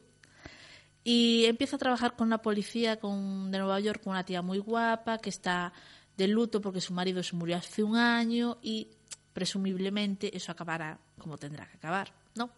Y 1.03 1.45
empieza 1.45 1.78
a 1.78 1.80
trabajar 1.80 2.16
con 2.18 2.30
la 2.30 2.41
policía 2.41 2.99
con, 2.99 3.49
de 3.49 3.57
Nueva 3.57 3.80
York, 3.80 4.03
con 4.03 4.12
una 4.12 4.26
tía 4.26 4.41
muy 4.41 4.59
guapa 4.59 5.18
que 5.18 5.30
está 5.30 5.72
de 6.18 6.28
luto 6.28 6.59
porque 6.59 6.82
su 6.82 6.93
marido 6.93 7.24
se 7.24 7.36
murió 7.38 7.55
hace 7.55 7.84
un 7.84 7.95
año 7.95 8.59
y 8.62 8.89
presumiblemente 9.34 10.36
eso 10.36 10.51
acabará 10.51 10.99
como 11.18 11.38
tendrá 11.38 11.66
que 11.68 11.78
acabar, 11.78 12.14
¿no? 12.36 12.51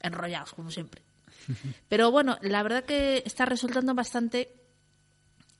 Enrollados, 0.00 0.54
como 0.54 0.70
siempre. 0.70 1.05
Pero 1.88 2.10
bueno, 2.10 2.38
la 2.42 2.62
verdad 2.62 2.84
que 2.84 3.22
está 3.24 3.44
resultando 3.44 3.94
bastante 3.94 4.52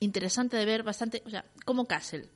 interesante 0.01 0.57
de 0.57 0.65
ver, 0.65 0.83
bastante, 0.83 1.23
o 1.27 1.31
sea, 1.31 1.45
como 1.65 1.87
Castle. 1.87 2.29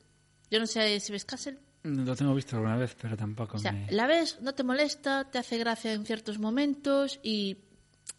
Yo 0.51 0.59
no 0.59 0.67
sé 0.67 0.99
si 1.01 1.13
ves 1.13 1.25
Castle. 1.25 1.59
Lo 1.83 2.15
tengo 2.15 2.35
visto 2.35 2.57
alguna 2.57 2.77
vez, 2.77 2.95
pero 3.01 3.17
tampoco 3.17 3.57
O 3.57 3.61
sea, 3.61 3.73
me... 3.73 3.91
la 3.91 4.07
ves, 4.07 4.39
no 4.43 4.55
te 4.55 4.63
molesta, 4.65 5.31
te 5.31 5.39
hace 5.39 5.57
gracia 5.59 5.93
en 5.93 6.05
ciertos 6.05 6.39
momentos 6.39 7.21
y 7.23 7.57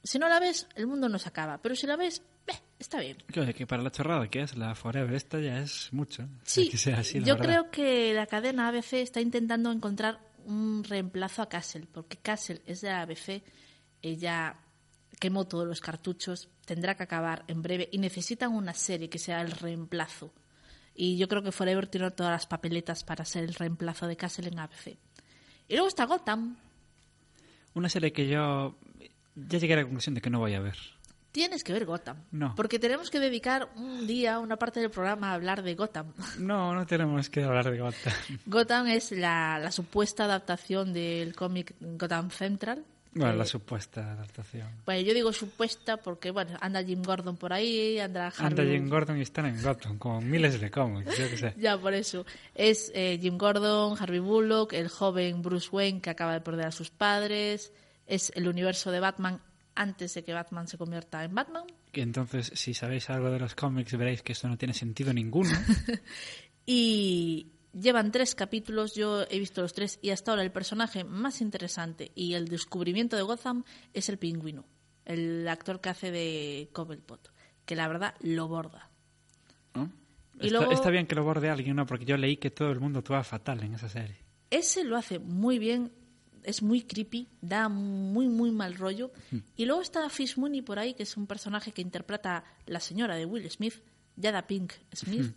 si 0.03 0.17
no 0.17 0.27
la 0.29 0.39
ves, 0.39 0.67
el 0.75 0.87
mundo 0.87 1.09
no 1.09 1.19
se 1.19 1.29
acaba. 1.29 1.59
Pero 1.59 1.75
si 1.75 1.85
la 1.85 1.95
ves, 1.95 2.23
eh, 2.47 2.53
está 2.79 2.99
bien. 2.99 3.17
Oye, 3.37 3.53
que 3.53 3.67
para 3.67 3.83
la 3.83 3.91
chorrada 3.91 4.27
que 4.29 4.41
es 4.41 4.55
la 4.55 4.73
Forever 4.73 5.13
esta 5.13 5.39
ya 5.39 5.59
es 5.59 5.89
mucho. 5.91 6.27
Sí, 6.43 6.69
que 6.71 6.77
sea 6.77 6.99
así, 6.99 7.19
yo 7.19 7.35
verdad. 7.35 7.45
creo 7.45 7.71
que 7.71 8.13
la 8.13 8.25
cadena 8.25 8.67
ABC 8.69 8.93
está 8.93 9.21
intentando 9.21 9.71
encontrar 9.71 10.19
un 10.45 10.83
reemplazo 10.83 11.43
a 11.43 11.49
Castle, 11.49 11.87
porque 11.91 12.17
Castle 12.17 12.61
es 12.65 12.81
de 12.81 12.89
la 12.89 13.01
ABC, 13.01 13.43
ella 14.01 14.55
quemó 15.21 15.45
todos 15.45 15.67
los 15.67 15.81
cartuchos, 15.81 16.49
tendrá 16.65 16.95
que 16.95 17.03
acabar 17.03 17.45
en 17.47 17.61
breve 17.61 17.87
y 17.91 17.99
necesitan 17.99 18.53
una 18.53 18.73
serie 18.73 19.07
que 19.07 19.19
sea 19.19 19.41
el 19.41 19.51
reemplazo. 19.51 20.33
Y 20.95 21.15
yo 21.17 21.27
creo 21.27 21.43
que 21.43 21.51
Forever 21.51 21.85
tiene 21.85 22.09
todas 22.09 22.31
las 22.31 22.47
papeletas 22.47 23.03
para 23.03 23.23
ser 23.23 23.43
el 23.43 23.53
reemplazo 23.53 24.07
de 24.07 24.17
Castle 24.17 24.47
en 24.47 24.57
ABC. 24.57 24.97
Y 25.67 25.73
luego 25.75 25.87
está 25.87 26.05
Gotham. 26.05 26.57
Una 27.75 27.87
serie 27.87 28.11
que 28.11 28.27
yo 28.27 28.75
ya 29.35 29.59
llegué 29.59 29.73
a 29.73 29.77
la 29.77 29.83
conclusión 29.83 30.15
de 30.15 30.21
que 30.21 30.31
no 30.31 30.39
voy 30.39 30.55
a 30.55 30.59
ver. 30.59 30.75
Tienes 31.31 31.63
que 31.63 31.71
ver 31.71 31.85
Gotham. 31.85 32.17
No. 32.31 32.55
Porque 32.55 32.79
tenemos 32.79 33.11
que 33.11 33.19
dedicar 33.19 33.69
un 33.75 34.07
día, 34.07 34.39
una 34.39 34.57
parte 34.57 34.79
del 34.79 34.89
programa 34.89 35.29
a 35.29 35.33
hablar 35.35 35.61
de 35.61 35.75
Gotham. 35.75 36.13
No, 36.39 36.73
no 36.73 36.87
tenemos 36.87 37.29
que 37.29 37.43
hablar 37.43 37.69
de 37.69 37.79
Gotham. 37.79 38.13
Gotham 38.47 38.87
es 38.87 39.11
la, 39.11 39.59
la 39.59 39.71
supuesta 39.71 40.23
adaptación 40.23 40.93
del 40.93 41.35
cómic 41.35 41.75
Gotham 41.79 42.31
Central. 42.31 42.83
Bueno, 43.13 43.31
que- 43.33 43.37
la 43.39 43.45
supuesta 43.45 44.11
adaptación. 44.13 44.67
Bueno, 44.85 45.01
yo 45.01 45.13
digo 45.13 45.33
supuesta 45.33 45.97
porque, 45.97 46.31
bueno, 46.31 46.57
anda 46.61 46.83
Jim 46.83 47.01
Gordon 47.03 47.35
por 47.35 47.51
ahí, 47.51 47.99
anda 47.99 48.27
Harvey... 48.27 48.45
Anda 48.47 48.63
Jim 48.63 48.89
Gordon 48.89 49.17
y 49.17 49.21
están 49.21 49.45
en 49.47 49.61
Gotham, 49.61 49.97
con 49.97 50.29
miles 50.29 50.59
de 50.61 50.71
cómics, 50.71 51.17
yo 51.17 51.29
qué 51.29 51.37
sé. 51.37 51.53
Ya, 51.57 51.77
por 51.77 51.93
eso. 51.93 52.25
Es 52.55 52.91
eh, 52.95 53.17
Jim 53.21 53.37
Gordon, 53.37 53.97
Harvey 53.99 54.19
Bullock, 54.19 54.73
el 54.73 54.87
joven 54.87 55.41
Bruce 55.41 55.69
Wayne 55.71 55.99
que 56.01 56.09
acaba 56.09 56.33
de 56.33 56.41
perder 56.41 56.67
a 56.67 56.71
sus 56.71 56.89
padres. 56.89 57.73
Es 58.07 58.31
el 58.35 58.47
universo 58.47 58.91
de 58.91 58.99
Batman 58.99 59.41
antes 59.75 60.13
de 60.13 60.23
que 60.23 60.33
Batman 60.33 60.67
se 60.67 60.77
convierta 60.77 61.23
en 61.23 61.33
Batman. 61.35 61.63
Entonces, 61.93 62.51
si 62.55 62.73
sabéis 62.73 63.09
algo 63.09 63.29
de 63.31 63.39
los 63.39 63.55
cómics, 63.55 63.95
veréis 63.97 64.21
que 64.21 64.31
esto 64.33 64.47
no 64.47 64.57
tiene 64.57 64.73
sentido 64.73 65.13
ninguno. 65.13 65.51
Y 66.65 67.47
llevan 67.73 68.11
tres 68.11 68.35
capítulos, 68.35 68.93
yo 68.95 69.23
he 69.29 69.39
visto 69.39 69.61
los 69.61 69.73
tres, 69.73 69.99
y 70.01 70.09
hasta 70.11 70.31
ahora 70.31 70.43
el 70.43 70.51
personaje 70.51 71.03
más 71.03 71.41
interesante 71.41 72.11
y 72.15 72.33
el 72.33 72.47
descubrimiento 72.47 73.15
de 73.15 73.21
Gotham 73.23 73.63
es 73.93 74.09
el 74.09 74.17
pingüino, 74.17 74.65
el 75.05 75.47
actor 75.47 75.79
que 75.81 75.89
hace 75.89 76.11
de 76.11 76.69
Cobblepot, 76.73 77.31
que 77.65 77.75
la 77.75 77.87
verdad 77.87 78.15
lo 78.21 78.47
borda. 78.47 78.89
está, 80.39 80.47
luego- 80.57 80.71
está 80.71 80.89
bien 80.89 81.05
que 81.07 81.15
lo 81.15 81.23
borde 81.23 81.49
alguien, 81.49 81.75
¿no? 81.75 81.85
Porque 81.85 82.05
yo 82.05 82.17
leí 82.17 82.37
que 82.37 82.49
todo 82.51 82.71
el 82.71 82.79
mundo 82.79 82.99
actúa 82.99 83.23
fatal 83.23 83.61
en 83.63 83.75
esa 83.75 83.89
serie. 83.89 84.17
Ese 84.49 84.83
lo 84.83 84.97
hace 84.97 85.19
muy 85.19 85.59
bien, 85.59 85.91
es 86.43 86.61
muy 86.63 86.81
creepy, 86.81 87.29
da 87.41 87.69
muy, 87.69 88.27
muy 88.27 88.51
mal 88.51 88.73
rollo. 88.75 89.11
Y 89.55 89.65
luego 89.65 89.81
está 89.81 90.09
Fish 90.09 90.37
Mooney 90.37 90.61
por 90.61 90.79
ahí, 90.79 90.93
que 90.95 91.03
es 91.03 91.15
un 91.15 91.27
personaje 91.27 91.71
que 91.71 91.81
interpreta 91.81 92.43
la 92.65 92.79
señora 92.79 93.15
de 93.15 93.25
Will 93.25 93.49
Smith, 93.51 93.75
Jada 94.19 94.47
Pink 94.47 94.73
Smith, 94.93 95.33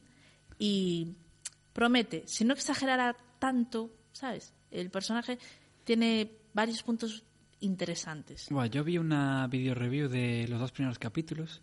y 0.59 1.15
promete, 1.75 2.23
si 2.27 2.47
no 2.47 2.55
exagerara 2.55 3.15
tanto, 3.39 3.91
¿sabes? 4.13 4.55
El 4.71 4.91
personaje 4.91 5.39
tiene 5.85 6.31
varios 6.55 6.83
puntos 6.83 7.25
interesantes. 7.61 8.47
Bueno, 8.51 8.67
yo 8.71 8.83
vi 8.85 8.97
una 8.97 9.47
video 9.49 9.75
review 9.75 10.09
de 10.09 10.47
los 10.49 10.59
dos 10.61 10.73
primeros 10.73 10.99
capítulos 10.99 11.61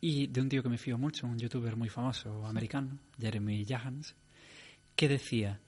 y 0.00 0.26
de 0.26 0.40
un 0.40 0.48
tío 0.48 0.62
que 0.62 0.68
me 0.68 0.78
fío 0.78 0.98
mucho, 0.98 1.26
un 1.26 1.38
youtuber 1.38 1.76
muy 1.76 1.88
famoso 1.88 2.44
americano, 2.46 2.98
Jeremy 3.18 3.64
Jahans, 3.64 4.14
que 4.96 5.08
decía, 5.08 5.60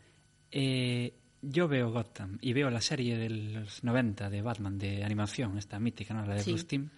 eh, 0.51 1.15
yo 1.43 1.69
veo 1.69 1.91
Gotham 1.93 2.39
y 2.41 2.53
veo 2.53 2.71
la 2.71 2.81
serie 2.81 3.17
de 3.17 3.31
los 3.31 3.85
90 3.85 4.29
de 4.31 4.43
Batman 4.43 4.79
de 4.79 5.05
animación, 5.05 5.59
esta 5.59 5.79
mítica, 5.79 6.15
¿no? 6.15 6.27
la 6.27 6.35
de 6.35 6.43
Sí. 6.43 6.51
Bruce 6.51 6.67
Timm, 6.67 6.89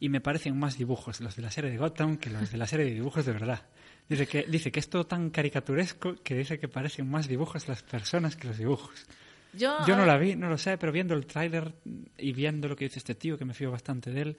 y 0.00 0.08
me 0.08 0.20
parecen 0.20 0.58
más 0.58 0.76
dibujos 0.76 1.20
los 1.20 1.36
de 1.36 1.42
la 1.42 1.50
serie 1.50 1.70
de 1.70 1.78
Gotham 1.78 2.16
que 2.18 2.28
los 2.30 2.50
de 2.50 2.58
la 2.58 2.66
serie 2.66 2.86
de 2.86 2.94
dibujos 2.94 3.24
de 3.24 3.32
verdad. 3.32 3.62
Dice 4.08 4.26
que, 4.26 4.42
dice 4.42 4.70
que 4.70 4.80
es 4.80 4.88
todo 4.88 5.06
tan 5.06 5.30
caricaturesco 5.30 6.16
que 6.22 6.34
dice 6.34 6.58
que 6.58 6.68
parecen 6.68 7.08
más 7.10 7.26
dibujos 7.26 7.66
las 7.68 7.82
personas 7.82 8.36
que 8.36 8.48
los 8.48 8.58
dibujos. 8.58 9.06
Yo, 9.54 9.78
Yo 9.86 9.96
no 9.96 10.04
la 10.04 10.18
vi, 10.18 10.36
no 10.36 10.48
lo 10.48 10.58
sé, 10.58 10.76
pero 10.76 10.92
viendo 10.92 11.14
el 11.14 11.26
tráiler 11.26 11.72
y 12.18 12.32
viendo 12.32 12.68
lo 12.68 12.76
que 12.76 12.84
dice 12.84 12.98
este 12.98 13.14
tío, 13.14 13.38
que 13.38 13.44
me 13.44 13.54
fío 13.54 13.70
bastante 13.70 14.10
de 14.10 14.20
él, 14.20 14.38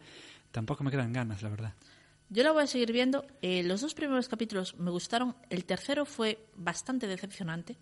tampoco 0.52 0.84
me 0.84 0.92
quedan 0.92 1.14
ganas, 1.14 1.42
la 1.42 1.50
verdad. 1.50 1.74
Yo 2.30 2.44
la 2.44 2.52
voy 2.52 2.64
a 2.64 2.68
seguir 2.68 2.92
viendo. 2.92 3.26
Eh, 3.42 3.64
los 3.64 3.82
dos 3.82 3.94
primeros 3.94 4.28
capítulos 4.28 4.76
me 4.78 4.92
gustaron. 4.92 5.36
El 5.50 5.66
tercero 5.66 6.06
fue 6.06 6.40
bastante 6.56 7.08
decepcionante. 7.08 7.78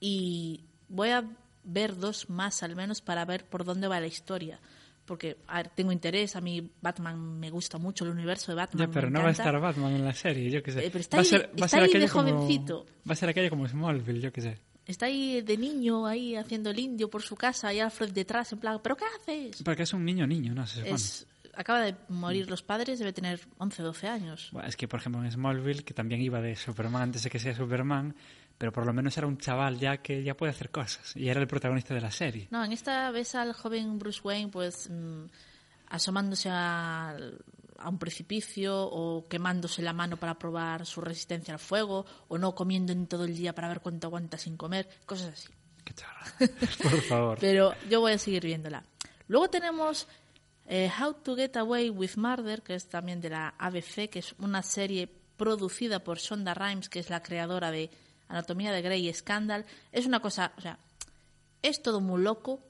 Y 0.00 0.64
voy 0.88 1.10
a 1.10 1.24
ver 1.64 1.96
dos 1.96 2.28
más 2.28 2.62
al 2.62 2.74
menos 2.76 3.02
para 3.02 3.24
ver 3.24 3.44
por 3.44 3.64
dónde 3.64 3.88
va 3.88 4.00
la 4.00 4.06
historia. 4.06 4.58
Porque 5.04 5.38
a 5.48 5.56
ver, 5.56 5.68
tengo 5.74 5.90
interés, 5.92 6.36
a 6.36 6.40
mí 6.40 6.70
Batman 6.80 7.38
me 7.40 7.50
gusta 7.50 7.76
mucho, 7.78 8.04
el 8.04 8.10
universo 8.12 8.52
de 8.52 8.56
Batman. 8.56 8.86
Ya, 8.86 8.92
pero 8.92 9.08
me 9.08 9.14
no 9.14 9.22
va 9.22 9.28
a 9.28 9.32
estar 9.32 9.58
Batman 9.60 9.92
en 9.94 10.04
la 10.04 10.14
serie, 10.14 10.48
yo 10.50 10.62
qué 10.62 10.70
sé. 10.72 10.86
Eh, 10.86 10.90
pero 10.92 11.00
está 11.00 11.16
va 11.16 11.22
ahí- 11.22 11.28
ser, 11.28 11.50
va 11.60 11.66
está 11.66 11.78
ahí 11.82 11.92
de 11.92 12.08
como- 12.08 12.30
jovencito. 12.30 12.86
Va 13.08 13.12
a 13.12 13.16
ser 13.16 13.28
aquello 13.28 13.50
como 13.50 13.66
Smallville, 13.66 14.20
yo 14.20 14.32
qué 14.32 14.40
sé. 14.40 14.58
Está 14.86 15.06
ahí 15.06 15.42
de 15.42 15.56
niño, 15.56 16.06
ahí 16.06 16.34
haciendo 16.36 16.70
el 16.70 16.78
indio 16.78 17.08
por 17.10 17.22
su 17.22 17.36
casa, 17.36 17.72
y 17.72 17.80
Alfred 17.80 18.10
detrás, 18.12 18.52
en 18.52 18.58
plan, 18.60 18.80
¿pero 18.82 18.96
qué 18.96 19.04
haces? 19.20 19.62
Porque 19.62 19.82
es 19.84 19.92
un 19.92 20.04
niño 20.04 20.26
niño, 20.26 20.54
¿no? 20.54 20.66
Supone. 20.66 20.90
Es, 20.94 21.26
acaba 21.54 21.82
de 21.82 21.94
morir 22.08 22.48
los 22.50 22.62
padres, 22.62 22.98
debe 22.98 23.12
tener 23.12 23.40
11, 23.58 23.82
12 23.82 24.08
años. 24.08 24.48
Bueno, 24.52 24.68
es 24.68 24.76
que, 24.76 24.88
por 24.88 24.98
ejemplo, 25.00 25.22
en 25.24 25.30
Smallville, 25.30 25.84
que 25.84 25.94
también 25.94 26.20
iba 26.20 26.40
de 26.40 26.56
Superman 26.56 27.02
antes 27.02 27.22
de 27.22 27.30
que 27.30 27.38
sea 27.38 27.54
Superman, 27.54 28.14
pero 28.62 28.70
por 28.70 28.86
lo 28.86 28.92
menos 28.92 29.18
era 29.18 29.26
un 29.26 29.38
chaval 29.38 29.76
ya 29.76 29.96
que 29.96 30.22
ya 30.22 30.36
puede 30.36 30.52
hacer 30.52 30.70
cosas. 30.70 31.16
Y 31.16 31.28
era 31.28 31.40
el 31.40 31.48
protagonista 31.48 31.94
de 31.94 32.00
la 32.00 32.12
serie. 32.12 32.46
No, 32.52 32.64
en 32.64 32.70
esta 32.70 33.10
ves 33.10 33.34
al 33.34 33.54
joven 33.54 33.98
Bruce 33.98 34.20
Wayne 34.22 34.52
pues 34.52 34.88
mm, 34.88 35.24
asomándose 35.88 36.48
a, 36.48 37.16
a 37.76 37.88
un 37.88 37.98
precipicio 37.98 38.86
o 38.86 39.26
quemándose 39.26 39.82
la 39.82 39.92
mano 39.92 40.16
para 40.16 40.38
probar 40.38 40.86
su 40.86 41.00
resistencia 41.00 41.54
al 41.54 41.58
fuego 41.58 42.06
o 42.28 42.38
no 42.38 42.54
comiendo 42.54 42.92
en 42.92 43.08
todo 43.08 43.24
el 43.24 43.34
día 43.34 43.52
para 43.52 43.66
ver 43.66 43.80
cuánto 43.80 44.06
aguanta 44.06 44.38
sin 44.38 44.56
comer, 44.56 44.88
cosas 45.06 45.32
así. 45.32 45.48
Por 46.84 47.02
favor. 47.02 47.38
Pero 47.40 47.74
yo 47.90 47.98
voy 47.98 48.12
a 48.12 48.18
seguir 48.18 48.44
viéndola. 48.44 48.84
Luego 49.26 49.50
tenemos 49.50 50.06
eh, 50.66 50.88
How 51.00 51.14
to 51.14 51.34
Get 51.34 51.56
Away 51.56 51.90
with 51.90 52.12
Murder, 52.14 52.62
que 52.62 52.76
es 52.76 52.88
también 52.88 53.20
de 53.20 53.30
la 53.30 53.56
ABC, 53.58 54.08
que 54.08 54.20
es 54.20 54.36
una 54.38 54.62
serie 54.62 55.08
producida 55.36 56.04
por 56.04 56.18
Shonda 56.18 56.54
Rhimes, 56.54 56.88
que 56.88 57.00
es 57.00 57.10
la 57.10 57.24
creadora 57.24 57.72
de 57.72 57.90
Anatomía 58.32 58.72
de 58.72 58.82
Grey 58.82 59.12
Scandal. 59.14 59.64
Es 59.92 60.06
una 60.06 60.20
cosa, 60.20 60.52
o 60.56 60.60
sea, 60.60 60.78
es 61.62 61.82
todo 61.82 62.00
muy 62.00 62.20
loco, 62.22 62.60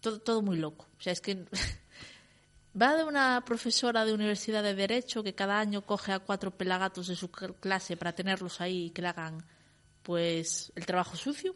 todo, 0.00 0.18
todo 0.20 0.42
muy 0.42 0.56
loco. 0.56 0.86
O 0.98 1.00
sea, 1.02 1.12
es 1.12 1.20
que 1.20 1.44
va 2.80 2.96
de 2.96 3.04
una 3.04 3.42
profesora 3.44 4.04
de 4.04 4.12
universidad 4.12 4.62
de 4.62 4.74
Derecho 4.74 5.22
que 5.22 5.34
cada 5.34 5.60
año 5.60 5.82
coge 5.82 6.12
a 6.12 6.18
cuatro 6.18 6.50
pelagatos 6.50 7.06
de 7.08 7.16
su 7.16 7.28
cl- 7.30 7.54
clase 7.60 7.96
para 7.96 8.14
tenerlos 8.14 8.60
ahí 8.60 8.86
y 8.86 8.90
que 8.90 9.02
le 9.02 9.08
hagan 9.08 9.44
pues 10.02 10.72
el 10.74 10.84
trabajo 10.84 11.16
sucio 11.16 11.54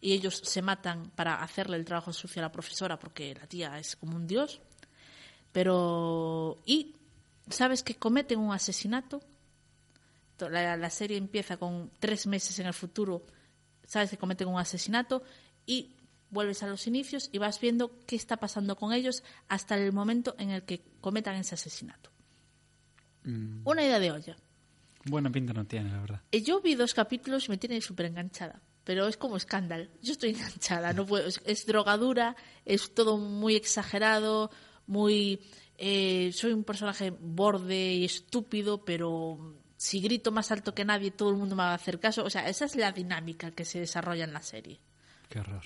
y 0.00 0.12
ellos 0.12 0.40
se 0.44 0.62
matan 0.62 1.10
para 1.14 1.42
hacerle 1.42 1.76
el 1.76 1.84
trabajo 1.84 2.12
sucio 2.12 2.40
a 2.40 2.46
la 2.46 2.52
profesora 2.52 2.98
porque 2.98 3.34
la 3.34 3.46
tía 3.46 3.78
es 3.78 3.96
como 3.96 4.16
un 4.16 4.26
dios. 4.26 4.60
Pero 5.52 6.58
y 6.66 6.94
sabes 7.48 7.82
que 7.82 7.94
cometen 7.96 8.38
un 8.38 8.52
asesinato 8.52 9.20
To- 9.20 9.26
La, 10.38 10.76
la 10.76 10.90
serie 10.90 11.16
empieza 11.16 11.56
con 11.56 11.90
tres 11.98 12.26
meses 12.26 12.58
en 12.58 12.66
el 12.66 12.74
futuro, 12.74 13.24
sabes 13.86 14.10
que 14.10 14.18
cometen 14.18 14.48
un 14.48 14.58
asesinato 14.58 15.22
y 15.66 15.94
vuelves 16.30 16.62
a 16.62 16.66
los 16.66 16.86
inicios 16.86 17.28
y 17.32 17.38
vas 17.38 17.60
viendo 17.60 17.98
qué 18.06 18.16
está 18.16 18.36
pasando 18.36 18.76
con 18.76 18.92
ellos 18.92 19.22
hasta 19.48 19.76
el 19.76 19.92
momento 19.92 20.34
en 20.38 20.50
el 20.50 20.62
que 20.64 20.82
cometan 21.00 21.36
ese 21.36 21.54
asesinato. 21.54 22.10
Mm, 23.24 23.60
Una 23.64 23.82
idea 23.84 23.98
de 23.98 24.10
olla. 24.12 24.36
buena 25.04 25.30
pinta 25.30 25.52
no 25.52 25.64
tiene, 25.66 25.90
la 25.90 26.00
verdad. 26.00 26.22
Eh, 26.32 26.42
Yo 26.42 26.60
vi 26.60 26.74
dos 26.74 26.94
capítulos 26.94 27.46
y 27.46 27.50
me 27.50 27.58
tiene 27.58 27.80
súper 27.80 28.06
enganchada. 28.06 28.60
Pero 28.84 29.08
es 29.08 29.16
como 29.16 29.36
escándalo. 29.36 29.88
Yo 30.02 30.12
estoy 30.12 30.30
enganchada. 30.34 30.92
No 30.92 31.06
puedo, 31.06 31.26
es, 31.26 31.40
es 31.44 31.66
drogadura, 31.66 32.36
es 32.64 32.94
todo 32.94 33.18
muy 33.18 33.56
exagerado, 33.56 34.50
muy. 34.86 35.40
eh, 35.78 36.30
soy 36.32 36.52
un 36.52 36.62
personaje 36.64 37.10
borde 37.10 37.94
y 37.94 38.04
estúpido, 38.04 38.84
pero 38.84 39.56
si 39.86 40.00
grito 40.00 40.32
más 40.32 40.50
alto 40.50 40.74
que 40.74 40.84
nadie, 40.84 41.12
todo 41.12 41.30
el 41.30 41.36
mundo 41.36 41.54
me 41.54 41.62
va 41.62 41.70
a 41.70 41.74
hacer 41.74 42.00
caso. 42.00 42.24
O 42.24 42.30
sea, 42.30 42.48
esa 42.48 42.64
es 42.64 42.74
la 42.74 42.90
dinámica 42.90 43.52
que 43.52 43.64
se 43.64 43.78
desarrolla 43.78 44.24
en 44.24 44.32
la 44.32 44.42
serie. 44.42 44.80
Qué 45.28 45.38
horror. 45.38 45.62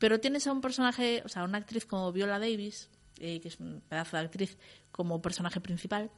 Pero 0.00 0.18
tienes 0.18 0.48
a 0.48 0.52
un 0.52 0.60
personaje, 0.60 1.22
o 1.24 1.28
sea, 1.28 1.44
una 1.44 1.58
actriz 1.58 1.86
como 1.86 2.10
Viola 2.10 2.40
Davis, 2.40 2.88
eh, 3.20 3.40
que 3.40 3.46
es 3.46 3.60
un 3.60 3.80
pedazo 3.88 4.16
de 4.16 4.24
actriz, 4.24 4.58
como 4.90 5.22
personaje 5.22 5.60
principal. 5.60 6.10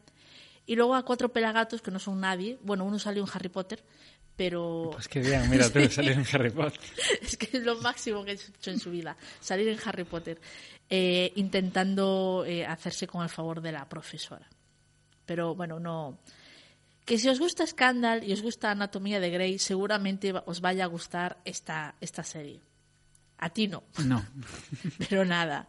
Y 0.65 0.75
luego 0.75 0.95
a 0.95 1.05
cuatro 1.05 1.35
pelagatos 1.35 1.83
que 1.83 1.91
no 1.91 1.99
son 1.99 2.19
nadie. 2.19 2.59
Bueno, 2.63 2.87
uno 2.87 2.99
salió 2.99 3.23
en 3.23 3.29
Harry 3.35 3.51
Potter, 3.51 3.85
pero. 4.37 4.89
Pues 4.95 5.07
qué 5.07 5.21
bien, 5.21 5.51
mira 5.51 5.69
tú, 5.69 5.87
salir 5.91 6.13
en 6.13 6.25
Harry 6.33 6.49
Potter. 6.49 6.81
es 7.21 7.37
que 7.37 7.59
es 7.59 7.63
lo 7.63 7.77
máximo 7.83 8.25
que 8.25 8.31
he 8.31 8.35
hecho 8.37 8.71
en 8.71 8.81
su 8.81 8.91
vida. 8.91 9.19
Salir 9.39 9.69
en 9.69 9.79
Harry 9.85 10.05
Potter. 10.05 10.41
eh, 10.89 11.31
intentando 11.37 12.45
eh, 12.47 12.65
hacerse 12.65 13.07
con 13.07 13.23
el 13.23 13.29
favor 13.29 13.61
de 13.61 13.73
la 13.73 13.87
profesora. 13.87 14.49
Pero 15.27 15.55
bueno, 15.55 15.79
no. 15.79 16.21
Que 17.05 17.19
si 17.19 17.29
os 17.29 17.39
gusta 17.39 17.67
Scandal 17.67 18.25
y 18.25 18.33
os 18.33 18.41
gusta 18.41 18.71
Anatomía 18.71 19.21
de 19.21 19.31
Grey, 19.31 19.59
seguramente 19.59 20.33
os 20.47 20.61
vaya 20.61 20.85
a 20.85 20.89
gustar 20.89 21.37
esta, 21.45 21.95
esta 22.01 22.25
serie. 22.25 22.61
A 23.39 23.51
ti 23.51 23.69
no. 23.69 23.85
No. 24.05 24.25
pero 25.09 25.25
nada. 25.25 25.69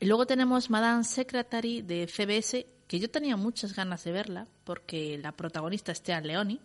Y 0.00 0.06
luego 0.06 0.26
tenemos 0.26 0.70
Madame 0.70 1.04
Secretary 1.04 1.82
de 1.82 2.06
CBS, 2.06 2.66
que 2.86 2.98
yo 2.98 3.08
tenía 3.10 3.36
muchas 3.36 3.74
ganas 3.74 4.02
de 4.04 4.12
verla, 4.12 4.46
porque 4.64 5.18
la 5.18 5.32
protagonista 5.32 5.92
es 5.92 6.02
Tea 6.02 6.20
Leoni, 6.20 6.60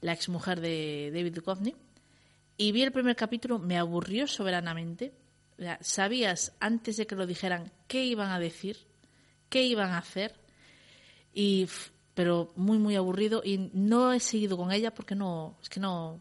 la 0.00 0.12
exmujer 0.12 0.60
de 0.60 1.10
David 1.14 1.34
Duchovny, 1.34 1.74
y 2.58 2.72
vi 2.72 2.82
el 2.82 2.92
primer 2.92 3.16
capítulo, 3.16 3.58
me 3.58 3.78
aburrió 3.78 4.26
soberanamente. 4.26 5.12
O 5.58 5.62
sea, 5.62 5.78
sabías 5.80 6.52
antes 6.60 6.96
de 6.96 7.06
que 7.06 7.14
lo 7.14 7.26
dijeran 7.26 7.72
qué 7.86 8.04
iban 8.04 8.30
a 8.30 8.38
decir, 8.38 8.78
qué 9.48 9.62
iban 9.62 9.92
a 9.92 9.98
hacer, 9.98 10.34
y 11.32 11.68
pero 12.16 12.50
muy 12.56 12.78
muy 12.78 12.96
aburrido 12.96 13.42
y 13.44 13.70
no 13.74 14.12
he 14.12 14.18
seguido 14.18 14.56
con 14.56 14.72
ella 14.72 14.92
porque 14.92 15.14
no 15.14 15.56
es 15.62 15.68
que 15.68 15.78
no 15.78 16.18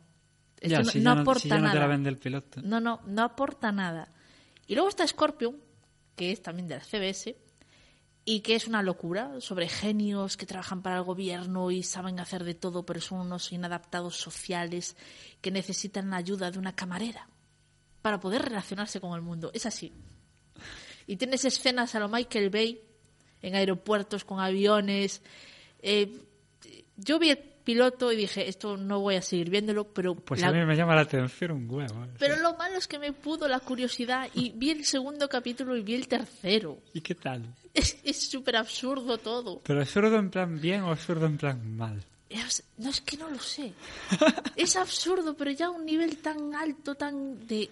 es 0.59 0.69
Ya, 0.69 0.77
que 0.79 0.83
no, 0.83 0.91
si 0.91 0.99
no 0.99 1.03
ya 1.11 1.15
no- 1.15 1.21
aporta 1.21 1.39
si 1.41 1.49
ya 1.49 1.55
no 1.55 1.61
te 1.61 1.67
nada 1.69 1.79
la 1.79 1.87
vende 1.87 2.09
el 2.09 2.17
piloto. 2.17 2.61
no 2.61 2.79
no 2.79 2.99
no 3.07 3.23
aporta 3.23 3.71
nada 3.71 4.09
y 4.67 4.73
luego 4.75 4.89
está 4.89 5.07
Scorpion 5.07 5.55
que 6.15 6.31
es 6.31 6.41
también 6.43 6.67
de 6.67 6.75
la 6.75 6.83
CBS 6.83 7.35
y 8.25 8.41
que 8.41 8.55
es 8.55 8.67
una 8.67 8.81
locura 8.83 9.39
sobre 9.39 9.69
genios 9.69 10.35
que 10.35 10.45
trabajan 10.45 10.81
para 10.81 10.97
el 10.97 11.03
gobierno 11.03 11.69
y 11.71 11.83
saben 11.83 12.19
hacer 12.19 12.43
de 12.43 12.55
todo, 12.55 12.83
pero 12.83 12.99
son 12.99 13.19
unos 13.19 13.51
inadaptados 13.51 14.17
sociales 14.17 14.95
que 15.41 15.51
necesitan 15.51 16.09
la 16.09 16.17
ayuda 16.17 16.49
de 16.49 16.57
una 16.57 16.75
camarera 16.75 17.27
para 18.01 18.19
poder 18.19 18.41
relacionarse 18.41 18.99
con 18.99 19.13
el 19.13 19.21
mundo. 19.21 19.51
Es 19.53 19.67
así. 19.67 19.93
Y 21.05 21.17
tienes 21.17 21.45
escenas 21.45 21.93
a 21.93 21.99
lo 21.99 22.09
Michael 22.09 22.49
Bay 22.49 22.81
en 23.43 23.53
aeropuertos 23.55 24.25
con 24.25 24.39
aviones. 24.39 25.21
Eh, 25.88 26.11
yo 26.97 27.19
vi 27.19 27.29
el 27.29 27.38
piloto 27.38 28.11
y 28.11 28.15
dije, 28.15 28.47
esto 28.47 28.75
no 28.77 28.99
voy 29.01 29.15
a 29.15 29.21
seguir 29.21 29.49
viéndolo, 29.49 29.86
pero 29.93 30.15
Pues 30.15 30.41
la- 30.41 30.47
a 30.47 30.51
mí 30.51 30.65
me 30.65 30.75
llama 30.75 30.95
la 30.95 31.01
atención 31.01 31.51
un 31.51 31.69
huevo. 31.69 32.03
¿eh? 32.05 32.07
pero 32.19 32.38
lo 32.38 32.55
malo 32.55 32.77
es 32.77 32.88
que 32.88 32.97
me 32.99 33.13
pudo 33.13 33.47
la 33.47 33.59
curiosidad 33.59 34.29
y 34.33 34.51
vi 34.51 34.71
el 34.71 34.86
segundo 34.86 35.27
capítulo 35.29 35.75
y 35.75 35.81
vi 35.81 35.95
el 35.95 36.07
tercero. 36.07 36.79
¿Y 36.93 37.01
qué 37.01 37.13
tal? 37.15 37.43
Es 37.73 38.29
súper 38.29 38.55
absurdo 38.55 39.17
todo. 39.17 39.61
¿Pero 39.63 39.81
absurdo 39.81 40.17
en 40.17 40.29
plan 40.31 40.59
bien 40.61 40.81
o 40.81 40.91
absurdo 40.91 41.25
en 41.25 41.38
plan 41.38 41.75
mal? 41.77 42.03
No 42.77 42.89
es 42.89 43.01
que 43.01 43.15
no 43.17 43.29
lo 43.29 43.39
sé. 43.39 43.71
Es 44.55 44.75
absurdo, 44.75 45.36
pero 45.38 45.51
ya 45.51 45.67
a 45.67 45.69
un 45.69 45.86
nivel 45.86 46.17
tan 46.17 46.53
alto, 46.55 46.95
tan 46.95 47.45
de... 47.47 47.69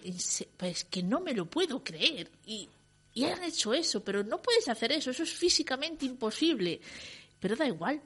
Pues 0.56 0.84
que 0.84 1.02
no 1.02 1.20
me 1.20 1.34
lo 1.34 1.46
puedo 1.46 1.82
creer. 1.82 2.30
Y, 2.46 2.68
y 3.14 3.24
han 3.24 3.42
hecho 3.44 3.74
eso, 3.74 4.02
pero 4.02 4.22
no 4.22 4.40
puedes 4.40 4.68
hacer 4.68 4.92
eso. 4.92 5.10
Eso 5.10 5.22
es 5.24 5.32
físicamente 5.32 6.06
imposible. 6.06 6.80
Pero 7.44 7.56
da 7.56 7.66
igual. 7.66 8.00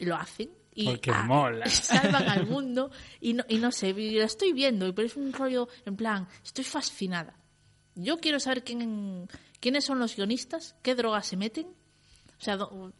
Lo 0.00 0.16
hacen. 0.16 0.48
Y 0.74 0.86
Porque 0.86 1.10
ah, 1.10 1.24
mola. 1.24 1.66
salvan 1.68 2.26
al 2.26 2.46
mundo. 2.54 2.90
Y 3.20 3.34
no, 3.34 3.44
y 3.46 3.58
no 3.58 3.70
sé, 3.70 3.90
y 3.90 4.12
lo 4.18 4.24
estoy 4.24 4.54
viendo. 4.54 4.94
Pero 4.94 5.04
es 5.08 5.14
un 5.16 5.30
rollo, 5.30 5.68
en 5.84 5.94
plan, 5.94 6.26
estoy 6.42 6.64
fascinada. 6.64 7.34
Yo 7.96 8.16
quiero 8.16 8.40
saber 8.40 8.64
quién, 8.64 9.28
quiénes 9.60 9.84
son 9.84 9.98
los 9.98 10.16
guionistas, 10.16 10.74
qué 10.80 10.94
drogas 10.94 11.26
se 11.26 11.36
meten. 11.36 11.66
O 11.66 12.42
sea, 12.42 12.56
do- 12.56 12.94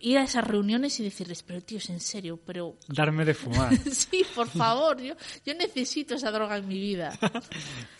ir 0.00 0.18
a 0.18 0.24
esas 0.24 0.42
reuniones 0.42 0.98
y 0.98 1.04
decirles, 1.04 1.44
pero 1.44 1.60
tíos, 1.60 1.88
en 1.90 2.00
serio, 2.00 2.40
pero... 2.44 2.76
Darme 2.88 3.24
de 3.24 3.34
fumar. 3.34 3.72
sí, 3.76 4.26
por 4.34 4.48
favor, 4.48 5.00
yo, 5.00 5.14
yo 5.46 5.54
necesito 5.54 6.16
esa 6.16 6.32
droga 6.32 6.56
en 6.56 6.66
mi 6.66 6.80
vida. 6.80 7.16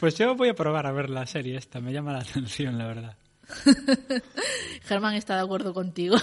Pues 0.00 0.18
yo 0.18 0.34
voy 0.34 0.48
a 0.48 0.54
probar 0.54 0.88
a 0.88 0.90
ver 0.92 1.10
la 1.10 1.28
serie 1.28 1.56
esta, 1.56 1.80
me 1.80 1.92
llama 1.92 2.12
la 2.12 2.18
atención, 2.22 2.76
la 2.76 2.88
verdad. 2.88 3.16
Germán 4.82 5.14
está 5.14 5.36
de 5.36 5.42
acuerdo 5.42 5.72
contigo. 5.72 6.16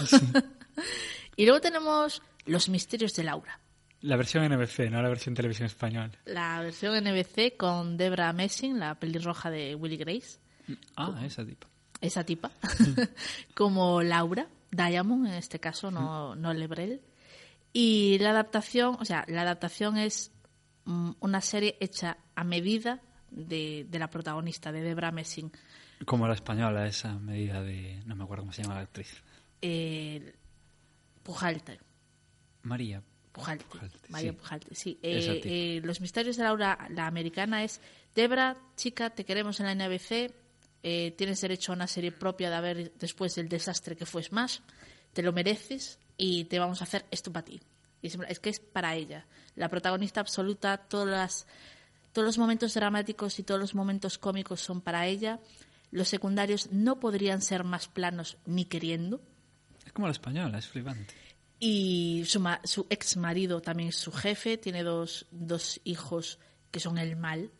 y 1.35 1.45
luego 1.45 1.61
tenemos 1.61 2.21
Los 2.45 2.69
misterios 2.69 3.13
de 3.15 3.23
Laura. 3.23 3.59
La 4.01 4.15
versión 4.15 4.43
NBC, 4.51 4.89
no 4.89 5.01
la 5.01 5.09
versión 5.09 5.35
televisión 5.35 5.67
española. 5.67 6.11
La 6.25 6.59
versión 6.61 6.95
NBC 7.03 7.55
con 7.55 7.97
Debra 7.97 8.33
Messing, 8.33 8.79
la 8.79 8.95
pelirroja 8.95 9.51
de 9.51 9.75
Willy 9.75 9.97
Grace, 9.97 10.39
Ah, 10.95 11.21
esa 11.23 11.45
tipo. 11.45 11.67
esa 11.99 12.23
tipa, 12.23 12.49
como 13.53 14.01
Laura, 14.01 14.47
Diamond 14.71 15.27
en 15.27 15.33
este 15.33 15.59
caso, 15.59 15.91
no, 15.91 16.35
no 16.35 16.53
Lebrel. 16.53 17.01
Y 17.73 18.17
la 18.19 18.31
adaptación, 18.31 18.97
o 18.99 19.05
sea, 19.05 19.23
la 19.27 19.41
adaptación 19.43 19.97
es 19.97 20.31
mm, 20.85 21.11
una 21.19 21.41
serie 21.41 21.77
hecha 21.79 22.17
a 22.35 22.43
medida 22.43 23.01
de, 23.29 23.85
de 23.89 23.99
la 23.99 24.09
protagonista, 24.09 24.71
de 24.71 24.81
Debra 24.81 25.11
Messing. 25.11 25.51
Como 26.05 26.27
la 26.27 26.33
española, 26.33 26.87
esa 26.87 27.19
medida 27.19 27.61
de... 27.61 28.01
No 28.05 28.15
me 28.15 28.23
acuerdo 28.23 28.43
cómo 28.43 28.53
se 28.53 28.63
llama 28.63 28.75
la 28.75 28.81
actriz. 28.81 29.21
Eh, 29.61 30.33
Pujalte. 31.23 31.79
María. 32.63 33.03
Pujalte. 33.31 33.65
Pujalte, 33.65 33.97
María 34.09 34.31
sí. 34.31 34.37
Pujalte, 34.37 34.75
sí. 34.75 34.99
Eh, 35.01 35.41
eh, 35.45 35.81
Los 35.83 36.01
misterios 36.01 36.37
de 36.37 36.43
Laura, 36.43 36.87
la 36.89 37.07
americana 37.07 37.63
es 37.63 37.79
Debra, 38.13 38.57
chica, 38.75 39.09
te 39.09 39.23
queremos 39.23 39.59
en 39.59 39.67
la 39.67 39.75
NBC, 39.75 40.33
eh, 40.83 41.13
tienes 41.17 41.39
derecho 41.39 41.71
a 41.71 41.75
una 41.75 41.87
serie 41.87 42.11
propia 42.11 42.49
de 42.49 42.55
haber 42.55 42.93
después 42.93 43.35
del 43.35 43.47
desastre 43.47 43.95
que 43.95 44.05
fue 44.05 44.23
Smash, 44.23 44.59
te 45.13 45.21
lo 45.21 45.31
mereces 45.31 45.99
y 46.17 46.45
te 46.45 46.59
vamos 46.59 46.81
a 46.81 46.83
hacer 46.83 47.05
esto 47.11 47.31
para 47.31 47.45
ti. 47.45 47.61
Y 48.01 48.07
es 48.07 48.39
que 48.39 48.49
es 48.49 48.59
para 48.59 48.95
ella. 48.95 49.27
La 49.55 49.69
protagonista 49.69 50.21
absoluta, 50.21 50.77
todas 50.77 51.07
las, 51.07 51.47
todos 52.13 52.25
los 52.25 52.37
momentos 52.37 52.73
dramáticos 52.73 53.37
y 53.39 53.43
todos 53.43 53.59
los 53.59 53.75
momentos 53.75 54.17
cómicos 54.17 54.59
son 54.59 54.81
para 54.81 55.05
ella. 55.07 55.39
Los 55.91 56.07
secundarios 56.09 56.71
no 56.71 56.99
podrían 56.99 57.41
ser 57.41 57.63
más 57.63 57.87
planos 57.87 58.37
ni 58.45 58.65
queriendo. 58.65 59.21
Es 59.91 59.93
como 59.93 60.07
la 60.07 60.13
española, 60.13 60.57
es 60.57 60.67
flipante. 60.67 61.13
Y 61.59 62.23
su, 62.25 62.39
ma- 62.39 62.61
su 62.63 62.87
ex 62.89 63.17
marido 63.17 63.61
también 63.61 63.89
es 63.89 63.97
su 63.97 64.13
jefe, 64.13 64.57
tiene 64.57 64.83
dos, 64.83 65.25
dos 65.31 65.81
hijos 65.83 66.39
que 66.71 66.79
son 66.79 66.97
el 66.97 67.17
mal. 67.17 67.51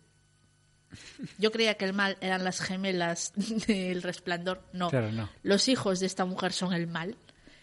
Yo 1.38 1.52
creía 1.52 1.76
que 1.76 1.84
el 1.86 1.94
mal 1.94 2.18
eran 2.22 2.44
las 2.46 2.62
gemelas 2.62 3.34
del 3.68 4.02
resplandor. 4.02 4.64
No, 4.72 4.90
Claro, 4.90 5.12
no. 5.12 5.30
los 5.44 5.68
hijos 5.68 6.00
de 6.00 6.06
esta 6.06 6.24
mujer 6.26 6.54
son 6.54 6.72
el 6.74 6.88
mal 6.88 7.18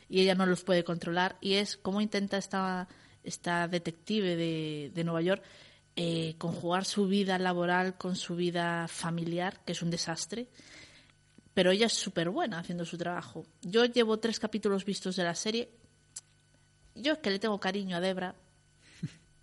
y 0.08 0.20
ella 0.20 0.34
no 0.34 0.44
los 0.44 0.64
puede 0.64 0.84
controlar. 0.84 1.36
Y 1.40 1.54
es 1.54 1.78
cómo 1.78 2.02
intenta 2.02 2.36
esta, 2.36 2.88
esta 3.24 3.66
detective 3.68 4.36
de, 4.36 4.92
de 4.94 5.04
Nueva 5.04 5.22
York 5.22 5.42
eh, 5.96 6.34
conjugar 6.38 6.84
su 6.84 7.08
vida 7.08 7.38
laboral 7.38 7.96
con 7.96 8.16
su 8.16 8.36
vida 8.36 8.86
familiar, 8.86 9.60
que 9.64 9.72
es 9.72 9.80
un 9.82 9.90
desastre. 9.90 10.46
Pero 11.58 11.72
ella 11.72 11.86
es 11.86 11.92
súper 11.92 12.30
buena 12.30 12.60
haciendo 12.60 12.84
su 12.84 12.96
trabajo. 12.96 13.44
Yo 13.62 13.84
llevo 13.84 14.20
tres 14.20 14.38
capítulos 14.38 14.84
vistos 14.84 15.16
de 15.16 15.24
la 15.24 15.34
serie. 15.34 15.68
Yo 16.94 17.14
es 17.14 17.18
que 17.18 17.30
le 17.30 17.40
tengo 17.40 17.58
cariño 17.58 17.96
a 17.96 18.00
Debra. 18.00 18.36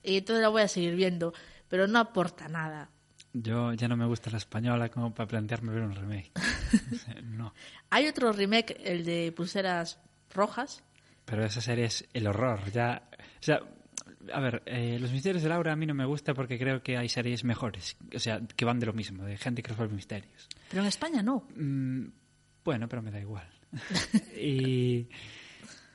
Y 0.02 0.20
entonces 0.20 0.42
la 0.42 0.48
voy 0.48 0.62
a 0.62 0.70
seguir 0.70 0.96
viendo. 0.96 1.34
Pero 1.68 1.88
no 1.88 2.00
aporta 2.00 2.48
nada. 2.48 2.90
Yo 3.34 3.74
ya 3.74 3.90
no 3.90 3.98
me 3.98 4.06
gusta 4.06 4.32
la 4.32 4.38
española 4.38 4.88
como 4.88 5.14
para 5.14 5.28
plantearme 5.28 5.74
ver 5.74 5.84
un 5.84 5.94
remake. 5.94 6.32
No. 7.26 7.54
Hay 7.90 8.08
otro 8.08 8.32
remake, 8.32 8.78
el 8.86 9.04
de 9.04 9.34
Pulseras 9.36 10.00
Rojas. 10.34 10.86
Pero 11.26 11.44
esa 11.44 11.60
serie 11.60 11.84
es 11.84 12.08
el 12.14 12.28
horror. 12.28 12.72
Ya, 12.72 13.10
o 13.12 13.44
sea, 13.44 13.60
a 14.34 14.40
ver, 14.40 14.64
eh, 14.66 14.98
Los 15.00 15.12
Misterios 15.12 15.44
de 15.44 15.50
Laura 15.50 15.74
a 15.74 15.76
mí 15.76 15.86
no 15.86 15.94
me 15.94 16.06
gusta 16.06 16.34
porque 16.34 16.58
creo 16.58 16.82
que 16.82 16.98
hay 16.98 17.10
series 17.10 17.44
mejores. 17.44 17.98
O 18.14 18.20
sea, 18.20 18.42
que 18.56 18.66
van 18.66 18.80
de 18.80 18.86
lo 18.86 18.94
mismo, 18.94 19.24
de 19.24 19.38
gente 19.38 19.62
que 19.62 19.70
resuelve 19.70 19.96
misterios. 19.96 20.48
Pero 20.70 20.82
en 20.82 20.88
España 20.88 21.22
no. 21.24 21.48
Mm, 21.56 22.08
bueno, 22.64 22.88
pero 22.88 23.02
me 23.02 23.12
da 23.12 23.20
igual. 23.20 23.48
y, 24.40 25.08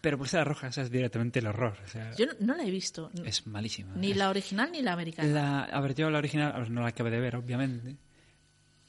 Pero 0.00 0.18
Pulsera 0.18 0.44
Roja 0.44 0.68
esa 0.68 0.82
es 0.82 0.90
directamente 0.90 1.38
el 1.40 1.46
horror. 1.46 1.76
O 1.84 1.88
sea, 1.88 2.12
Yo 2.16 2.26
no, 2.26 2.32
no 2.40 2.56
la 2.56 2.64
he 2.64 2.70
visto. 2.70 3.10
es 3.24 3.46
malísima. 3.46 3.94
Ni 3.96 4.14
la 4.14 4.30
original 4.30 4.70
ni 4.72 4.82
la 4.82 4.92
americana. 4.92 5.28
La, 5.28 5.60
a 5.64 5.80
ver, 5.80 5.94
yo 5.94 6.10
la 6.10 6.18
original, 6.18 6.52
a 6.54 6.58
ver, 6.58 6.70
no 6.70 6.80
la 6.82 6.88
acabé 6.88 7.10
de 7.10 7.20
ver, 7.20 7.36
obviamente, 7.36 7.96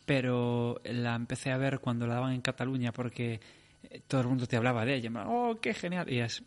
pero 0.06 0.82
la 0.86 1.16
empecé 1.16 1.52
a 1.52 1.58
ver 1.58 1.80
cuando 1.80 2.08
la 2.08 2.16
daban 2.16 2.34
en 2.34 2.42
Cataluña 2.42 2.92
porque 2.92 3.40
eh, 3.84 4.02
todo 4.08 4.22
el 4.22 4.28
mundo 4.28 4.48
te 4.48 4.58
hablaba 4.58 4.86
de 4.86 4.96
ella. 4.96 5.12
Oh, 5.28 5.60
qué 5.62 5.74
genial. 5.74 6.12
Y 6.12 6.20
es, 6.20 6.44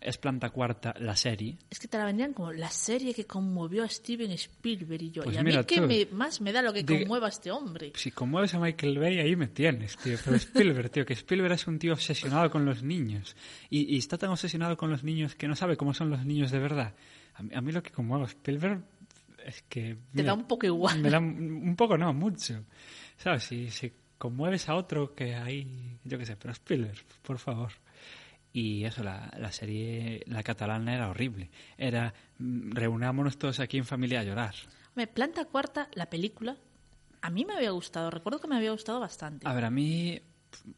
es 0.00 0.18
planta 0.18 0.50
cuarta 0.50 0.94
la 0.98 1.16
serie. 1.16 1.56
Es 1.70 1.78
que 1.78 1.88
te 1.88 1.98
la 1.98 2.04
vendían 2.04 2.32
como 2.32 2.52
la 2.52 2.70
serie 2.70 3.14
que 3.14 3.24
conmovió 3.26 3.84
a 3.84 3.88
Steven 3.88 4.30
Spielberg 4.32 5.02
y 5.02 5.10
yo. 5.10 5.22
Pues 5.24 5.36
y 5.36 5.38
a 5.38 5.42
mí 5.42 5.52
que 5.66 5.80
me, 5.80 6.06
más 6.12 6.40
me 6.40 6.52
da 6.52 6.62
lo 6.62 6.72
que 6.72 6.84
Diga- 6.84 7.00
conmueva 7.00 7.26
a 7.26 7.30
este 7.30 7.50
hombre. 7.50 7.92
Si 7.94 8.10
conmueves 8.10 8.54
a 8.54 8.58
Michael 8.58 8.98
Bay, 8.98 9.18
ahí 9.18 9.36
me 9.36 9.48
tienes, 9.48 9.96
tío. 9.96 10.16
Pero 10.24 10.36
Spielberg, 10.36 10.90
tío, 10.90 11.06
que 11.06 11.12
Spielberg 11.14 11.52
es 11.54 11.66
un 11.66 11.78
tío 11.78 11.92
obsesionado 11.92 12.50
con 12.50 12.64
los 12.64 12.82
niños. 12.82 13.36
Y, 13.70 13.94
y 13.94 13.98
está 13.98 14.18
tan 14.18 14.30
obsesionado 14.30 14.76
con 14.76 14.90
los 14.90 15.04
niños 15.04 15.34
que 15.34 15.48
no 15.48 15.56
sabe 15.56 15.76
cómo 15.76 15.94
son 15.94 16.10
los 16.10 16.24
niños 16.24 16.50
de 16.50 16.58
verdad. 16.58 16.94
A 17.34 17.42
mí, 17.42 17.50
a 17.54 17.60
mí 17.60 17.72
lo 17.72 17.82
que 17.82 17.90
conmueve 17.90 18.24
a 18.24 18.28
Spielberg 18.28 18.82
es 19.44 19.62
que... 19.68 19.96
Te 20.14 20.22
da 20.22 20.34
un 20.34 20.46
poco 20.46 20.66
igual. 20.66 21.00
Me 21.00 21.10
da 21.10 21.18
un 21.18 21.62
un 21.68 21.76
poco, 21.76 21.96
no, 21.98 22.12
mucho. 22.12 22.64
¿Sabes? 23.16 23.44
Si, 23.44 23.70
si 23.70 23.92
conmueves 24.18 24.68
a 24.68 24.74
otro 24.76 25.14
que 25.14 25.34
ahí, 25.34 25.98
yo 26.04 26.16
qué 26.18 26.26
sé, 26.26 26.36
pero 26.36 26.52
Spielberg, 26.52 27.04
por 27.22 27.38
favor. 27.38 27.72
Y 28.52 28.84
eso, 28.84 29.02
la, 29.02 29.32
la 29.38 29.50
serie, 29.50 30.22
la 30.26 30.42
catalana 30.42 30.94
era 30.94 31.08
horrible. 31.08 31.50
Era, 31.78 32.12
mm, 32.38 32.72
reunámonos 32.72 33.38
todos 33.38 33.60
aquí 33.60 33.78
en 33.78 33.86
familia 33.86 34.20
a 34.20 34.24
llorar. 34.24 34.54
Hombre, 34.88 35.06
Planta 35.06 35.46
Cuarta, 35.46 35.88
la 35.94 36.10
película, 36.10 36.56
a 37.22 37.30
mí 37.30 37.44
me 37.44 37.54
había 37.54 37.70
gustado. 37.70 38.10
Recuerdo 38.10 38.40
que 38.40 38.48
me 38.48 38.56
había 38.56 38.72
gustado 38.72 39.00
bastante. 39.00 39.48
A 39.48 39.54
ver, 39.54 39.64
a 39.64 39.70
mí. 39.70 40.20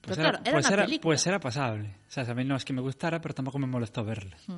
Pues, 0.00 0.18
era, 0.18 0.30
claro, 0.30 0.44
era 0.44 0.52
pues, 0.52 0.70
era, 0.70 0.86
pues 1.00 1.26
era 1.26 1.40
pasable. 1.40 1.96
O 2.06 2.10
sea, 2.10 2.22
a 2.22 2.34
mí 2.34 2.44
no 2.44 2.54
es 2.54 2.64
que 2.64 2.72
me 2.72 2.80
gustara, 2.80 3.20
pero 3.20 3.34
tampoco 3.34 3.58
me 3.58 3.66
molestó 3.66 4.04
verla. 4.04 4.36
Mm. 4.46 4.56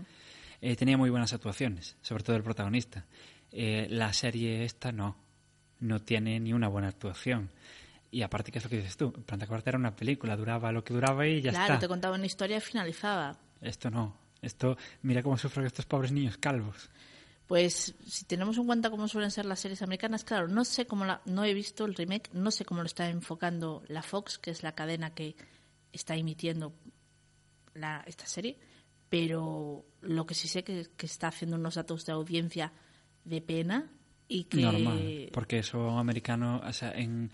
Eh, 0.61 0.77
tenía 0.77 0.99
muy 0.99 1.09
buenas 1.11 1.33
actuaciones, 1.33 1.97
sobre 2.03 2.23
todo 2.23 2.37
el 2.37 2.43
protagonista. 2.43 3.07
Eh, 3.51 3.87
la 3.89 4.13
serie 4.13 4.65
esta 4.65 4.93
no. 4.93 5.17
No 5.79 6.01
tiene 6.01 6.41
ni 6.41 6.53
una 6.53 6.69
buena 6.69 6.89
actuación. 6.89 7.51
Y 8.11 8.23
aparte, 8.23 8.53
¿qué 8.53 8.59
es 8.59 8.65
lo 8.65 8.71
que 8.71 8.77
dices 8.77 8.97
tú? 8.97 9.13
Planta 9.13 9.47
Cuarta 9.47 9.71
era 9.71 9.79
una 9.79 9.95
película, 9.95 10.37
duraba 10.37 10.73
lo 10.73 10.85
que 10.85 10.95
duraba 10.95 11.27
y 11.27 11.41
ya 11.41 11.51
claro, 11.51 11.75
está. 11.75 11.79
te 11.81 11.89
contaba 11.89 12.17
una 12.17 12.27
historia 12.27 12.59
y 12.59 12.61
finalizaba. 12.61 13.39
Esto 13.61 13.91
no. 13.91 14.17
Esto, 14.41 14.77
mira 15.03 15.23
cómo 15.23 15.37
sufren 15.37 15.67
estos 15.67 15.87
pobres 15.87 16.13
niños 16.13 16.37
calvos. 16.39 16.91
Pues 17.47 17.95
si 18.07 18.25
tenemos 18.25 18.57
en 18.59 18.67
cuenta 18.67 18.91
cómo 18.91 19.07
suelen 19.09 19.31
ser 19.31 19.45
las 19.45 19.61
series 19.61 19.83
americanas, 19.83 20.25
claro, 20.25 20.49
no 20.49 20.65
sé 20.65 20.87
cómo 20.87 21.05
la, 21.05 21.21
no 21.27 21.45
he 21.45 21.55
visto 21.55 21.85
el 21.85 21.95
remake, 21.95 22.31
no 22.33 22.51
sé 22.51 22.65
cómo 22.65 22.81
lo 22.81 22.87
está 22.87 23.09
enfocando 23.09 23.85
la 23.89 24.03
Fox, 24.03 24.39
que 24.39 24.51
es 24.51 24.63
la 24.63 24.73
cadena 24.73 25.15
que 25.15 25.37
está 25.93 26.17
emitiendo 26.17 26.75
la, 27.75 28.03
esta 28.07 28.27
serie, 28.27 28.59
pero 29.09 29.85
lo 30.01 30.27
que 30.27 30.35
sí 30.35 30.49
sé 30.49 30.65
que, 30.65 30.89
que 30.97 31.07
está 31.07 31.29
haciendo 31.29 31.57
unos 31.57 31.77
datos 31.77 32.05
de 32.05 32.13
audiencia 32.13 32.73
de 33.25 33.41
pena 33.41 33.91
y 34.29 34.45
que 34.45 34.63
Normal. 34.63 35.31
Porque 35.33 35.59
eso 35.59 35.99
americano, 35.99 36.61
o 36.65 36.73
sea, 36.73 36.93
en, 36.93 37.31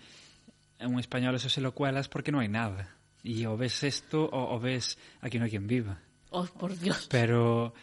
en 0.83 0.93
un 0.93 0.99
español 0.99 1.35
eso 1.35 1.49
se 1.49 1.61
lo 1.61 1.73
cuelas 1.73 2.07
porque 2.09 2.31
no 2.31 2.39
hay 2.39 2.47
nada. 2.49 2.95
Y 3.23 3.45
o 3.45 3.55
ves 3.57 3.83
esto 3.83 4.25
o, 4.25 4.55
o 4.55 4.59
ves 4.59 4.97
Aquí 5.21 5.37
no 5.39 5.45
hay 5.45 5.49
quien 5.51 5.65
viva. 5.67 5.99
oh 6.31 6.45
por 6.45 6.77
Dios, 6.77 7.07
Pero 7.09 7.73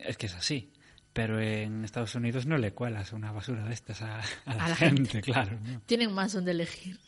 es 0.00 0.16
que 0.16 0.26
es 0.26 0.34
así. 0.34 0.70
Pero 1.12 1.40
en 1.40 1.84
Estados 1.84 2.14
Unidos 2.14 2.44
no 2.44 2.58
le 2.58 2.72
cuelas 2.72 3.12
una 3.14 3.32
basura 3.32 3.64
de 3.64 3.72
estas 3.72 4.02
a, 4.02 4.20
a 4.44 4.54
la, 4.54 4.64
A 4.64 4.68
la 4.68 4.76
gente, 4.76 5.02
gente. 5.10 5.22
claro. 5.32 5.58
¿no? 5.64 5.80
tienen 5.86 6.12
más 6.12 6.32
donde 6.34 6.50
elegir. 6.50 6.98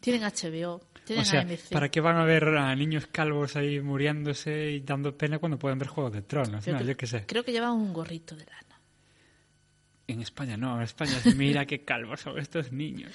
Tienen 0.00 0.22
HBO, 0.22 0.80
tienen 1.04 1.22
O 1.22 1.24
sea, 1.26 1.40
AMC. 1.40 1.70
¿para 1.72 1.90
qué 1.90 2.00
van 2.00 2.16
a 2.16 2.24
ver 2.24 2.44
a 2.56 2.74
niños 2.76 3.08
calvos 3.08 3.56
ahí 3.56 3.80
muriéndose 3.80 4.70
y 4.70 4.80
dando 4.80 5.18
pena 5.18 5.38
cuando 5.40 5.58
pueden 5.58 5.76
ver 5.78 5.88
Juego 5.88 6.08
de 6.08 6.22
Tronos? 6.22 6.62
Creo 6.64 6.76
No, 6.76 6.80
que- 6.82 6.86
yo 6.88 6.96
qué 6.96 7.06
sé. 7.08 7.26
Creo 7.26 7.44
que 7.44 7.50
llevan 7.52 7.72
un 7.72 7.92
gorrito 7.92 8.36
de 8.36 8.46
lana. 8.46 8.80
En 10.06 10.20
España 10.22 10.56
no, 10.56 10.76
en 10.76 10.82
España 10.84 11.12
es 11.22 11.36
mira 11.36 11.66
qué 11.66 11.84
calvos 11.84 12.20
son 12.20 12.38
estos 12.38 12.72
niños. 12.72 13.12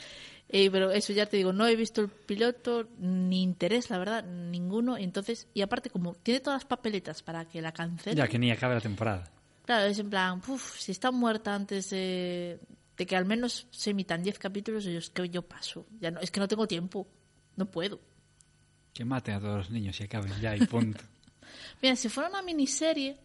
Eh, 0.56 0.70
pero 0.72 0.91
eso 0.91 1.12
ya 1.14 1.26
te 1.26 1.36
digo, 1.38 1.51
no 1.51 1.66
he 1.66 1.76
visto 1.76 1.99
el 2.01 2.10
piloto, 2.10 2.88
ni 2.99 3.41
interés, 3.41 3.89
la 3.89 3.97
verdad, 3.97 4.24
ninguno. 4.24 4.97
Entonces, 4.97 5.47
y 5.56 5.62
aparte, 5.64 5.89
como 5.89 6.14
tiene 6.14 6.41
todas 6.41 6.58
las 6.62 6.66
papeletas 6.66 7.24
para 7.24 7.43
que 7.45 7.60
la 7.60 7.72
cancelen, 7.72 8.16
Ya 8.18 8.28
que 8.28 8.38
ni 8.38 8.51
acabe 8.51 8.76
la 8.76 8.82
temporada. 8.82 9.32
claro, 9.66 9.86
es 9.88 9.97
en 9.97 10.12
plan, 10.12 10.41
"Uf, 10.47 10.78
si 10.80 10.91
está 10.91 11.10
muerta 11.10 11.56
antes 11.56 11.89
de, 11.89 12.60
de 12.97 13.06
que 13.08 13.16
al 13.16 13.26
menos 13.26 13.66
se 13.72 13.89
emitan 13.89 14.22
10 14.22 14.38
capítulos, 14.38 14.84
yo, 14.84 14.91
es 14.99 15.10
que 15.10 15.28
yo 15.28 15.41
paso. 15.41 15.88
Ya 15.99 16.12
no, 16.12 16.20
es 16.20 16.30
que 16.30 16.39
no 16.39 16.47
tengo 16.47 16.68
tiempo, 16.68 17.08
no 17.56 17.66
puedo. 17.66 17.99
Que 18.93 19.04
maten 19.06 19.34
a 19.34 19.39
todos 19.39 19.58
los 19.58 19.70
niños 19.72 19.99
y 19.99 20.04
acaben 20.04 20.32
ya 20.39 20.56
y 20.56 20.68
punto. 20.68 21.04
Mira, 21.82 21.95
si 21.95 22.10
fuera 22.10 22.30
una 22.30 22.43
miniserie, 22.43 23.18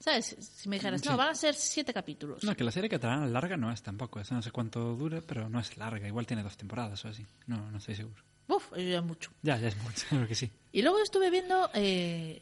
¿sabes? 0.00 0.36
Si 0.40 0.68
me 0.68 0.76
dijeras, 0.76 1.00
Sí. 1.00 1.08
no, 1.08 1.16
van 1.16 1.28
a 1.30 1.34
ser 1.34 1.54
7 1.54 1.92
capítulos. 1.92 2.42
No, 2.44 2.54
que 2.56 2.64
la 2.64 2.70
serie 2.72 2.88
catalana 2.88 3.26
larga 3.26 3.56
no 3.56 3.70
es 3.72 3.82
tampoco. 3.82 4.20
Eso 4.20 4.34
no 4.34 4.42
sé 4.42 4.50
cuánto 4.50 4.94
dura, 4.94 5.20
pero 5.26 5.48
no 5.48 5.58
es 5.60 5.76
larga. 5.76 6.06
Igual 6.06 6.26
tiene 6.26 6.42
dos 6.42 6.56
temporadas 6.56 7.04
o 7.04 7.08
así. 7.08 7.26
No, 7.46 7.70
no 7.70 7.78
estoy 7.78 7.94
seguro. 7.96 8.22
Uf, 8.48 8.72
eso 8.72 8.88
ya 8.88 8.98
es 8.98 9.04
mucho. 9.04 9.30
Ya, 9.42 9.58
ya 9.58 9.68
es 9.68 9.76
mucho, 9.78 10.06
creo 10.10 10.26
que 10.28 10.34
sí. 10.34 10.50
Y 10.72 10.82
luego 10.82 11.00
estuve 11.02 11.30
viendo 11.30 11.68
eh, 11.74 12.40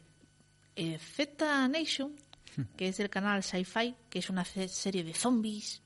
eh, 0.75 0.99
Z 0.99 1.67
Nation, 1.67 2.13
Hmm. 2.55 2.63
que 2.75 2.87
es 2.87 2.97
del 2.97 3.09
canal 3.09 3.43
Sci-Fi, 3.43 3.93
que 4.09 4.19
es 4.19 4.29
una 4.31 4.43
serie 4.45 5.03
de 5.03 5.13
zombies 5.13 5.81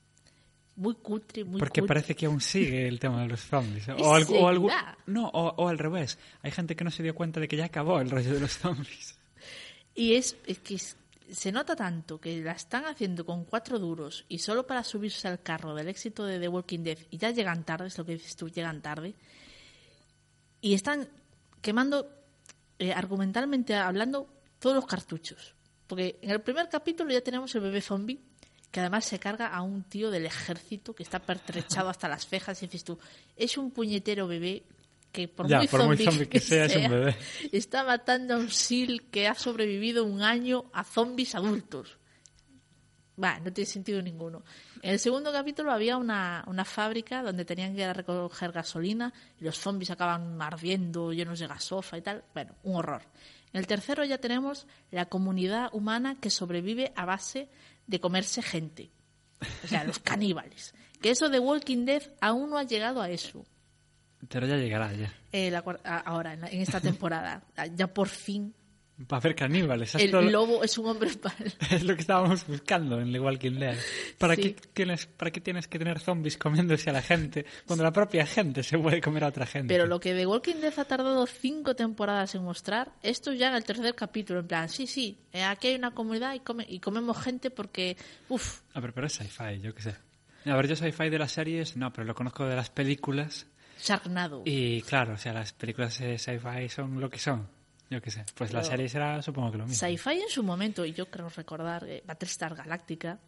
muy 0.76 0.94
cutre, 0.94 1.44
muy 1.44 1.58
Porque 1.58 1.80
cutre. 1.82 1.88
parece 1.96 2.16
que 2.16 2.24
aún 2.24 2.40
sigue 2.40 2.88
el 2.88 2.98
tema 2.98 3.20
de 3.22 3.28
los 3.28 3.40
zombies. 3.40 3.88
Es 3.88 3.94
O, 4.00 4.14
algo, 4.14 4.38
o 4.40 4.48
algo- 4.48 4.68
seguirá. 4.70 4.96
no, 5.06 5.28
o, 5.28 5.48
o 5.64 5.68
al 5.68 5.76
revés. 5.78 6.18
Hay 6.40 6.50
gente 6.50 6.74
que 6.74 6.84
no 6.84 6.90
se 6.90 7.02
dio 7.02 7.14
cuenta 7.14 7.40
de 7.40 7.48
que 7.48 7.56
ya 7.58 7.66
acabó 7.66 8.00
el 8.00 8.08
rollo 8.10 8.32
de 8.32 8.40
los 8.40 8.52
zombies. 8.58 9.18
Y 9.94 10.14
es, 10.14 10.36
es 10.46 10.60
que 10.60 10.76
es- 10.76 10.96
se 11.32 11.50
nota 11.50 11.74
tanto 11.74 12.20
que 12.20 12.42
la 12.42 12.52
están 12.52 12.84
haciendo 12.84 13.24
con 13.24 13.44
cuatro 13.44 13.78
duros 13.78 14.24
y 14.28 14.38
solo 14.38 14.66
para 14.66 14.84
subirse 14.84 15.26
al 15.28 15.42
carro 15.42 15.74
del 15.74 15.88
éxito 15.88 16.26
de 16.26 16.38
The 16.38 16.48
Walking 16.48 16.80
Dead 16.80 16.98
y 17.10 17.16
ya 17.16 17.30
llegan 17.30 17.64
tarde, 17.64 17.86
es 17.86 17.96
lo 17.96 18.04
que 18.04 18.12
dices 18.12 18.36
tú, 18.36 18.48
llegan 18.48 18.82
tarde. 18.82 19.14
Y 20.60 20.74
están 20.74 21.08
quemando, 21.60 22.08
eh, 22.78 22.92
argumentalmente 22.92 23.74
hablando, 23.74 24.28
todos 24.58 24.76
los 24.76 24.86
cartuchos. 24.86 25.54
Porque 25.86 26.18
en 26.22 26.30
el 26.30 26.42
primer 26.42 26.68
capítulo 26.68 27.10
ya 27.10 27.22
tenemos 27.22 27.54
el 27.54 27.62
bebé 27.62 27.80
zombie, 27.80 28.20
que 28.70 28.80
además 28.80 29.06
se 29.06 29.18
carga 29.18 29.48
a 29.48 29.62
un 29.62 29.84
tío 29.84 30.10
del 30.10 30.26
ejército 30.26 30.94
que 30.94 31.02
está 31.02 31.18
pertrechado 31.18 31.88
hasta 31.90 32.08
las 32.08 32.26
cejas 32.26 32.62
y 32.62 32.66
dices 32.66 32.84
tú, 32.84 32.98
es 33.36 33.56
un 33.56 33.70
puñetero 33.70 34.26
bebé 34.26 34.64
que 35.12 35.28
por 35.28 35.46
Ya, 35.46 35.58
muy 35.58 35.68
por 35.68 35.84
muy 35.84 35.96
zombie 35.98 36.28
que 36.28 36.40
sea, 36.40 36.64
es 36.64 36.76
un 36.76 36.90
bebé. 36.90 37.16
está 37.52 37.84
matando 37.84 38.34
a 38.34 38.38
un 38.38 38.50
SEAL 38.50 39.10
que 39.10 39.28
ha 39.28 39.34
sobrevivido 39.34 40.04
un 40.04 40.22
año 40.22 40.70
a 40.72 40.82
zombies 40.82 41.34
adultos. 41.34 41.98
Va, 43.22 43.38
no 43.38 43.52
tiene 43.52 43.70
sentido 43.70 44.00
ninguno. 44.00 44.42
En 44.80 44.92
el 44.92 44.98
segundo 44.98 45.30
capítulo 45.30 45.70
había 45.70 45.98
una, 45.98 46.42
una 46.48 46.64
fábrica 46.64 47.22
donde 47.22 47.44
tenían 47.44 47.74
que 47.74 47.82
ir 47.82 47.86
a 47.86 47.92
recoger 47.92 48.52
gasolina 48.52 49.12
y 49.38 49.44
los 49.44 49.58
zombies 49.58 49.90
acaban 49.90 50.40
ardiendo, 50.40 51.12
llenos 51.12 51.38
de 51.38 51.46
gasofa 51.46 51.98
y 51.98 52.02
tal. 52.02 52.24
Bueno, 52.32 52.54
un 52.62 52.76
horror. 52.76 53.02
En 53.52 53.60
el 53.60 53.66
tercero 53.66 54.02
ya 54.04 54.18
tenemos 54.18 54.66
la 54.90 55.06
comunidad 55.06 55.68
humana 55.72 56.16
que 56.18 56.30
sobrevive 56.30 56.92
a 56.96 57.04
base 57.04 57.48
de 57.86 58.00
comerse 58.00 58.42
gente. 58.42 58.90
O 59.64 59.68
sea, 59.68 59.84
los 59.84 59.98
caníbales. 59.98 60.74
Que 61.00 61.10
eso 61.10 61.28
de 61.28 61.38
Walking 61.38 61.84
Dead 61.84 62.02
aún 62.20 62.50
no 62.50 62.58
ha 62.58 62.62
llegado 62.62 63.02
a 63.02 63.10
eso. 63.10 63.44
Pero 64.28 64.46
ya 64.46 64.56
llegará, 64.56 64.92
ya. 64.92 65.12
Eh, 65.32 65.50
la 65.50 65.58
ahora, 66.06 66.34
en, 66.34 66.40
la- 66.42 66.48
en 66.48 66.60
esta 66.60 66.80
temporada. 66.80 67.42
Ya 67.76 67.86
por 67.92 68.08
fin 68.08 68.54
Va 69.10 69.16
a 69.16 69.20
haber 69.20 69.34
caníbales. 69.34 69.94
el 69.96 70.10
lobo 70.30 70.62
es 70.62 70.78
un 70.78 70.86
hombre 70.86 71.10
para 71.16 71.34
es 71.70 71.82
lo 71.82 71.94
que 71.96 72.02
estábamos 72.02 72.46
buscando 72.46 73.00
en 73.00 73.10
The 73.10 73.18
Walking 73.18 73.58
Dead. 73.58 73.76
¿Para, 74.18 74.36
Sí. 74.36 74.42
qué 74.42 74.68
tienes, 74.72 75.06
¿Para 75.06 75.30
qué 75.32 75.40
tienes 75.40 75.66
que 75.66 75.78
tener 75.78 75.98
zombies 75.98 76.36
comiéndose 76.38 76.90
a 76.90 76.92
la 76.92 77.02
gente 77.02 77.44
cuando 77.66 77.82
la 77.82 77.90
propia 77.90 78.26
gente 78.26 78.62
se 78.62 78.78
puede 78.78 79.00
comer 79.00 79.24
a 79.24 79.28
otra 79.28 79.44
gente? 79.46 79.74
Pero 79.74 79.86
lo 79.86 79.98
que 79.98 80.14
The 80.14 80.24
Walking 80.26 80.56
Dead 80.60 80.78
ha 80.78 80.84
tardado 80.84 81.26
cinco 81.26 81.74
temporadas 81.74 82.34
en 82.36 82.44
mostrar, 82.44 82.92
esto 83.02 83.32
ya 83.32 83.48
en 83.48 83.54
el 83.54 83.64
tercer 83.64 83.92
capítulo, 83.96 84.40
en 84.40 84.46
plan, 84.46 84.68
sí, 84.68 84.86
sí, 84.86 85.18
eh, 85.32 85.42
aquí 85.42 85.68
hay 85.68 85.74
una 85.76 85.92
comunidad 85.92 86.34
y, 86.34 86.40
come- 86.40 86.66
y 86.68 86.78
comemos 86.78 87.18
gente 87.20 87.50
porque, 87.50 87.96
uff, 88.28 88.60
A 88.74 88.78
ver, 88.80 88.92
pero 88.92 89.06
es 89.08 89.14
sci-fi, 89.14 89.58
yo 89.60 89.74
qué 89.74 89.82
sé. 89.82 89.96
A 90.44 90.54
ver, 90.54 90.68
yo 90.68 90.76
sci-fi 90.76 91.08
de 91.08 91.18
las 91.18 91.32
series, 91.32 91.76
no, 91.76 91.92
pero 91.92 92.04
lo 92.04 92.14
conozco 92.14 92.44
de 92.46 92.54
las 92.56 92.68
películas. 92.70 93.46
Sharknado. 93.82 94.42
Y 94.44 94.80
claro, 94.82 95.14
o 95.14 95.16
sea, 95.16 95.32
las 95.32 95.52
películas 95.52 95.98
de 95.98 96.18
sci-fi 96.18 96.68
son 96.68 97.00
lo 97.00 97.10
que 97.10 97.18
son. 97.18 97.48
Yo 97.90 98.00
qué 98.00 98.10
sé. 98.10 98.24
Pues 98.34 98.52
la 98.54 98.64
serie 98.64 98.88
será, 98.88 99.20
supongo 99.20 99.50
que 99.52 99.58
lo 99.58 99.66
mismo. 99.66 99.86
Sci-Fi 99.86 100.22
en 100.22 100.28
su 100.30 100.42
momento, 100.42 100.82
y 100.86 100.92
yo 100.94 101.10
creo 101.10 101.28
recordar, 101.28 101.84
eh, 101.86 102.02
Battlestar 102.06 102.54
Galáctica 102.54 103.18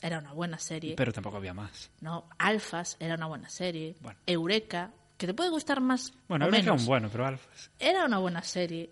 era 0.00 0.18
una 0.20 0.32
buena 0.32 0.58
serie. 0.58 0.94
Pero 0.96 1.12
tampoco 1.12 1.38
había 1.38 1.52
más. 1.54 1.90
No, 2.00 2.28
Alphas 2.38 2.96
era 3.00 3.16
una 3.16 3.26
buena 3.26 3.48
serie. 3.48 3.96
Bueno. 4.00 4.20
Eureka, 4.26 4.92
que 5.18 5.26
te 5.26 5.34
puede 5.34 5.50
gustar 5.50 5.80
más 5.80 6.12
Bueno, 6.28 6.44
o 6.44 6.48
Eureka 6.48 6.64
menos. 6.66 6.82
un 6.82 6.86
bueno, 6.86 7.08
pero 7.10 7.26
Alphas. 7.26 7.70
Era 7.80 8.04
una 8.04 8.18
buena 8.18 8.42
serie. 8.42 8.90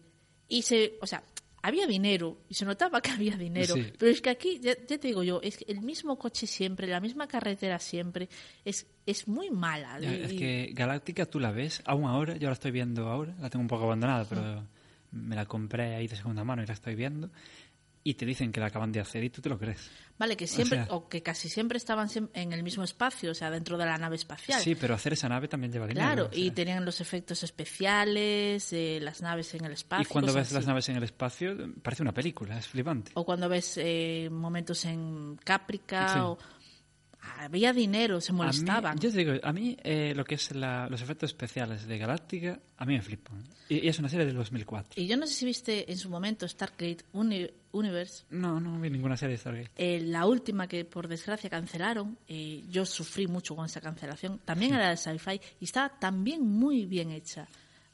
Y 0.48 0.62
se, 0.62 0.94
o 1.00 1.06
sea, 1.06 1.22
había 1.62 1.86
dinero 1.86 2.38
y 2.48 2.54
se 2.54 2.64
notaba 2.64 3.00
que 3.00 3.10
había 3.10 3.36
dinero. 3.36 3.74
Sí. 3.74 3.92
Pero 3.98 4.10
es 4.10 4.20
que 4.20 4.30
aquí, 4.30 4.58
ya, 4.60 4.72
ya 4.76 4.98
te 4.98 5.08
digo 5.08 5.22
yo, 5.22 5.40
es 5.42 5.56
que 5.58 5.64
el 5.70 5.80
mismo 5.82 6.18
coche 6.18 6.46
siempre, 6.46 6.86
la 6.86 7.00
misma 7.00 7.26
carretera 7.28 7.78
siempre, 7.78 8.28
es, 8.64 8.86
es 9.06 9.28
muy 9.28 9.50
mala. 9.50 9.98
Ya, 10.00 10.14
Y- 10.14 10.22
es 10.22 10.32
que 10.32 10.70
Galáctica 10.74 11.26
tú 11.26 11.38
la 11.40 11.50
ves, 11.52 11.82
aún 11.84 12.04
ahora, 12.04 12.36
yo 12.36 12.48
la 12.48 12.54
estoy 12.54 12.70
viendo 12.70 13.08
ahora, 13.08 13.34
la 13.40 13.50
tengo 13.50 13.62
un 13.62 13.68
poco 13.68 13.84
abandonada, 13.84 14.24
pero 14.28 14.64
Me 15.12 15.34
la 15.34 15.44
compré 15.44 15.96
ahí 15.96 16.06
de 16.06 16.14
segunda 16.14 16.44
mano 16.44 16.62
y 16.62 16.66
la 16.66 16.72
estoy 16.74 16.94
viendo. 16.94 17.30
Y 18.02 18.14
te 18.14 18.24
dicen 18.24 18.50
que 18.50 18.60
la 18.60 18.66
acaban 18.66 18.92
de 18.92 19.00
hacer 19.00 19.22
y 19.24 19.28
tú 19.30 19.42
te 19.42 19.50
lo 19.50 19.58
crees. 19.58 19.90
Vale, 20.18 20.34
que 20.36 20.46
siempre, 20.46 20.84
sea- 20.84 20.94
o 20.94 21.08
que 21.08 21.22
casi 21.22 21.48
siempre 21.50 21.76
estaban 21.76 22.08
en 22.34 22.52
el 22.54 22.62
mismo 22.62 22.82
espacio, 22.82 23.30
o 23.30 23.34
sea, 23.34 23.50
dentro 23.50 23.76
de 23.76 23.84
la 23.84 23.98
nave 23.98 24.16
espacial. 24.16 24.60
Sí, 24.62 24.74
pero 24.74 24.94
hacer 24.94 25.12
esa 25.12 25.28
nave 25.28 25.48
también 25.48 25.70
lleva 25.72 25.86
dinero. 25.86 26.06
Claro, 26.06 26.26
o 26.26 26.32
sea. 26.32 26.38
y 26.38 26.50
tenían 26.50 26.84
los 26.86 27.00
efectos 27.02 27.42
especiales, 27.42 28.72
eh, 28.72 28.98
las 29.02 29.20
naves 29.22 29.54
en 29.54 29.64
el 29.64 29.72
espacio. 29.72 30.02
Y 30.08 30.12
cuando 30.12 30.32
ves 30.32 30.50
las 30.52 30.60
así. 30.60 30.66
naves 30.68 30.88
en 30.88 30.96
el 30.96 31.02
espacio, 31.02 31.56
parece 31.82 32.02
una 32.02 32.12
película, 32.12 32.58
es 32.58 32.68
flipante. 32.68 33.12
O 33.14 33.24
cuando 33.24 33.48
ves 33.48 33.74
eh, 33.76 34.28
momentos 34.30 34.84
en 34.86 35.36
Caprica, 35.44 36.08
Sí. 36.14 36.18
o... 36.20 36.38
Había 37.38 37.72
dinero, 37.72 38.20
se 38.20 38.32
A 38.32 38.34
mí- 38.34 38.38
molestaban. 38.38 38.98
yo 38.98 39.10
te 39.10 39.16
digo, 39.18 39.32
a 39.42 39.52
mí 39.52 39.76
eh, 39.82 40.12
lo 40.14 40.24
que 40.24 40.34
es 40.36 40.54
la- 40.54 40.88
los 40.88 41.00
efectos 41.02 41.30
especiales 41.30 41.86
de 41.86 41.98
Galáctica, 41.98 42.58
a 42.76 42.84
mí 42.84 42.94
me 42.94 43.02
flipan. 43.02 43.42
Y, 43.68 43.84
y 43.84 43.88
es 43.88 43.98
una 43.98 44.08
serie 44.08 44.26
del 44.26 44.36
2004. 44.36 45.00
Y 45.02 45.06
yo 45.06 45.16
no 45.16 45.26
sé 45.26 45.34
si 45.34 45.44
viste 45.46 45.90
en 45.90 45.96
su 45.98 46.10
momento 46.10 46.46
Stargate 46.48 47.04
Uni- 47.12 47.50
Universe, 47.72 48.24
No, 48.30 48.58
no 48.58 48.80
vi 48.80 48.90
ninguna 48.90 49.16
serie 49.16 49.34
de 49.34 49.38
Stargate. 49.38 49.70
eh, 49.76 50.00
la 50.00 50.26
última 50.26 50.66
que 50.66 50.84
por 50.84 51.06
desgracia 51.06 51.48
cancelaron. 51.48 52.18
eh, 52.28 52.64
yo 52.68 52.84
sufrí 52.84 53.26
mucho 53.28 53.54
con 53.54 53.66
esa 53.66 53.80
cancelación. 53.80 54.40
También 54.44 54.74
era 54.74 54.90
de 54.90 54.96
sci-fi 54.96 55.40
y 55.60 55.64
estaba 55.64 55.88
también 55.98 56.42
muy 56.46 56.84
bien 56.86 57.10
hecha. 57.10 57.46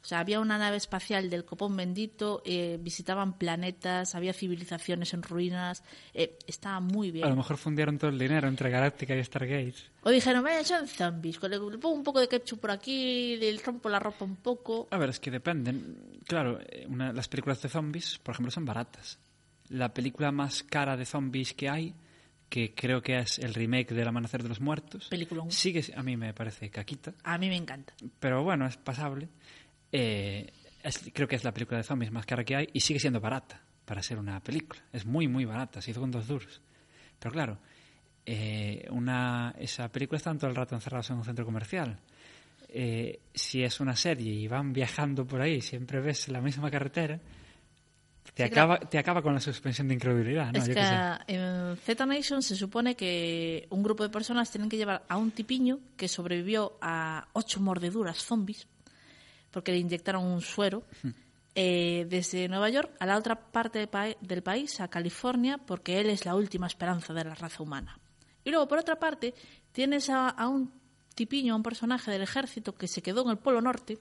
O 0.07 0.09
sea, 0.09 0.19
había 0.19 0.39
una 0.39 0.57
nave 0.57 0.77
espacial 0.77 1.29
del 1.29 1.43
copón 1.43 1.75
bendito, 1.75 2.41
eh, 2.45 2.77
visitaban 2.79 3.37
planetas, 3.37 4.15
había 4.15 4.31
civilizaciones 4.31 5.13
en 5.13 5.21
ruinas. 5.21 5.83
eh, 6.13 6.37
estaba 6.47 6.79
muy 6.79 7.11
bien. 7.11 7.25
A 7.25 7.29
lo 7.29 7.35
mejor 7.35 7.57
fundieron 7.57 7.97
todo 7.97 8.09
el 8.11 8.17
dinero 8.17 8.47
entre 8.47 8.69
Galáctica 8.69 9.13
y 9.17 9.21
Stargate. 9.21 9.75
O 10.03 10.09
dijeron, 10.09 10.45
vaya, 10.45 10.63
son 10.63 10.87
zombies. 10.87 11.43
Le, 11.43 11.59
pongo 11.59 11.89
un 11.89 12.05
poco 12.05 12.21
de 12.21 12.29
ketchup 12.29 12.61
por 12.61 12.71
aquí, 12.71 13.35
le 13.35 13.57
rompo 13.57 13.89
la 13.89 13.99
ropa 13.99 14.23
un 14.23 14.37
poco. 14.37 14.87
A 14.91 14.97
ver, 14.97 15.09
es 15.09 15.19
que 15.19 15.29
dependen. 15.29 16.21
Claro, 16.25 16.57
eh, 16.61 16.85
una- 16.87 17.11
las 17.11 17.27
películas 17.27 17.61
de 17.61 17.67
zombies, 17.67 18.17
por 18.19 18.33
ejemplo, 18.33 18.49
son 18.51 18.63
baratas. 18.63 19.19
La 19.67 19.93
película 19.93 20.31
más 20.31 20.63
cara 20.63 20.95
de 20.95 21.03
zombies 21.03 21.53
que 21.53 21.67
hay, 21.67 21.93
que 22.47 22.73
creo 22.73 23.01
que 23.01 23.17
es 23.19 23.39
el 23.39 23.53
remake 23.53 23.93
del 23.93 24.07
Amanecer 24.07 24.41
de 24.41 24.47
los 24.47 24.61
Muertos, 24.61 25.07
Peliculón. 25.09 25.51
sigue, 25.51 25.83
a 25.97 26.01
mí 26.01 26.15
me 26.15 26.33
parece 26.33 26.69
caquita, 26.69 27.13
A 27.25 27.37
mí 27.37 27.49
me 27.49 27.57
encanta. 27.57 27.93
pero 28.21 28.41
bueno, 28.41 28.65
es 28.65 28.77
pasable. 28.77 29.27
Eh, 29.91 30.51
es- 30.83 31.09
creo 31.13 31.27
que 31.27 31.35
es 31.35 31.43
la 31.43 31.53
película 31.53 31.77
de 31.77 31.83
zombies 31.83 32.11
más 32.11 32.25
cara 32.25 32.43
que 32.43 32.55
hay 32.55 32.69
y 32.73 32.79
sigue 32.81 32.99
siendo 32.99 33.19
barata 33.19 33.61
para 33.85 34.01
ser 34.03 34.17
una 34.17 34.39
película. 34.41 34.81
Es 34.91 35.05
muy, 35.05 35.27
muy 35.27 35.45
barata, 35.45 35.81
se 35.81 35.91
hizo 35.91 36.01
con 36.01 36.11
dos 36.11 36.27
duros. 36.27 36.61
Pero 37.19 37.31
claro, 37.31 37.57
eh, 38.25 38.85
una, 38.91 39.55
esa 39.57 39.87
película 39.89 40.17
están 40.17 40.37
todo 40.37 40.49
el 40.49 40.55
rato 40.55 40.75
encerrados 40.75 41.09
en 41.09 41.17
un 41.17 41.23
centro 41.23 41.45
comercial. 41.45 41.97
Eh, 42.69 43.21
si 43.33 43.63
es 43.63 43.79
una 43.79 43.95
serie 43.95 44.33
y 44.33 44.47
van 44.47 44.73
viajando 44.73 45.25
por 45.25 45.39
ahí, 45.41 45.61
siempre 45.61 46.01
ves 46.01 46.27
la 46.27 46.41
misma 46.41 46.69
carretera, 46.69 47.17
te, 48.33 48.43
Sí, 48.45 48.51
acaba, 48.51 48.77
te 48.77 48.99
acaba 48.99 49.21
con 49.21 49.33
la 49.33 49.39
suspensión 49.39 49.87
de 49.87 49.93
incredulidad. 49.93 50.51
¿no? 50.51 50.59
es 50.59 50.67
Yo 50.67 50.73
que 50.73 51.33
en 51.33 51.77
Z 51.77 52.05
Nation 52.05 52.43
se 52.43 52.55
supone 52.57 52.95
que 52.95 53.65
un 53.69 53.81
grupo 53.81 54.03
de 54.03 54.09
personas 54.09 54.51
tienen 54.51 54.69
que 54.69 54.75
llevar 54.77 55.03
a 55.07 55.15
un 55.17 55.31
tipiño 55.31 55.79
que 55.95 56.09
sobrevivió 56.09 56.77
a 56.81 57.29
ocho 57.33 57.61
mordeduras 57.61 58.17
zombies 58.17 58.67
porque 59.57 59.71
le 59.71 59.79
inyectaron 59.79 60.23
un 60.23 60.41
suero 60.41 60.83
eh, 61.55 62.05
desde 62.07 62.47
Nueva 62.47 62.69
York 62.69 62.91
a 62.99 63.07
la 63.07 63.17
otra 63.17 63.35
parte 63.35 63.79
de 63.79 63.87
pa- 63.87 64.15
del 64.21 64.43
país, 64.43 64.79
a 64.79 64.87
California, 64.87 65.57
porque 65.57 65.99
él 65.99 66.11
es 66.11 66.25
la 66.25 66.35
última 66.35 66.67
esperanza 66.67 67.11
de 67.11 67.23
la 67.23 67.33
raza 67.33 67.63
humana. 67.63 67.97
Y 68.43 68.51
luego, 68.51 68.67
por 68.67 68.77
otra 68.77 68.99
parte, 68.99 69.33
tienes 69.71 70.11
a, 70.11 70.29
a 70.29 70.47
un 70.47 70.71
tipiño, 71.15 71.53
a 71.53 71.55
un 71.57 71.63
personaje 71.63 72.11
del 72.11 72.21
ejército 72.21 72.75
que 72.75 72.87
se 72.87 73.01
quedó 73.01 73.23
en 73.23 73.29
el 73.31 73.37
Polo 73.39 73.61
Norte 73.61 73.97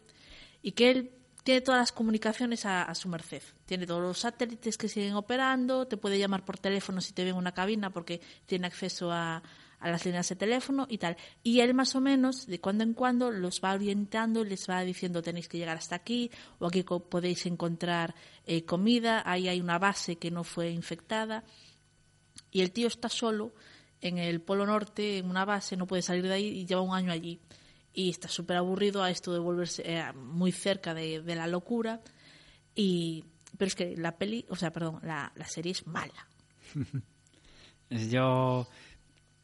y 0.61 0.73
que 0.73 0.91
él 0.91 1.11
tiene 1.43 1.63
todas 1.63 1.81
las 1.81 1.93
comunicaciones 1.93 2.67
a, 2.67 2.83
a 2.83 2.95
su 2.95 3.09
merced. 3.09 3.41
Tiene 3.65 3.87
todos 3.87 4.03
los 4.03 4.19
satélites 4.19 4.77
que 4.77 4.91
siguen 4.91 5.15
operando, 5.15 5.87
te 5.87 5.97
puede 5.97 6.19
llamar 6.19 6.45
por 6.45 6.59
teléfono 6.59 7.01
si 7.01 7.15
te 7.15 7.25
ve 7.25 7.31
en 7.31 7.37
una 7.37 7.53
cabina 7.53 7.89
porque 7.89 8.21
tiene 8.45 8.67
acceso 8.67 9.11
a, 9.11 9.43
a 9.81 9.91
las 9.91 10.05
líneas 10.05 10.29
de 10.29 10.37
teléfono 10.37 10.87
y 10.89 10.99
tal. 10.99 11.17
Y 11.43 11.61
él 11.61 11.75
más 11.75 11.95
o 11.95 12.01
menos, 12.01 12.47
de 12.47 12.61
cuando 12.61 12.85
en 12.85 12.95
cuando, 12.95 13.31
los 13.31 13.61
va 13.63 13.75
orientando 13.75 14.43
y 14.43 14.49
les 14.49 14.69
va 14.69 14.83
diciendo 14.83 15.23
tenéis 15.23 15.49
que 15.49 15.59
llegar 15.59 15.77
hasta 15.77 15.97
aquí 15.97 16.31
o 16.59 16.67
aquí 16.67 16.83
podéis 16.83 17.47
encontrar 17.47 18.15
eh, 18.47 18.65
comida, 18.65 19.23
ahí 19.25 19.49
hay 19.49 19.61
una 19.61 19.79
base 19.79 20.17
que 20.17 20.31
no 20.31 20.45
fue 20.45 20.71
infectada. 20.71 21.45
Y 22.51 22.61
el 22.63 22.73
tío 22.73 22.89
está 22.89 23.09
solo 23.09 23.55
en 24.01 24.19
el 24.19 24.41
Polo 24.41 24.67
Norte, 24.67 25.19
en 25.19 25.29
una 25.29 25.45
base, 25.45 25.77
no 25.77 25.87
puede 25.87 26.03
salir 26.03 26.25
de 26.25 26.35
ahí 26.35 26.47
y 26.47 26.67
lleva 26.67 26.81
un 26.81 26.95
año 26.95 27.13
allí. 27.13 27.41
Y 27.93 28.11
está 28.11 28.29
súper 28.29 28.59
aburrido 28.59 29.03
a 29.03 29.11
esto 29.11 29.33
de 29.33 29.39
volverse 29.39 29.83
eh, 29.85 30.13
muy 30.13 30.53
cerca 30.53 30.93
de, 30.95 31.23
de 31.23 31.35
la 31.35 31.47
locura. 31.47 32.03
Y, 32.75 33.25
pero 33.57 33.69
es 33.69 33.75
que 33.75 33.97
la 33.97 34.19
peli, 34.19 34.45
o 34.51 34.57
sea, 34.57 34.71
perdón, 34.71 35.01
la, 35.03 35.33
la 35.35 35.47
serie 35.47 35.73
es 35.73 35.87
mala. 35.87 36.29
Yo, 37.91 38.69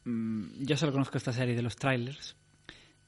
yo 0.05 0.77
solo 0.77 0.91
conozco 0.91 1.17
esta 1.17 1.31
serie 1.31 1.55
de 1.55 1.61
los 1.61 1.75
trailers 1.75 2.35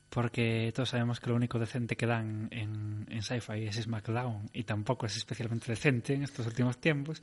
porque 0.10 0.72
todos 0.74 0.90
sabemos 0.90 1.20
que 1.20 1.30
lo 1.30 1.36
único 1.36 1.60
decente 1.60 1.98
que 1.98 2.06
dan 2.06 2.48
en, 2.52 3.06
en 3.10 3.22
Sci-Fi 3.22 3.66
es 3.66 3.76
SmackDown 3.76 4.50
y 4.54 4.64
tampoco 4.64 5.06
es 5.06 5.18
especialmente 5.18 5.66
decente 5.68 6.14
en 6.14 6.24
estos 6.24 6.46
últimos 6.48 6.78
tiempos. 6.78 7.22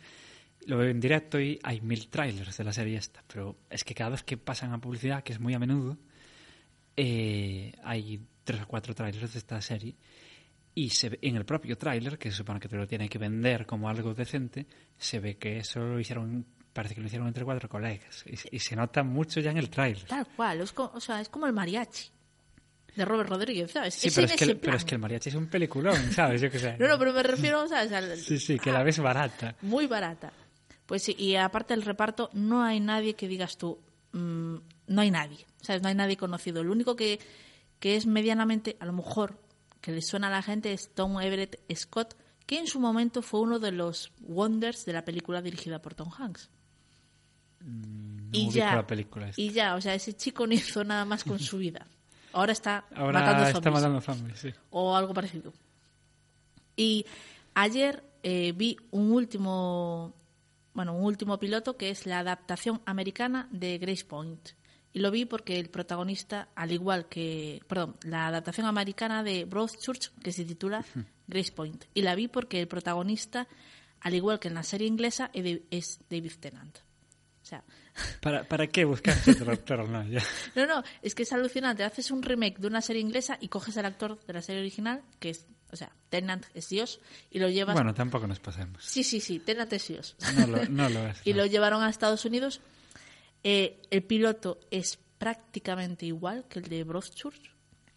Lo 0.66 0.76
veo 0.76 0.90
en 0.90 1.00
directo 1.00 1.40
y 1.40 1.58
hay 1.62 1.80
mil 1.80 2.08
trailers 2.08 2.56
de 2.56 2.64
la 2.64 2.72
serie 2.72 2.98
esta, 2.98 3.24
pero 3.26 3.56
es 3.70 3.82
que 3.82 3.94
cada 3.94 4.10
vez 4.10 4.22
que 4.22 4.36
pasan 4.36 4.72
a 4.72 4.78
publicidad, 4.78 5.22
que 5.22 5.32
es 5.32 5.40
muy 5.40 5.54
a 5.54 5.58
menudo, 5.58 5.96
eh, 6.96 7.72
hay 7.82 8.20
tres 8.44 8.62
o 8.62 8.66
cuatro 8.66 8.94
trailers 8.94 9.32
de 9.32 9.38
esta 9.38 9.60
serie 9.62 9.96
y 10.74 10.90
en 11.20 11.36
el 11.36 11.44
propio 11.44 11.76
tráiler, 11.76 12.18
que 12.18 12.30
se 12.30 12.38
supone 12.38 12.58
que 12.58 12.68
te 12.68 12.76
lo 12.76 12.86
tiene 12.86 13.08
que 13.08 13.18
vender 13.18 13.66
como 13.66 13.88
algo 13.88 14.14
decente, 14.14 14.66
se 14.96 15.20
ve 15.20 15.36
que 15.36 15.58
eso 15.58 15.80
lo 15.80 16.00
hicieron, 16.00 16.46
parece 16.72 16.94
que 16.94 17.00
lo 17.00 17.06
hicieron 17.06 17.28
entre 17.28 17.44
cuatro 17.44 17.68
colegas 17.68 18.24
y, 18.26 18.56
y 18.56 18.58
se 18.58 18.74
nota 18.76 19.02
mucho 19.02 19.40
ya 19.40 19.50
en 19.50 19.58
el 19.58 19.68
tráiler. 19.70 20.04
Tal 20.04 20.26
cual, 20.36 20.60
es 20.60 20.72
o 20.76 21.00
sea, 21.00 21.20
es 21.20 21.28
como 21.28 21.46
el 21.46 21.52
mariachi 21.52 22.08
de 22.96 23.04
Robert 23.04 23.28
Rodríguez, 23.30 23.70
¿sabes? 23.70 23.94
Sí, 23.94 24.08
Es 24.08 24.14
pero 24.14 24.26
es, 24.26 24.32
que, 24.34 24.44
el- 24.44 24.56
pero 24.58 24.76
es 24.76 24.84
que 24.84 24.94
el 24.94 25.00
mariachi 25.00 25.30
es 25.30 25.34
un 25.34 25.46
peliculón, 25.48 26.12
¿sabes? 26.12 26.40
Yo 26.40 26.50
qué 26.50 26.58
sé. 26.58 26.76
No, 26.78 26.88
no, 26.88 26.98
pero 26.98 27.12
me 27.12 27.22
refiero, 27.22 27.66
¿sabes? 27.68 27.92
Al- 27.92 28.16
Sí, 28.18 28.38
sí, 28.38 28.58
que 28.58 28.70
la 28.72 28.82
ves 28.82 28.98
barata. 28.98 29.54
Muy 29.62 29.86
barata. 29.86 30.32
Pues 30.86 31.02
sí, 31.04 31.14
y 31.18 31.36
aparte 31.36 31.72
del 31.74 31.82
reparto, 31.84 32.28
no 32.34 32.62
hay 32.62 32.80
nadie 32.80 33.14
que 33.14 33.28
digas 33.28 33.56
tú, 33.56 33.78
mm, 34.12 34.56
no 34.88 35.00
hay 35.00 35.10
nadie, 35.10 35.46
¿sabes? 35.62 35.80
No 35.80 35.88
hay 35.88 35.94
nadie 35.94 36.16
conocido. 36.18 36.60
El 36.60 36.68
único 36.68 36.94
que, 36.96 37.18
que 37.78 37.96
es 37.96 38.04
medianamente, 38.06 38.76
a 38.80 38.84
lo 38.84 38.92
mejor, 38.92 39.38
que 39.80 39.90
le 39.92 40.02
suena 40.02 40.26
a 40.26 40.30
la 40.30 40.42
gente 40.42 40.72
es 40.74 40.90
Tom 40.94 41.18
Everett 41.20 41.58
Scott, 41.74 42.14
que 42.46 42.58
en 42.58 42.66
su 42.66 42.80
momento 42.80 43.22
fue 43.22 43.40
uno 43.40 43.58
de 43.58 43.72
los 43.72 44.12
wonders 44.20 44.84
de 44.84 44.92
la 44.92 45.04
película 45.04 45.42
dirigida 45.42 45.80
por 45.80 45.94
Tom 45.94 46.10
Hanks. 46.16 46.50
No 47.60 48.28
y 48.32 48.50
ya, 48.50 48.74
la 48.74 48.86
película 48.86 49.28
esta. 49.28 49.40
y 49.40 49.50
ya, 49.50 49.76
o 49.76 49.80
sea, 49.80 49.94
ese 49.94 50.14
chico 50.14 50.46
no 50.46 50.54
hizo 50.54 50.82
nada 50.84 51.04
más 51.04 51.22
con 51.22 51.38
su 51.38 51.58
vida. 51.58 51.86
Ahora 52.32 52.52
está 52.52 52.84
Ahora 52.94 53.20
matando 53.20 53.42
está 53.44 53.52
zombies 53.52 53.72
matando 53.74 54.00
zombies, 54.00 54.38
sí. 54.38 54.50
o 54.70 54.96
algo 54.96 55.14
parecido. 55.14 55.52
Y 56.76 57.06
ayer 57.54 58.02
eh, 58.22 58.52
vi 58.56 58.76
un 58.90 59.12
último, 59.12 60.14
bueno, 60.74 60.94
un 60.94 61.04
último 61.04 61.38
piloto 61.38 61.76
que 61.76 61.90
es 61.90 62.06
la 62.06 62.20
adaptación 62.20 62.80
americana 62.86 63.48
de 63.50 63.78
Grace 63.78 64.04
Point. 64.04 64.50
Y 64.94 64.98
lo 64.98 65.10
vi 65.10 65.24
porque 65.24 65.58
el 65.58 65.70
protagonista, 65.70 66.48
al 66.54 66.72
igual 66.72 67.06
que, 67.08 67.62
perdón, 67.66 67.96
la 68.02 68.26
adaptación 68.26 68.66
americana 68.66 69.22
de 69.22 69.44
Broadchurch, 69.46 70.12
que 70.22 70.32
se 70.32 70.44
titula 70.44 70.84
Grace 71.26 71.52
Point. 71.52 71.84
Y 71.94 72.02
la 72.02 72.14
vi 72.14 72.28
porque 72.28 72.60
el 72.60 72.68
protagonista, 72.68 73.48
al 74.00 74.14
igual 74.14 74.38
que 74.38 74.48
en 74.48 74.54
la 74.54 74.62
serie 74.62 74.86
inglesa, 74.86 75.30
es 75.32 76.00
David 76.08 76.32
Tennant. 76.40 76.78
O 77.42 77.44
sea, 77.44 77.64
¿Para, 78.20 78.44
¿Para 78.44 78.66
qué 78.66 78.84
buscaste 78.84 79.32
otro 79.32 79.52
actor? 79.52 79.88
No, 79.88 80.06
ya. 80.06 80.22
no, 80.54 80.66
no, 80.66 80.82
es 81.02 81.14
que 81.14 81.24
es 81.24 81.32
alucinante. 81.32 81.84
Haces 81.84 82.10
un 82.10 82.22
remake 82.22 82.58
de 82.58 82.66
una 82.66 82.80
serie 82.80 83.02
inglesa 83.02 83.38
y 83.40 83.48
coges 83.48 83.76
al 83.76 83.86
actor 83.86 84.18
de 84.26 84.32
la 84.32 84.42
serie 84.42 84.60
original, 84.60 85.02
que 85.18 85.30
es, 85.30 85.46
o 85.70 85.76
sea, 85.76 85.92
Tennant 86.08 86.46
es 86.54 86.68
Dios, 86.68 87.00
y 87.30 87.38
lo 87.38 87.48
llevas. 87.48 87.74
Bueno, 87.74 87.94
tampoco 87.94 88.26
nos 88.26 88.40
pasemos. 88.40 88.84
Sí, 88.84 89.04
sí, 89.04 89.20
sí, 89.20 89.38
Tennant 89.38 89.72
es 89.72 89.88
Dios. 89.88 90.16
No 90.36 90.46
lo, 90.46 90.64
no 90.66 90.88
lo 90.88 91.06
es. 91.08 91.20
y 91.24 91.32
lo 91.32 91.46
llevaron 91.46 91.82
a 91.82 91.90
Estados 91.90 92.24
Unidos. 92.24 92.60
Eh, 93.44 93.80
el 93.90 94.02
piloto 94.04 94.60
es 94.70 94.98
prácticamente 95.18 96.06
igual 96.06 96.46
que 96.48 96.60
el 96.60 96.68
de 96.68 96.84
Broadchurch. 96.84 97.51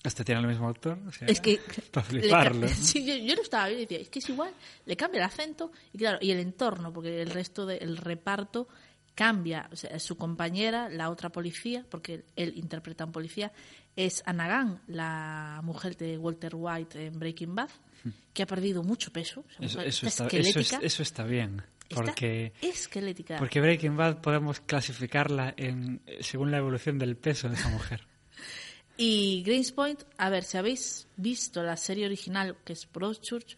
¿Este 0.07 0.23
tiene 0.23 0.41
el 0.41 0.47
mismo 0.47 0.67
actor? 0.69 0.97
O 1.07 1.11
sea, 1.11 1.27
Es 1.27 1.39
que. 1.41 1.59
Para 1.91 2.05
fliparlo. 2.05 2.67
Sí, 2.69 3.05
yo, 3.05 3.15
yo 3.15 3.35
lo 3.35 3.41
estaba 3.41 3.65
viendo 3.67 3.83
y 3.83 3.85
decía, 3.85 3.99
es 3.99 4.09
que 4.09 4.19
es 4.19 4.29
igual, 4.29 4.51
le 4.85 4.95
cambia 4.95 5.19
el 5.19 5.25
acento 5.25 5.71
y 5.93 5.97
claro, 5.97 6.17
y 6.21 6.31
el 6.31 6.39
entorno, 6.39 6.91
porque 6.93 7.21
el 7.21 7.29
resto 7.31 7.65
del 7.65 7.97
reparto 7.97 8.67
cambia. 9.15 9.69
O 9.71 9.75
sea, 9.75 9.97
su 9.99 10.17
compañera, 10.17 10.89
la 10.89 11.09
otra 11.09 11.29
policía, 11.29 11.85
porque 11.89 12.25
él, 12.35 12.53
interpreta 12.55 13.03
a 13.03 13.07
un 13.07 13.13
policía, 13.13 13.51
es 13.95 14.21
Anagan, 14.25 14.81
la 14.87 15.61
mujer 15.63 15.95
de 15.95 16.17
Walter 16.17 16.51
White 16.55 17.05
en 17.05 17.17
Breaking 17.19 17.55
Bad, 17.55 17.69
que 18.33 18.43
ha 18.43 18.45
perdido 18.45 18.83
mucho 18.83 19.11
peso. 19.11 19.45
O 19.59 19.67
sea, 19.69 19.83
Eso, 19.83 20.05
está, 20.07 20.25
eso, 20.27 20.37
esquelética. 20.37 20.77
es- 20.77 20.83
eso 20.83 21.01
está 21.03 21.23
bien. 21.23 21.61
Porque, 21.93 22.51
esquelética. 22.61 23.37
porque 23.37 23.61
Breaking 23.61 23.95
Bad 23.95 24.19
podemos 24.19 24.59
clasificarla 24.59 25.53
en, 25.55 26.01
según 26.19 26.49
la 26.49 26.57
evolución 26.57 26.97
del 26.97 27.15
peso 27.15 27.47
de 27.47 27.55
esa 27.55 27.69
mujer. 27.69 28.01
Y 28.97 29.43
Grace 29.45 29.73
Point, 29.73 30.03
a 30.17 30.29
ver, 30.29 30.43
si 30.43 30.57
habéis 30.57 31.07
visto 31.17 31.61
la 31.63 31.75
serie 31.77 32.05
original, 32.05 32.57
que 32.63 32.73
es 32.73 32.87
Broadchurch, 32.91 33.55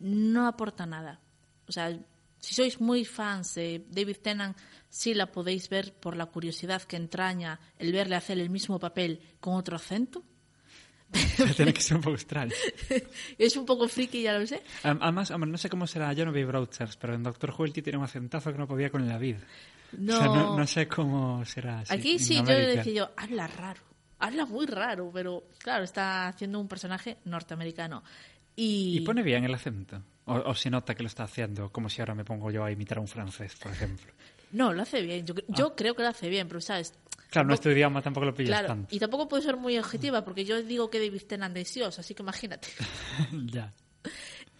no 0.00 0.46
aporta 0.46 0.84
nada. 0.86 1.20
O 1.68 1.72
sea, 1.72 1.96
si 2.40 2.54
sois 2.54 2.80
muy 2.80 3.04
fans 3.04 3.54
de 3.54 3.84
David 3.90 4.16
Tennant, 4.22 4.56
sí 4.88 5.14
la 5.14 5.30
podéis 5.30 5.68
ver 5.68 5.92
por 5.94 6.16
la 6.16 6.26
curiosidad 6.26 6.82
que 6.82 6.96
entraña 6.96 7.60
el 7.78 7.92
verle 7.92 8.16
hacer 8.16 8.38
el 8.38 8.50
mismo 8.50 8.78
papel 8.78 9.20
con 9.40 9.54
otro 9.54 9.76
acento. 9.76 10.22
Tiene 11.56 11.72
que 11.72 11.80
ser 11.80 11.96
un 11.96 12.02
poco 12.02 12.16
extraño. 12.16 12.52
es 13.38 13.56
un 13.56 13.64
poco 13.64 13.88
friki, 13.88 14.22
ya 14.22 14.38
lo 14.38 14.46
sé. 14.46 14.62
Am- 14.82 14.98
Además, 15.00 15.30
no 15.30 15.56
sé 15.58 15.70
cómo 15.70 15.86
será, 15.86 16.12
yo 16.12 16.24
no 16.26 16.32
vi 16.32 16.44
Broadchurch, 16.44 16.98
pero 16.98 17.14
en 17.14 17.22
Doctor 17.22 17.54
Who 17.56 17.64
el 17.64 17.72
tío 17.72 17.82
tiene 17.82 17.98
un 17.98 18.04
acentazo 18.04 18.52
que 18.52 18.58
no 18.58 18.66
podía 18.68 18.90
con 18.90 19.08
la 19.08 19.18
vida. 19.18 19.38
No. 19.92 20.16
O 20.16 20.18
sea, 20.18 20.26
no, 20.26 20.56
no 20.58 20.66
sé 20.66 20.86
cómo 20.86 21.44
será. 21.46 21.80
así 21.80 21.94
Aquí 21.94 22.18
sí, 22.18 22.36
yo 22.36 22.42
le 22.42 22.76
decía 22.76 22.92
yo, 22.92 23.10
habla 23.16 23.46
raro, 23.46 23.80
habla 24.18 24.46
muy 24.46 24.66
raro, 24.66 25.10
pero 25.12 25.44
claro, 25.58 25.84
está 25.84 26.28
haciendo 26.28 26.58
un 26.60 26.68
personaje 26.68 27.18
norteamericano. 27.24 28.02
Y, 28.56 28.96
¿Y 28.98 29.00
pone 29.00 29.22
bien 29.22 29.44
el 29.44 29.54
acento? 29.54 30.02
O, 30.24 30.34
o 30.34 30.54
se 30.54 30.68
nota 30.70 30.94
que 30.94 31.02
lo 31.02 31.06
está 31.06 31.24
haciendo, 31.24 31.70
como 31.70 31.88
si 31.88 32.00
ahora 32.00 32.14
me 32.14 32.24
pongo 32.24 32.50
yo 32.50 32.64
a 32.64 32.70
imitar 32.72 32.98
a 32.98 33.00
un 33.00 33.08
francés, 33.08 33.54
por 33.56 33.70
ejemplo. 33.72 34.12
No, 34.52 34.72
lo 34.72 34.82
hace 34.82 35.00
bien, 35.02 35.24
yo, 35.26 35.34
yo 35.48 35.76
creo 35.76 35.94
que 35.94 36.02
lo 36.02 36.08
hace 36.08 36.28
bien, 36.28 36.48
pero 36.48 36.60
sabes... 36.60 36.90
Claro, 36.90 37.28
tampoco- 37.30 37.46
nuestro 37.48 37.72
idioma 37.72 38.00
tampoco 38.02 38.26
lo 38.26 38.34
pillas 38.34 38.50
Claro, 38.58 38.68
tanto. 38.68 38.94
y 38.94 38.98
tampoco 38.98 39.28
puedo 39.28 39.42
ser 39.42 39.56
muy 39.58 39.76
objetiva, 39.78 40.24
porque 40.24 40.44
yo 40.46 40.62
digo 40.62 40.88
que 40.90 40.98
David 40.98 41.22
Tennant 41.28 41.56
es 41.58 41.74
Dios, 41.74 41.98
así 41.98 42.14
que 42.14 42.22
imagínate. 42.22 42.68
ya. 43.52 43.72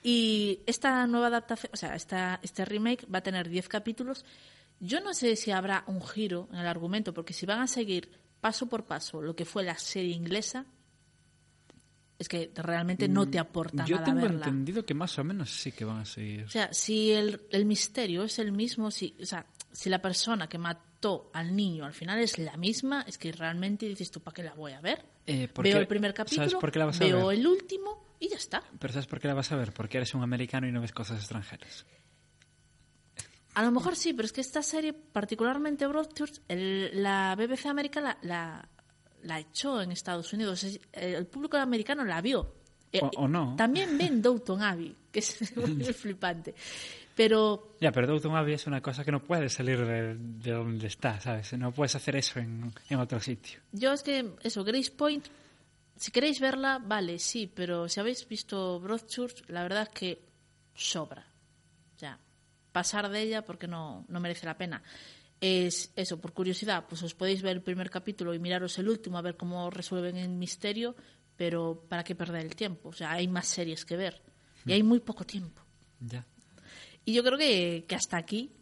Y 0.02 0.60
esta 0.66 1.06
nueva 1.06 1.26
adaptación, 1.28 1.70
o 1.72 1.76
sea, 1.76 1.94
esta, 1.96 2.38
este 2.42 2.64
remake 2.64 3.06
va 3.12 3.18
a 3.18 3.22
tener 3.22 3.48
10 3.48 3.68
capítulos. 3.68 4.24
Yo 4.80 5.00
no 5.00 5.12
sé 5.12 5.34
si 5.36 5.50
habrá 5.50 5.82
un 5.86 6.06
giro 6.06 6.48
en 6.52 6.58
el 6.60 6.66
argumento, 6.66 7.12
porque 7.12 7.32
si 7.32 7.46
van 7.46 7.60
a 7.60 7.66
seguir 7.66 8.10
paso 8.40 8.66
por 8.68 8.84
paso 8.84 9.20
lo 9.22 9.34
que 9.36 9.44
fue 9.44 9.62
la 9.64 9.76
serie 9.78 10.14
inglesa, 10.14 10.64
es 12.18 12.28
que 12.28 12.50
realmente 12.56 13.08
no 13.08 13.28
te 13.28 13.38
aporta 13.38 13.84
Mm, 13.84 13.86
Yo 13.86 13.94
nada 13.96 14.06
tengo 14.06 14.20
verla. 14.22 14.36
entendido 14.46 14.84
que 14.84 14.94
más 14.94 15.16
o 15.18 15.24
menos 15.24 15.50
sí 15.50 15.70
que 15.72 15.84
van 15.84 15.98
a 15.98 16.04
seguir. 16.04 16.44
O 16.44 16.48
sea, 16.50 16.72
si 16.72 17.12
el, 17.12 17.42
el 17.50 17.64
misterio 17.64 18.24
es 18.24 18.38
el 18.40 18.50
mismo, 18.50 18.90
si, 18.90 19.16
o 19.22 19.26
sea, 19.26 19.46
si 19.70 19.88
la 19.88 20.02
persona 20.02 20.48
que 20.48 20.58
mató 20.58 21.30
al 21.32 21.54
niño 21.54 21.84
al 21.84 21.92
final 21.94 22.18
es 22.18 22.36
la 22.38 22.56
misma, 22.56 23.02
es 23.06 23.18
que 23.18 23.30
realmente 23.30 23.86
dices 23.86 24.10
tú, 24.10 24.20
¿para 24.20 24.34
qué 24.34 24.42
la 24.42 24.54
voy 24.54 24.72
a 24.72 24.80
ver? 24.80 25.04
Eh, 25.26 25.46
¿por 25.46 25.62
qué- 25.64 25.70
Veo 25.70 25.78
el 25.80 25.86
primer 25.86 26.12
¿Sabes 26.16 26.32
capítulo, 26.34 26.58
por 26.58 26.72
qué 26.72 26.78
la 26.80 26.86
vas 26.86 27.00
a 27.00 27.04
veo 27.04 27.26
ver? 27.28 27.38
el 27.38 27.46
último 27.46 28.04
y 28.18 28.28
ya 28.30 28.36
está. 28.36 28.64
Pero 28.80 28.92
¿sabes 28.92 29.06
por 29.06 29.20
qué 29.20 29.28
la 29.28 29.34
vas 29.34 29.52
a 29.52 29.56
ver? 29.56 29.72
Porque 29.72 29.98
eres 29.98 30.12
un 30.14 30.22
americano 30.24 30.66
y 30.66 30.72
no 30.72 30.80
ves 30.80 30.90
cosas 30.90 31.18
extranjeras. 31.20 31.86
A 33.58 33.62
lo 33.62 33.70
mejor 33.72 33.96
sí, 33.96 34.12
pero 34.12 34.26
es 34.26 34.32
que 34.32 34.40
esta 34.40 34.62
serie, 34.62 34.92
particularmente 34.92 35.86
Broadchurch, 35.86 36.40
la 36.48 37.34
BBC 37.36 37.66
América 37.66 38.00
la, 38.00 38.16
la, 38.22 38.68
la 39.22 39.40
echó 39.40 39.82
en 39.82 39.90
Estados 39.90 40.32
Unidos. 40.32 40.62
Es- 40.64 40.80
El 40.92 41.26
público 41.26 41.56
americano 41.56 42.04
la 42.04 42.20
vio. 42.20 42.54
Eh, 42.92 43.00
O- 43.02 43.10
o 43.24 43.28
no. 43.28 43.54
También 43.56 43.98
ven 43.98 44.22
Downton 44.22 44.62
Abbey, 44.62 44.94
que 45.10 45.18
es 45.18 45.56
muy 45.56 45.92
flipante. 45.92 46.54
Pero 47.16 47.74
Ya, 47.80 47.90
pero 47.90 48.06
Downton 48.06 48.36
Abbey 48.36 48.54
es 48.54 48.66
una 48.68 48.80
cosa 48.80 49.04
que 49.04 49.10
no 49.10 49.24
puede 49.24 49.48
salir 49.48 49.84
de, 49.84 50.14
de 50.16 50.52
donde 50.52 50.86
está, 50.86 51.20
¿sabes? 51.20 51.52
No 51.54 51.72
puedes 51.72 51.96
hacer 51.96 52.14
eso 52.14 52.38
en, 52.38 52.72
en 52.88 52.98
otro 53.00 53.18
sitio. 53.18 53.58
yo 53.72 53.92
es 53.92 54.04
que, 54.04 54.34
eso, 54.44 54.62
Grace 54.62 54.92
Point, 54.92 55.26
si 55.96 56.12
queréis 56.12 56.38
verla, 56.38 56.78
vale, 56.78 57.18
sí, 57.18 57.50
pero 57.52 57.88
si 57.88 57.98
habéis 57.98 58.26
visto 58.28 58.78
Broadchurch, 58.78 59.48
la 59.50 59.64
verdad 59.64 59.82
es 59.82 59.88
que 59.88 60.22
sobra. 60.76 61.26
O 61.96 61.98
sea, 61.98 62.16
pasar 62.78 63.08
de 63.08 63.20
ella 63.20 63.42
porque 63.42 63.66
no, 63.66 64.04
no 64.06 64.20
merece 64.20 64.46
la 64.46 64.56
pena. 64.56 64.84
Es 65.40 65.90
eso, 65.96 66.20
por 66.20 66.32
curiosidad, 66.32 66.84
pues 66.88 67.02
os 67.02 67.12
podéis 67.12 67.42
ver 67.42 67.56
el 67.56 67.62
primer 67.62 67.90
capítulo 67.90 68.34
y 68.34 68.38
miraros 68.38 68.78
el 68.78 68.88
último 68.88 69.18
a 69.18 69.22
ver 69.22 69.36
cómo 69.36 69.68
resuelven 69.68 70.16
el 70.16 70.28
misterio, 70.28 70.94
pero 71.36 71.84
¿para 71.88 72.04
qué 72.04 72.14
perder 72.14 72.46
el 72.46 72.54
tiempo? 72.54 72.90
O 72.90 72.92
sea, 72.92 73.10
hay 73.10 73.26
más 73.26 73.48
series 73.48 73.84
que 73.84 73.96
ver 73.96 74.22
y 74.64 74.74
hay 74.74 74.84
muy 74.84 75.00
poco 75.00 75.24
tiempo. 75.24 75.60
Ya. 75.98 76.24
Y 77.04 77.14
yo 77.14 77.24
creo 77.24 77.36
que, 77.36 77.84
que 77.88 77.96
hasta 77.96 78.16
aquí 78.16 78.52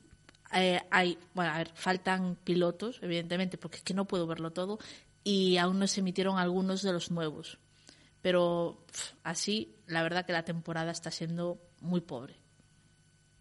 eh, 0.54 0.80
hay, 0.90 1.18
bueno, 1.34 1.52
a 1.52 1.58
ver, 1.58 1.72
faltan 1.74 2.38
pilotos, 2.42 2.98
evidentemente, 3.02 3.58
porque 3.58 3.76
es 3.76 3.82
que 3.82 3.92
no 3.92 4.06
puedo 4.06 4.26
verlo 4.26 4.50
todo, 4.50 4.78
y 5.24 5.58
aún 5.58 5.78
no 5.78 5.86
se 5.86 6.00
emitieron 6.00 6.38
algunos 6.38 6.80
de 6.80 6.94
los 6.94 7.10
nuevos. 7.10 7.58
Pero 8.22 8.82
así, 9.24 9.74
la 9.86 10.02
verdad 10.02 10.24
que 10.24 10.32
la 10.32 10.46
temporada 10.46 10.90
está 10.90 11.10
siendo 11.10 11.60
muy 11.82 12.00
pobre. 12.00 12.45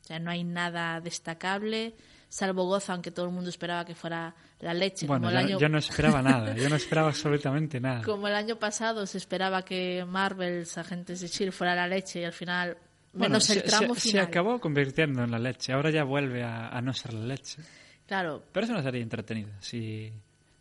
O 0.06 0.08
sea, 0.08 0.20
no 0.20 0.30
hay 0.30 0.44
nada 0.44 1.02
destacable, 1.02 1.96
salvo 2.30 2.66
Goza, 2.66 2.94
aunque 2.94 3.10
todo 3.10 3.26
el 3.26 3.32
mundo 3.32 3.50
esperaba 3.50 3.84
que 3.86 3.96
fuera 3.96 4.36
la 4.60 4.74
leche. 4.74 5.08
Bueno, 5.08 5.28
como, 5.28 5.38
el 5.40 5.48
yo, 5.48 5.56
año, 5.56 5.60
yo 5.60 5.68
no 5.70 5.78
esperaba 5.80 6.22
nada, 6.22 6.54
yo 6.56 6.70
no 6.70 6.76
esperaba 6.76 7.08
absolutamente 7.10 7.80
nada. 7.80 8.04
como 8.04 8.28
el 8.28 8.36
año 8.36 8.58
pasado 8.58 9.08
se 9.08 9.18
esperaba 9.18 9.64
que 9.66 10.06
Marvel's 10.08 10.78
Agentes 10.78 11.22
de 11.22 11.26
S.H.I.E.L.D. 11.26 11.52
fuera 11.52 11.74
la 11.76 11.88
leche 11.88 12.22
y 12.22 12.24
al 12.24 12.34
final, 12.34 12.70
menos 12.70 12.80
Bueno, 13.14 13.36
el 13.38 13.42
se- 13.42 13.62
tramo 13.62 13.96
se, 13.96 14.02
se 14.02 14.10
final. 14.12 14.26
acabó 14.28 14.60
convirtiendo 14.60 15.24
en 15.24 15.32
la 15.32 15.40
leche, 15.40 15.74
ahora 15.74 15.90
ya 15.90 16.04
vuelve 16.04 16.44
a, 16.44 16.70
a 16.70 16.82
no 16.82 16.94
ser 16.94 17.14
la 17.14 17.26
leche. 17.26 17.64
Claro, 18.06 18.44
Pero 18.52 18.64
es 18.66 18.70
una 18.70 18.84
serie 18.84 19.02
entretenida, 19.02 19.54
si, 19.60 20.14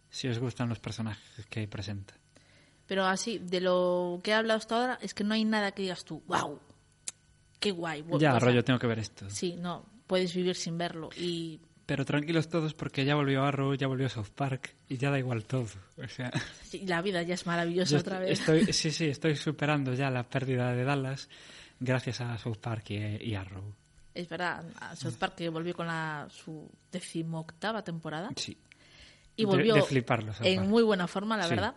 si 0.09 0.27
os 0.29 0.39
gustan 0.39 0.71
los 0.71 0.79
personajes 0.81 1.45
que 1.51 1.69
presenta. 1.69 2.15
Pero 2.87 3.05
así, 3.05 3.39
de 3.39 3.61
lo 3.61 4.21
que 4.25 4.31
he 4.31 4.35
hablado 4.35 4.57
hasta 4.57 4.77
ahora, 4.81 4.99
es 5.03 5.13
que 5.13 5.23
no 5.25 5.35
hay 5.35 5.45
nada 5.45 5.73
que 5.73 5.83
digas 5.83 6.05
tú, 6.07 6.23
wow, 6.27 6.59
qué 7.65 7.71
guay. 7.73 8.03
Ya, 8.03 8.15
o 8.15 8.19
sea, 8.21 8.39
rollo, 8.39 8.63
tengo 8.65 8.79
que 8.79 8.87
ver 8.87 8.99
esto. 8.99 9.29
Sí, 9.31 9.57
no, 9.59 9.85
puedes 10.07 10.35
vivir 10.35 10.55
sin 10.55 10.77
verlo. 10.79 11.09
Y 11.17 11.61
Pero 11.87 12.05
tranquilos 12.05 12.49
todos 12.49 12.75
porque 12.75 13.05
ya 13.05 13.15
volvió 13.15 13.43
Arrow, 13.43 13.75
ya 13.75 13.87
volvió 13.87 14.09
South 14.09 14.29
Park 14.35 14.75
y 14.89 14.97
ya 14.99 15.11
da 15.11 15.19
igual 15.19 15.45
todo. 15.45 15.67
O 16.03 16.09
sea, 16.09 16.31
sí, 16.63 16.85
la 16.87 17.01
vida 17.03 17.23
ya 17.23 17.35
es 17.35 17.47
maravillosa 17.47 17.99
otra 17.99 18.19
vez. 18.19 18.39
Estoy, 18.41 18.67
sí, 18.73 18.91
sí, 18.91 19.07
estoy 19.07 19.37
superando 19.37 19.95
ya 19.95 20.11
la 20.11 20.23
pérdida 20.25 20.73
de 20.73 20.85
Dallas 20.85 21.29
gracias 21.81 22.21
a 22.21 22.37
South 22.39 22.59
Park 22.61 22.91
y, 22.91 22.97
y 23.31 23.35
Arrow. 23.35 23.75
Es 24.15 24.29
verdad, 24.29 24.65
a 24.81 24.95
South 24.95 25.15
Park 25.19 25.35
que 25.37 25.49
volvió 25.49 25.75
con 25.75 25.87
la, 25.89 26.29
su 26.31 26.71
decimoctava 26.93 27.83
temporada. 27.83 28.31
Sí. 28.37 28.57
Y 29.37 29.45
volvió 29.45 29.75
de 29.75 29.83
fliparlo, 29.83 30.33
South 30.33 30.47
en 30.47 30.69
muy 30.69 30.83
buena 30.85 31.09
forma, 31.09 31.37
la 31.37 31.45
Sí. 31.45 31.51
verdad. 31.51 31.75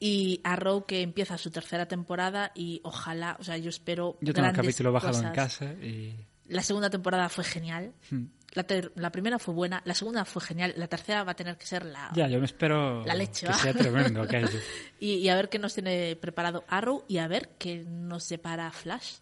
Y 0.00 0.40
Arrow 0.44 0.84
que 0.86 1.02
empieza 1.02 1.38
su 1.38 1.50
tercera 1.50 1.86
temporada 1.86 2.52
y 2.54 2.80
ojalá, 2.84 3.36
o 3.40 3.44
sea, 3.44 3.56
yo 3.56 3.68
espero 3.70 4.18
Yo 4.20 4.34
tengo 4.34 4.48
el 4.48 4.54
capítulo 4.54 4.92
bajado 4.92 5.14
en 5.18 5.28
cosas. 5.30 5.34
casa 5.34 5.72
y... 5.82 6.14
La 6.48 6.62
segunda 6.62 6.90
temporada 6.90 7.28
fue 7.30 7.42
genial. 7.42 7.92
Hmm. 8.10 8.24
La, 8.52 8.64
ter- 8.64 8.92
la 8.96 9.10
primera 9.10 9.38
fue 9.38 9.54
buena, 9.54 9.80
la 9.86 9.94
segunda 9.94 10.24
fue 10.26 10.42
genial, 10.42 10.74
la 10.76 10.86
tercera 10.88 11.24
va 11.24 11.32
a 11.32 11.36
tener 11.36 11.56
que 11.56 11.64
ser 11.66 11.84
la, 11.86 12.10
Ya, 12.14 12.28
yo 12.28 12.38
me 12.38 12.44
espero 12.44 13.02
La 13.04 13.14
leche, 13.14 13.46
que 13.46 13.52
va. 13.52 13.58
sea 13.58 13.72
tremendo 13.72 14.20
aquello. 14.22 14.58
y, 15.00 15.14
y 15.14 15.28
a 15.30 15.34
ver 15.36 15.48
qué 15.48 15.58
nos 15.58 15.72
tiene 15.74 16.14
preparado 16.16 16.64
Arrow 16.68 17.04
y 17.08 17.16
a 17.18 17.26
ver 17.26 17.50
qué 17.58 17.82
nos 17.88 18.24
separa 18.24 18.70
Flash. 18.70 19.14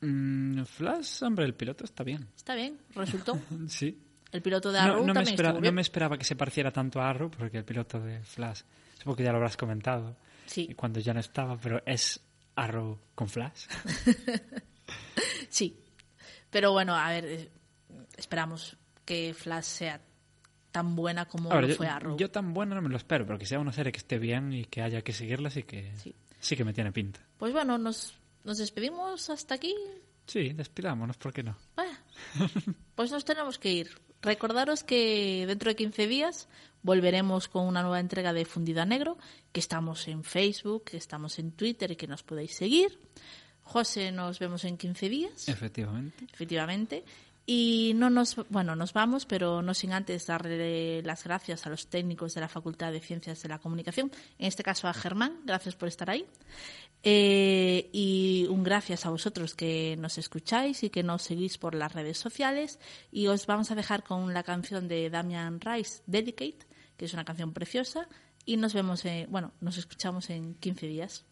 Mm, 0.00 0.64
Flash, 0.64 1.22
hombre, 1.22 1.44
el 1.44 1.54
piloto 1.54 1.84
está 1.84 2.04
bien. 2.04 2.28
Está 2.36 2.54
bien, 2.54 2.78
resultó. 2.94 3.38
Sí. 3.68 3.98
El 4.30 4.40
piloto 4.42 4.72
de 4.72 4.78
No, 4.78 4.84
Arrow 4.84 5.00
no 5.00 5.06
me 5.08 5.12
también 5.14 5.34
espera- 5.34 5.48
estuvo 5.50 5.64
no 5.66 5.72
me 5.72 5.80
esperaba 5.82 6.16
que 6.18 6.24
se 6.24 6.36
pareciera 6.36 6.70
tanto 6.70 7.00
a 7.00 7.10
Arrow, 7.10 7.30
porque 7.30 7.58
el 7.58 7.64
piloto 7.64 8.00
de 8.00 8.22
Flash, 8.22 8.62
supongo 9.02 9.16
que 9.16 9.24
ya 9.24 9.30
lo 9.32 9.38
habrás 9.38 9.56
comentado, 9.56 10.16
Sí. 10.46 10.72
cuando 10.74 11.00
ya 11.00 11.12
no 11.12 11.20
estaba, 11.20 11.58
pero 11.58 11.82
es 11.86 12.20
Arrow 12.56 12.98
con 13.14 13.28
Flash. 13.28 13.66
Sí. 15.48 15.78
Pero 16.50 16.72
bueno, 16.72 16.94
a 16.94 17.10
ver, 17.10 17.24
eh, 17.24 17.50
esperamos 18.16 18.76
que 19.04 19.34
Flash 19.34 19.64
sea 19.64 20.00
tan 20.70 20.96
buena 20.96 21.26
como 21.26 21.50
Ahora, 21.50 21.62
lo 21.62 21.68
yo, 21.68 21.74
fue 21.76 21.86
Arrow. 21.86 22.16
yo 22.16 22.30
tan 22.30 22.54
bueno 22.54 22.74
no 22.74 22.82
me 22.82 22.88
lo 22.88 22.96
espero, 22.96 23.26
pero 23.26 23.38
que 23.38 23.46
sea 23.46 23.58
una 23.58 23.72
serie 23.72 23.92
que 23.92 23.98
esté 23.98 24.18
bien 24.18 24.52
y 24.52 24.64
que 24.64 24.80
haya 24.82 25.02
que 25.02 25.12
seguirla, 25.12 25.50
sí 25.50 25.64
que, 25.64 25.92
sí. 26.40 26.56
que 26.56 26.64
me 26.64 26.72
tiene 26.72 26.92
pinta. 26.92 27.20
Pues 27.38 27.52
bueno, 27.52 27.76
nos, 27.78 28.14
nos 28.44 28.58
despedimos 28.58 29.28
hasta 29.30 29.54
aquí. 29.54 29.74
Sí, 30.26 30.50
despidámonos, 30.54 31.16
¿por 31.18 31.32
qué 31.32 31.42
no? 31.42 31.56
Ah, 31.76 31.98
pues 32.94 33.10
nos 33.10 33.24
tenemos 33.24 33.58
que 33.58 33.72
ir. 33.72 33.90
Recordaros 34.22 34.84
que 34.84 35.44
dentro 35.46 35.68
de 35.70 35.76
15 35.76 36.06
días 36.06 36.48
volveremos 36.82 37.48
con 37.48 37.66
una 37.66 37.82
nueva 37.82 38.00
entrega 38.00 38.32
de 38.32 38.44
Fundida 38.44 38.84
Negro, 38.84 39.18
que 39.52 39.60
estamos 39.60 40.08
en 40.08 40.24
Facebook, 40.24 40.84
que 40.84 40.96
estamos 40.96 41.38
en 41.38 41.52
Twitter 41.52 41.90
y 41.90 41.96
que 41.96 42.06
nos 42.06 42.22
podéis 42.22 42.54
seguir. 42.54 42.98
José, 43.62 44.12
nos 44.12 44.38
vemos 44.38 44.64
en 44.64 44.76
15 44.76 45.08
días. 45.08 45.48
Efectivamente. 45.48 46.24
efectivamente. 46.32 47.04
Y 47.44 47.92
no 47.96 48.08
nos, 48.08 48.36
bueno, 48.50 48.76
nos 48.76 48.92
vamos, 48.92 49.26
pero 49.26 49.62
no 49.62 49.74
sin 49.74 49.92
antes 49.92 50.26
darle 50.26 51.02
las 51.02 51.24
gracias 51.24 51.66
a 51.66 51.70
los 51.70 51.88
técnicos 51.88 52.34
de 52.34 52.40
la 52.40 52.48
Facultad 52.48 52.92
de 52.92 53.00
Ciencias 53.00 53.42
de 53.42 53.48
la 53.48 53.58
Comunicación, 53.58 54.12
en 54.38 54.46
este 54.46 54.62
caso 54.62 54.86
a 54.86 54.94
Germán, 54.94 55.40
gracias 55.44 55.74
por 55.74 55.88
estar 55.88 56.08
ahí. 56.08 56.24
Eh, 57.02 57.90
y 57.92 58.46
un 58.48 58.62
gracias 58.62 59.06
a 59.06 59.10
vosotros 59.10 59.56
que 59.56 59.96
nos 59.98 60.18
escucháis 60.18 60.84
y 60.84 60.90
que 60.90 61.02
nos 61.02 61.22
seguís 61.22 61.58
por 61.58 61.74
las 61.74 61.92
redes 61.92 62.16
sociales. 62.16 62.78
Y 63.10 63.26
os 63.26 63.46
vamos 63.46 63.72
a 63.72 63.74
dejar 63.74 64.04
con 64.04 64.32
la 64.32 64.44
canción 64.44 64.86
de 64.86 65.10
Damian 65.10 65.60
Rice, 65.60 66.02
Dedicate, 66.06 66.58
que 66.96 67.04
es 67.04 67.12
una 67.14 67.24
canción 67.24 67.52
preciosa. 67.52 68.08
Y 68.44 68.56
nos 68.56 68.74
vemos, 68.74 69.04
en- 69.04 69.30
bueno, 69.30 69.52
nos 69.60 69.78
escuchamos 69.78 70.30
en 70.30 70.54
15 70.54 70.86
días. 70.86 71.24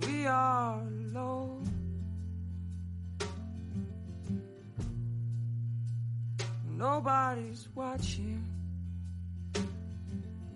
We 0.00 0.26
are 0.26 0.82
low. 1.12 1.62
Nobody's 6.68 7.68
watching. 7.74 8.44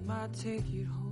Might 0.06 0.32
take 0.34 0.64
it 0.72 0.84
home. 0.84 1.10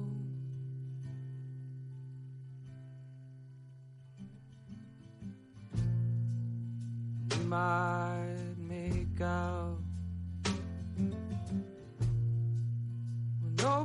might 7.49 8.37
make 8.59 9.21
out. 9.23 9.58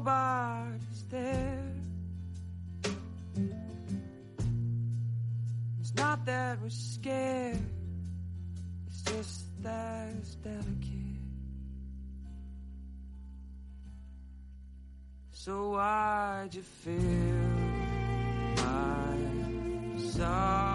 Nobody's 0.04 1.04
there. 1.10 1.60
It's 5.80 5.96
not 5.96 6.26
that 6.26 6.62
we're 6.62 6.70
scared, 6.70 7.60
it's 8.88 9.02
just 9.04 9.64
that 9.64 10.10
it's 10.18 10.36
delicate. 10.36 10.90
So 15.32 15.72
why'd 15.72 16.54
you 16.54 16.62
fill 16.62 16.94
my 18.58 19.18
sorrows 19.98 20.73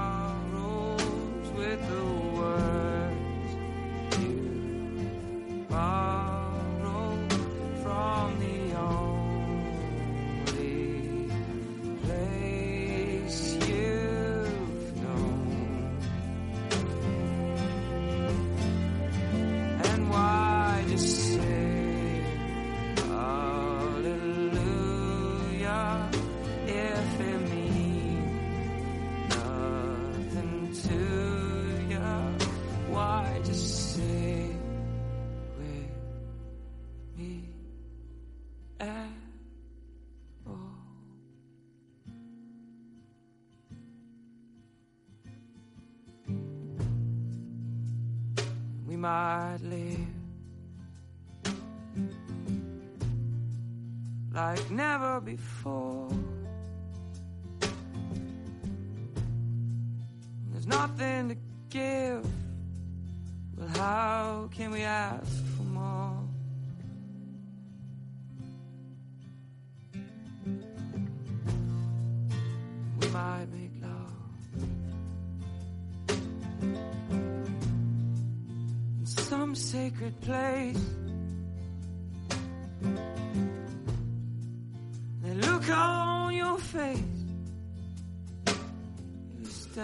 for 55.39 55.88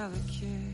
delicate. 0.05 0.73